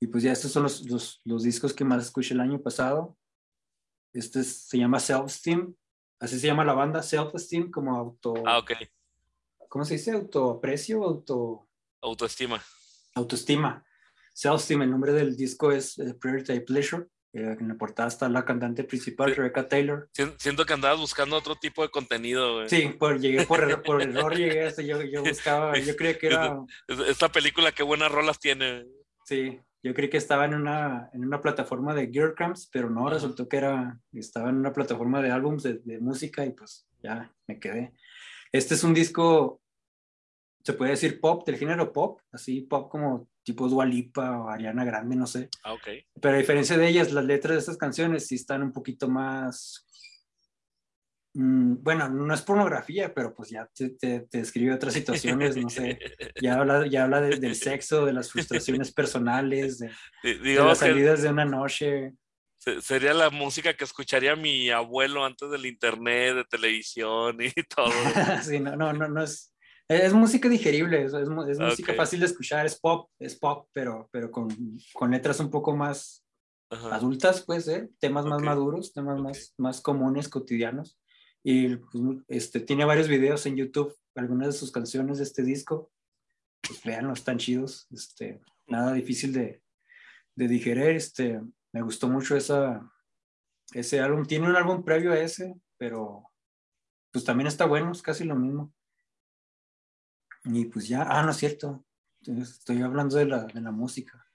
[0.00, 3.16] Y pues ya estos son los, los, los discos que más escuché el año pasado.
[4.12, 5.74] Este se llama Self Esteem.
[6.20, 8.34] Así se llama la banda, Self Esteem, como auto.
[8.46, 8.72] Ah, ok.
[9.68, 10.12] ¿Cómo se dice?
[10.12, 11.02] ¿Autoaprecio?
[11.02, 11.68] Auto.
[12.00, 12.62] Autoestima.
[13.14, 13.84] Autoestima.
[14.32, 17.08] Self Esteem, el nombre del disco es uh, Priority Pleasure.
[17.34, 20.08] Eh, en la portada está la cantante principal, Rebecca Taylor.
[20.38, 22.54] Siento que andabas buscando otro tipo de contenido.
[22.54, 22.68] Güey.
[22.68, 26.60] Sí, por, llegué por, por error, llegué a yo, yo buscaba, yo creía que era...
[27.08, 28.86] Esta película, qué buenas rolas tiene.
[29.24, 32.34] Sí, yo creí que estaba en una, en una plataforma de Gear
[32.70, 36.50] pero no, resultó que era, estaba en una plataforma de álbums de, de música y
[36.50, 37.94] pues ya me quedé.
[38.52, 39.60] Este es un disco,
[40.62, 45.14] se puede decir pop, del género pop, así pop como tipo Dualipa o Ariana Grande,
[45.14, 45.48] no sé.
[45.62, 45.88] Ah, ok.
[46.20, 49.86] Pero a diferencia de ellas, las letras de estas canciones sí están un poquito más...
[51.34, 55.98] Mm, bueno, no es pornografía, pero pues ya te, te, describe otras situaciones, no sé.
[56.40, 59.90] Ya habla, ya habla del sexo, de las frustraciones personales, de,
[60.22, 62.14] las salidas de una noche.
[62.80, 67.92] Sería la música que escucharía mi abuelo antes del internet, de televisión y todo.
[68.42, 69.53] sí, no, no, no, no es,
[69.88, 74.30] es música digerible, es, es, música fácil de escuchar, es pop, es pop, pero, pero
[74.30, 74.48] con,
[74.94, 76.24] con letras un poco más
[76.70, 77.88] adultas, pues, ¿eh?
[78.00, 80.98] temas más maduros, temas más, más comunes, cotidianos.
[81.42, 85.90] Y pues, este, tiene varios videos en YouTube, algunas de sus canciones de este disco.
[86.66, 87.86] Pues veanlo, están chidos.
[87.90, 89.62] Este, nada difícil de,
[90.34, 90.96] de digerir.
[90.96, 91.40] Este,
[91.72, 92.90] me gustó mucho esa,
[93.72, 94.24] ese álbum.
[94.24, 96.30] Tiene un álbum previo a ese, pero
[97.12, 98.72] pues también está bueno, es casi lo mismo.
[100.44, 101.84] Y pues ya, ah, no es cierto,
[102.22, 104.26] estoy hablando de la, de la música.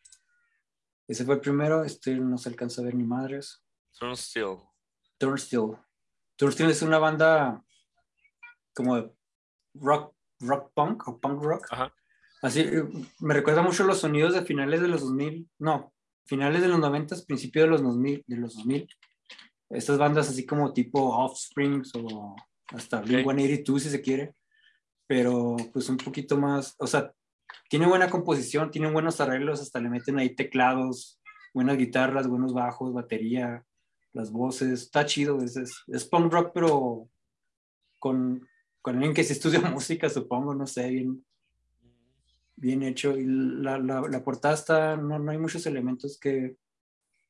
[1.08, 3.64] Ese fue el primero, este no se alcanza a ver ni madres.
[4.00, 4.58] Turnstile.
[5.18, 5.78] Turnstile.
[6.36, 7.64] Turnstile es una banda
[8.74, 9.16] como
[9.76, 11.68] rock, rock punk o punk rock.
[11.72, 11.94] Ajá.
[12.42, 12.66] Así,
[13.20, 15.94] me recuerda mucho los sonidos de finales de los 2000, no,
[16.26, 18.88] finales de los 90, principios de los 2000, de los 2000.
[19.70, 22.36] Estas bandas así como tipo Offsprings o
[22.68, 24.36] hasta Blink-182 si se quiere
[25.10, 27.12] pero pues un poquito más, o sea,
[27.68, 31.20] tiene buena composición, tiene buenos arreglos, hasta le meten ahí teclados,
[31.52, 33.66] buenas guitarras, buenos bajos, batería,
[34.14, 35.58] las voces, está chido, es,
[35.88, 37.10] es, punk rock, pero
[37.98, 38.48] con,
[38.84, 41.26] con alguien que se estudia música, supongo, no sé, bien,
[42.56, 43.18] bien hecho.
[43.18, 46.56] Y la, la, la portada está, no, no, hay muchos elementos que,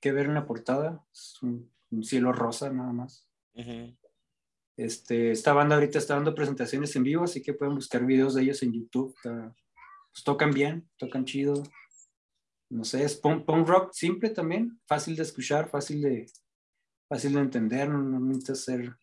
[0.02, 1.72] que, ver en la portada, es un,
[2.04, 3.26] cielo rosa nada más.
[4.80, 8.44] Este, esta banda ahorita está dando presentaciones en vivo, así que pueden buscar videos de
[8.44, 9.14] ellos en YouTube.
[9.22, 11.64] Pues, tocan bien, tocan chido.
[12.70, 16.28] No sé, es punk, rock simple también, fácil de escuchar, fácil de,
[17.10, 18.96] fácil de entender, no, no necesita ser...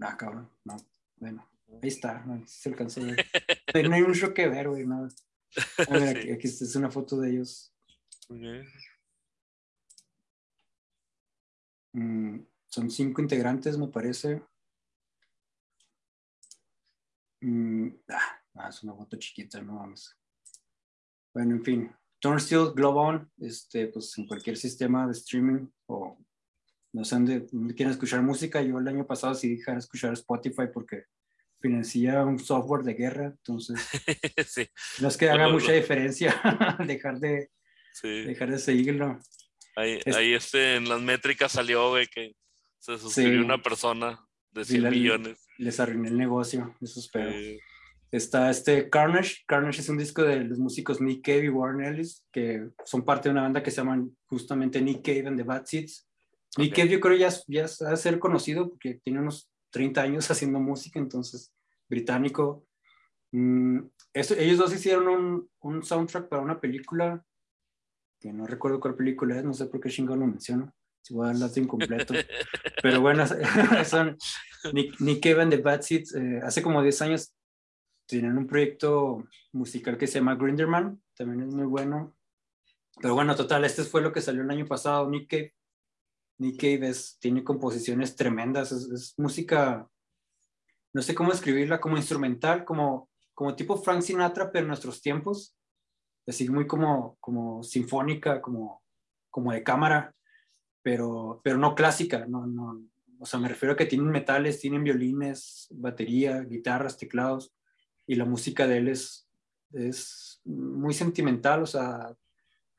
[0.00, 0.76] Ah, cabrón, no,
[1.16, 1.48] bueno,
[1.82, 3.26] ahí está, no, se alcanzó a ver.
[3.88, 5.08] No hay mucho que ver, güey, nada.
[5.78, 7.72] aquí, aquí es una foto de ellos.
[11.94, 14.42] Mm, son cinco integrantes, me parece.
[17.46, 20.18] Mm, ah, ah, es una foto chiquita, no vamos.
[21.32, 21.96] Bueno, en fin.
[22.18, 26.18] Turnstile Globon, este, pues en cualquier sistema de streaming o
[26.92, 27.46] no sé dónde,
[27.76, 28.60] quieren escuchar música.
[28.62, 31.04] Yo el año pasado sí dije escuchar Spotify porque
[31.60, 33.80] financia un software de guerra, entonces
[34.46, 34.66] sí.
[35.00, 36.34] no es que haga mucha diferencia
[36.86, 37.50] dejar de
[38.02, 39.20] dejar de seguirlo.
[39.76, 42.34] Ahí, ahí este, en las métricas salió, güey, que
[42.80, 44.18] Se suscribió una persona
[44.50, 45.45] de 100 millones.
[45.58, 47.30] Les arruiné el negocio, eso espero.
[48.10, 49.44] Está este Carnage.
[49.46, 53.28] Carnage es un disco de los músicos Nick Cave y Warren Ellis, que son parte
[53.28, 56.08] de una banda que se llaman justamente Nick Cave and the Bad Seeds.
[56.56, 60.30] Nick Cave yo creo ya, ya ha de ser conocido porque tiene unos 30 años
[60.30, 61.52] haciendo música, entonces
[61.88, 62.64] británico.
[63.32, 63.80] Mm,
[64.14, 67.22] ellos dos hicieron un, un, soundtrack para una película
[68.20, 70.72] que no recuerdo cuál película es, no sé por qué chingón lo menciono.
[71.10, 72.14] Dar el incompleto.
[72.82, 73.24] Pero bueno,
[73.84, 74.16] son
[74.72, 76.14] Nick, Nick and the Bad Seeds.
[76.14, 77.32] Eh, hace como 10 años
[78.06, 82.14] tienen un proyecto musical que se llama Grinderman, también es muy bueno.
[83.00, 85.54] Pero bueno, total, este fue lo que salió el año pasado, Nick Cave.
[86.38, 89.88] Nick Cave tiene composiciones tremendas, es, música,
[90.92, 95.56] no sé cómo escribirla, como instrumental, como, como tipo Frank Sinatra, pero en nuestros tiempos,
[96.26, 98.82] así muy como, como sinfónica, como,
[99.30, 100.14] como de cámara,
[100.86, 102.80] pero, pero no clásica, no, no,
[103.18, 107.52] o sea, me refiero a que tienen metales, tienen violines, batería, guitarras, teclados,
[108.06, 109.28] y la música de él es,
[109.72, 112.14] es muy sentimental, o sea,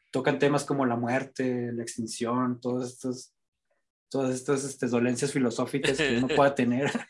[0.10, 3.34] tocan temas como la muerte, la extinción, todos estos,
[4.08, 6.90] todas estas este, dolencias filosóficas que uno pueda tener.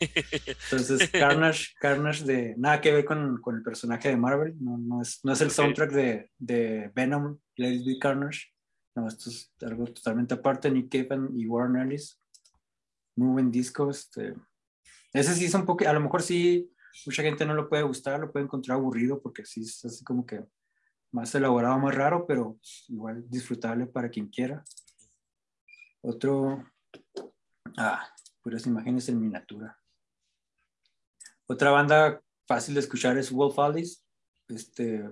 [0.64, 5.00] Entonces, Carnage, Carnage de nada que ver con, con el personaje de Marvel, no, no,
[5.00, 8.48] es, no es el soundtrack de, de Venom, It Carnage.
[8.98, 10.70] No, esto es algo totalmente aparte.
[10.70, 12.20] Nick Cave y Warren Ellis.
[13.14, 13.88] Muy buen disco.
[13.90, 14.34] Este.
[15.12, 16.68] Ese sí es un poco, a lo mejor sí
[17.06, 20.26] mucha gente no lo puede gustar, lo puede encontrar aburrido porque sí es así como
[20.26, 20.44] que
[21.12, 22.58] más elaborado, más raro, pero
[22.88, 24.64] igual disfrutable para quien quiera.
[26.02, 26.64] Otro,
[27.76, 28.04] ah,
[28.42, 29.78] puras imágenes en miniatura.
[31.46, 34.02] Otra banda fácil de escuchar es Wolf Alice.
[34.48, 35.08] Este,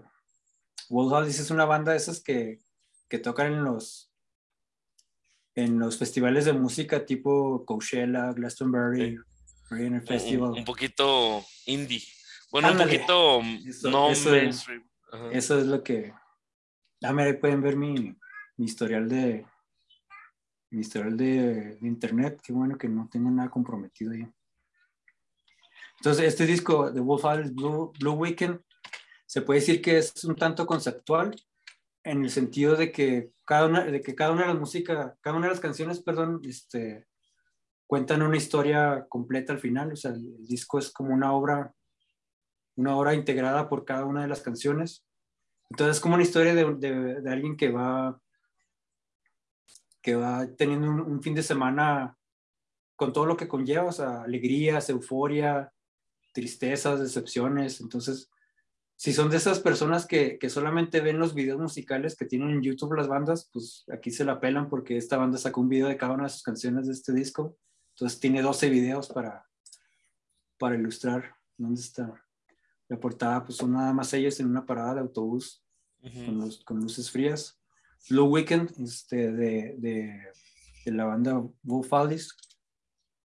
[0.88, 2.65] Wolf Alice es una banda de esas que,
[3.08, 4.12] que tocan en los
[5.54, 9.18] en los festivales de música tipo Coachella, Glastonbury,
[9.70, 12.02] un, poquito indie.
[12.52, 13.40] Bueno, un poquito
[13.90, 14.84] no mainstream.
[15.32, 16.12] Eso es lo que.
[17.02, 18.14] Ah, mira, ahí pueden ver mi,
[18.56, 19.46] mi historial de
[20.70, 22.40] mi historial de, internet.
[22.42, 24.26] Qué bueno que no tengo nada comprometido ahí.
[25.98, 28.60] Entonces, este disco de Wolf Alice Blue, Blue Weekend
[29.24, 31.34] se puede decir que es un tanto conceptual
[32.06, 35.36] en el sentido de que cada una de que cada una de las músicas, cada
[35.36, 37.06] una de las canciones, perdón, este
[37.86, 41.72] cuentan una historia completa al final, o sea, el, disco es como una obra,
[42.76, 45.04] una obra integrada por cada una de las canciones.
[45.70, 48.20] Entonces es como una historia de, de, alguien que va,
[50.00, 52.16] que va teniendo un, fin de semana
[52.94, 55.72] con todo lo que conlleva, o sea, alegrías, euforia,
[56.32, 57.80] tristezas, decepciones.
[57.80, 58.30] Entonces,
[58.96, 62.62] si son de esas personas que, que, solamente ven los videos musicales que tienen en
[62.62, 65.98] YouTube las bandas, pues aquí se la pelan porque esta banda sacó un video de
[65.98, 67.58] cada una de sus canciones de este disco.
[67.90, 69.46] Entonces tiene 12 videos para,
[70.58, 72.24] para ilustrar dónde está.
[72.88, 75.62] La portada, pues son nada más ellos en una parada de autobús
[76.00, 77.60] con, con, luces frías.
[78.08, 80.22] Blue Weekend, este, de, de,
[80.84, 82.30] de la banda Wolf Alice.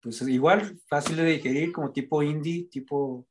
[0.02, 3.28] Pues igual, fácil de digerir, como tipo indie, tipo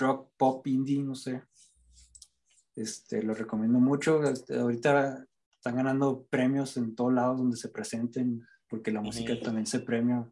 [0.00, 1.42] rock, pop, indie, no sé.
[2.74, 4.22] Este, lo recomiendo mucho.
[4.24, 9.66] Este, ahorita están ganando premios en todos lados donde se presenten porque la música también
[9.66, 10.26] se premia.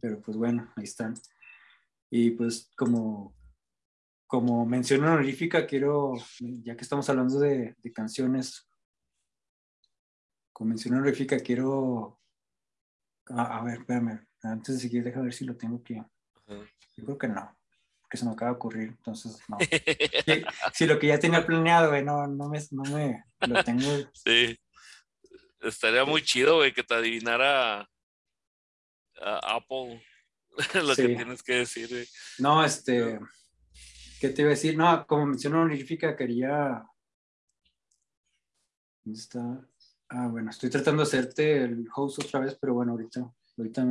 [0.00, 1.14] Pero pues bueno, ahí están.
[2.10, 3.36] Y pues como,
[4.26, 8.70] como mención honorífica, quiero, ya que estamos hablando de, de canciones,
[10.52, 12.20] como mención honorífica, quiero,
[13.26, 15.96] a, ver, espérame, antes de seguir, déjame ver si lo tengo aquí.
[16.96, 17.57] Yo creo que no,
[18.08, 19.58] porque se me acaba de ocurrir, entonces no.
[20.72, 23.86] si, lo que ya tenía planeado, no, no, me, no me lo tengo.
[24.14, 24.58] Sí.
[25.60, 27.80] Estaría muy chido, güey, que te adivinara
[29.20, 30.02] a Apple
[30.82, 32.08] lo que tienes que decir, güey.
[32.38, 33.20] No, este,
[34.22, 34.74] ¿qué te iba a decir?
[34.74, 36.86] No, como mencionó honorífica, quería...
[39.04, 39.68] ¿Dónde está?
[40.08, 43.86] Ah, bueno, estoy tratando de hacerte el host otra vez, pero bueno, ahorita, ahorita,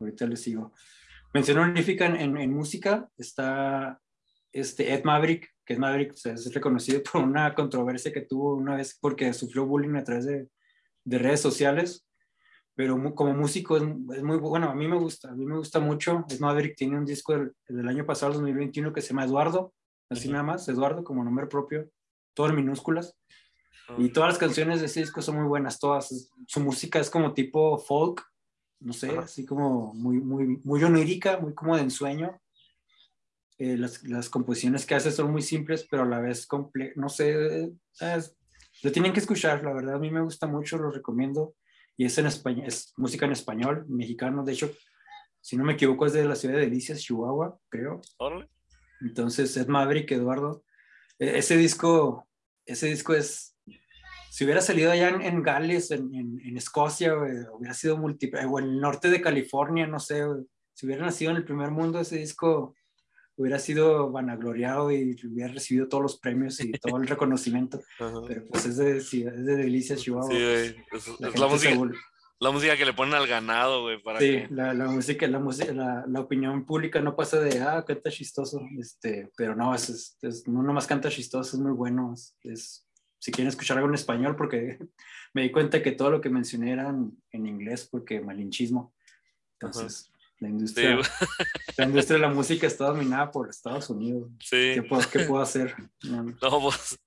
[0.00, 0.70] ahorita le sigo.
[1.34, 4.00] Mención honorífica en, en, música está
[4.52, 8.96] este Ed Maverick, que Ed Maverick es reconocido por una controversia que tuvo una vez
[8.98, 10.48] porque sufrió bullying a través de
[11.04, 12.06] de redes sociales,
[12.74, 16.24] pero como músico es, muy bueno, a mí me gusta, a mí me gusta mucho.
[16.28, 17.34] Es Maverick tiene un disco
[17.68, 19.72] del, año pasado, 2021, que se llama Eduardo,
[20.10, 21.88] así nada más, Eduardo como nombre propio,
[22.34, 23.16] todo en minúsculas.
[23.98, 26.30] Y todas las canciones de ese disco son muy buenas, todas.
[26.46, 28.22] Su música es como tipo folk,
[28.80, 32.40] no sé, así como muy, muy, muy onírica, muy como de ensueño.
[33.58, 36.48] Eh, las, las, composiciones que hace son muy simples, pero a la vez,
[36.96, 38.36] no sé, es,
[38.82, 41.54] lo tienen que escuchar, la verdad, a mí me gusta mucho, lo recomiendo.
[41.96, 44.72] y es en español, es música en español, mexicano, de hecho,
[45.40, 48.00] si no me equivoco es de la ciudad de Delicias, Chihuahua, creo.
[49.00, 50.64] Entonces, Ed Maverick, Eduardo,
[51.18, 52.26] e, ese disco,
[52.66, 53.53] ese disco es,
[54.34, 58.80] si hubiera salido allá en, Gales, en, en, Escocia, hubiera sido múltiple, o en el
[58.80, 60.24] norte de California, no sé,
[60.72, 62.74] si hubiera nacido en el primer mundo, ese disco
[63.36, 67.80] hubiera sido vanagloriado y hubiera recibido todos los premios y todo el reconocimiento.
[67.96, 70.28] Pero pues es de, es de Delicias, Chihuahua.
[70.28, 71.72] Sí, Es, la, música,
[72.40, 74.02] la, música, que le ponen al ganado, güey.
[74.02, 77.84] Para sí, la, la, música, la, música la, la, opinión pública no pasa de, ah,
[77.86, 78.60] canta chistoso.
[78.80, 82.14] Este, pero no, es, es, no nomás canta chistoso, es muy bueno.
[82.42, 82.84] Es,
[83.24, 84.78] si quieren escuchar algo en español, porque
[85.32, 86.94] me di cuenta que todo lo que mencioné era
[87.30, 88.94] en, inglés, porque malinchismo.
[89.58, 90.98] Entonces, la industria,
[91.78, 94.30] la industria de la música está dominada por Estados Unidos.
[94.50, 95.74] ¿Qué, puedo, hacer?
[96.02, 96.98] No, pues.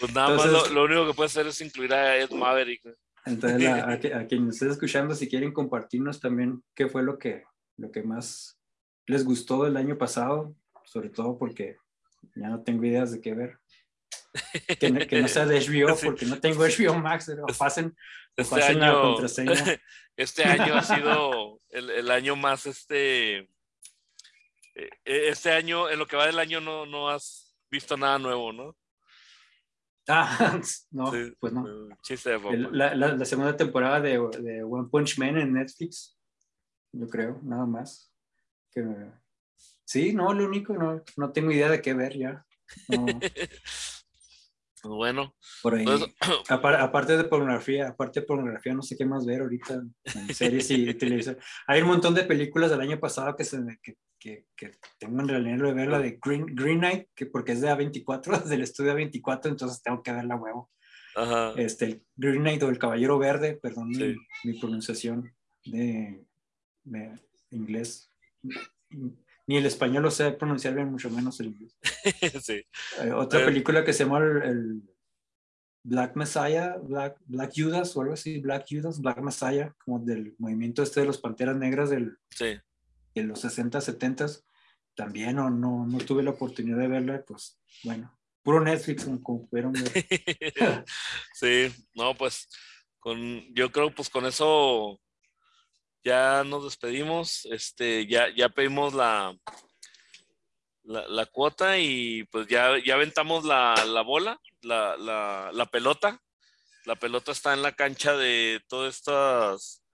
[0.00, 2.82] pues nada más lo, único que puede hacer es incluir a Ed Maverick.
[3.24, 7.44] Entonces, a, a, quien esté escuchando, si quieren compartirnos también qué fue lo que,
[7.76, 8.58] lo que más
[9.06, 11.76] les gustó del año pasado, sobre todo porque
[12.34, 13.61] ya no tengo ideas de qué ver.
[14.78, 17.96] Que, no sea de HBO, porque no tengo HBO Max, pero pasen,
[18.36, 19.52] este pasen año, la contraseña.
[20.14, 23.38] Este año ha sido el, el año más este.
[23.38, 23.48] Eh,
[24.74, 28.52] eh, este año, en lo que va del año, no, no has visto nada nuevo,
[28.52, 28.76] ¿no?
[30.08, 30.60] Ah,
[30.90, 31.64] no, pues no.
[32.02, 36.18] Chiste de la, la, la, segunda temporada de, de, One Punch Man en Netflix,
[36.92, 38.12] yo creo, nada más.
[38.72, 38.84] Que,
[39.84, 42.44] sí, no, lo único, no, no tengo idea de qué ver ya.
[42.88, 43.06] No.
[44.82, 45.34] Pues bueno.
[45.62, 45.84] Por ahí.
[45.84, 46.02] Pues,
[46.48, 49.94] aparte de pornografía, aparte de pornografía, no sé qué más ver ahorita en
[50.34, 51.38] series y televisión.
[51.68, 55.28] Hay un montón de películas del año pasado que, se, que, que, que tengo en
[55.28, 58.94] realidad de ver, la de Green, Green Knight, que porque es de A24, del estudio
[58.94, 60.70] A24, entonces tengo que verla huevo.
[61.14, 61.52] Ajá.
[61.56, 65.32] Este, Green Knight o el Caballero Verde, perdón mi, pronunciación
[65.64, 66.24] de,
[66.84, 68.10] de inglés
[69.46, 71.76] ni el español lo sé pronunciar bien, mucho menos el inglés.
[72.42, 72.62] sí.
[73.00, 74.82] Eh, otra película que se llama el,
[75.84, 80.82] Black Messiah, Black, Black Judas o algo así, Black Judas, Black Messiah, como del movimiento
[80.82, 82.56] este de los Panteras Negras del, sí.
[83.14, 84.26] de los 60, 70.
[84.94, 89.72] También no, no, no tuve la oportunidad de verla, pues bueno, puro Netflix como pudieron
[89.72, 89.82] ver.
[91.34, 92.48] sí, no, pues
[93.00, 93.18] con,
[93.54, 95.00] yo creo pues con eso
[96.04, 99.36] ya nos despedimos, este, ya, ya pedimos la,
[100.84, 104.96] la, cuota y pues ya, ya aventamos la, bola, la,
[105.52, 106.20] la, pelota.
[106.84, 109.84] La pelota está en la cancha de todas estas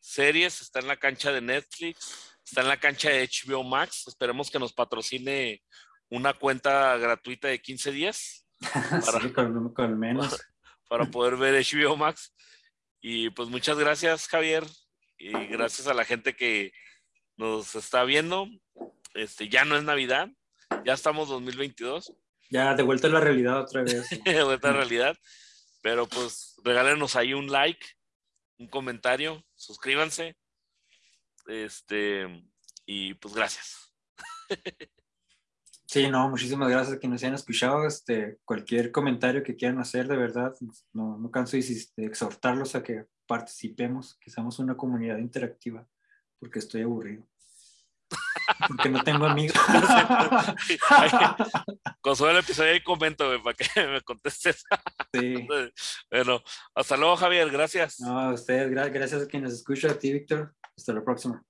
[0.00, 4.08] series, está en la cancha de Netflix, está en la cancha de HBO Max.
[4.08, 5.62] Esperemos que nos patrocine
[6.08, 8.46] una cuenta gratuita de 15 días.
[9.04, 9.32] Para,
[9.74, 10.40] con menos.
[10.88, 12.34] Para poder ver HBO Max.
[13.02, 14.64] Y pues muchas gracias, Javier
[15.22, 16.72] y gracias a la gente que
[17.36, 18.48] nos está viendo.
[19.14, 20.28] Este, ya no es Navidad,
[20.84, 22.12] ya estamos 2022.
[22.50, 24.08] Ya de vuelta a la realidad otra vez.
[24.24, 25.16] de vuelta a la realidad.
[25.80, 27.86] Pero pues regálenos ahí un like,
[28.58, 30.36] un comentario, suscríbanse.
[31.46, 32.44] Este,
[32.84, 33.94] y pues gracias.
[35.92, 37.86] Sí, no, muchísimas gracias a quienes hayan escuchado.
[37.86, 40.54] Este, cualquier comentario que quieran hacer, de verdad,
[40.94, 45.88] no, no canso de, exhortarlos a que participemos, que seamos una comunidad interactiva,
[46.38, 47.26] porque estoy aburrido.
[48.68, 49.56] Porque no tengo amigos.
[52.02, 54.64] Con solo el episodio ahí comento, para que me contestes.
[55.14, 55.48] Sí.
[56.10, 56.42] Bueno,
[56.74, 57.50] hasta luego, Javier.
[57.50, 58.00] Gracias.
[58.00, 60.54] No, a ustedes, gracias a quienes escuchan, a ti, Víctor.
[60.76, 61.42] Hasta la próxima.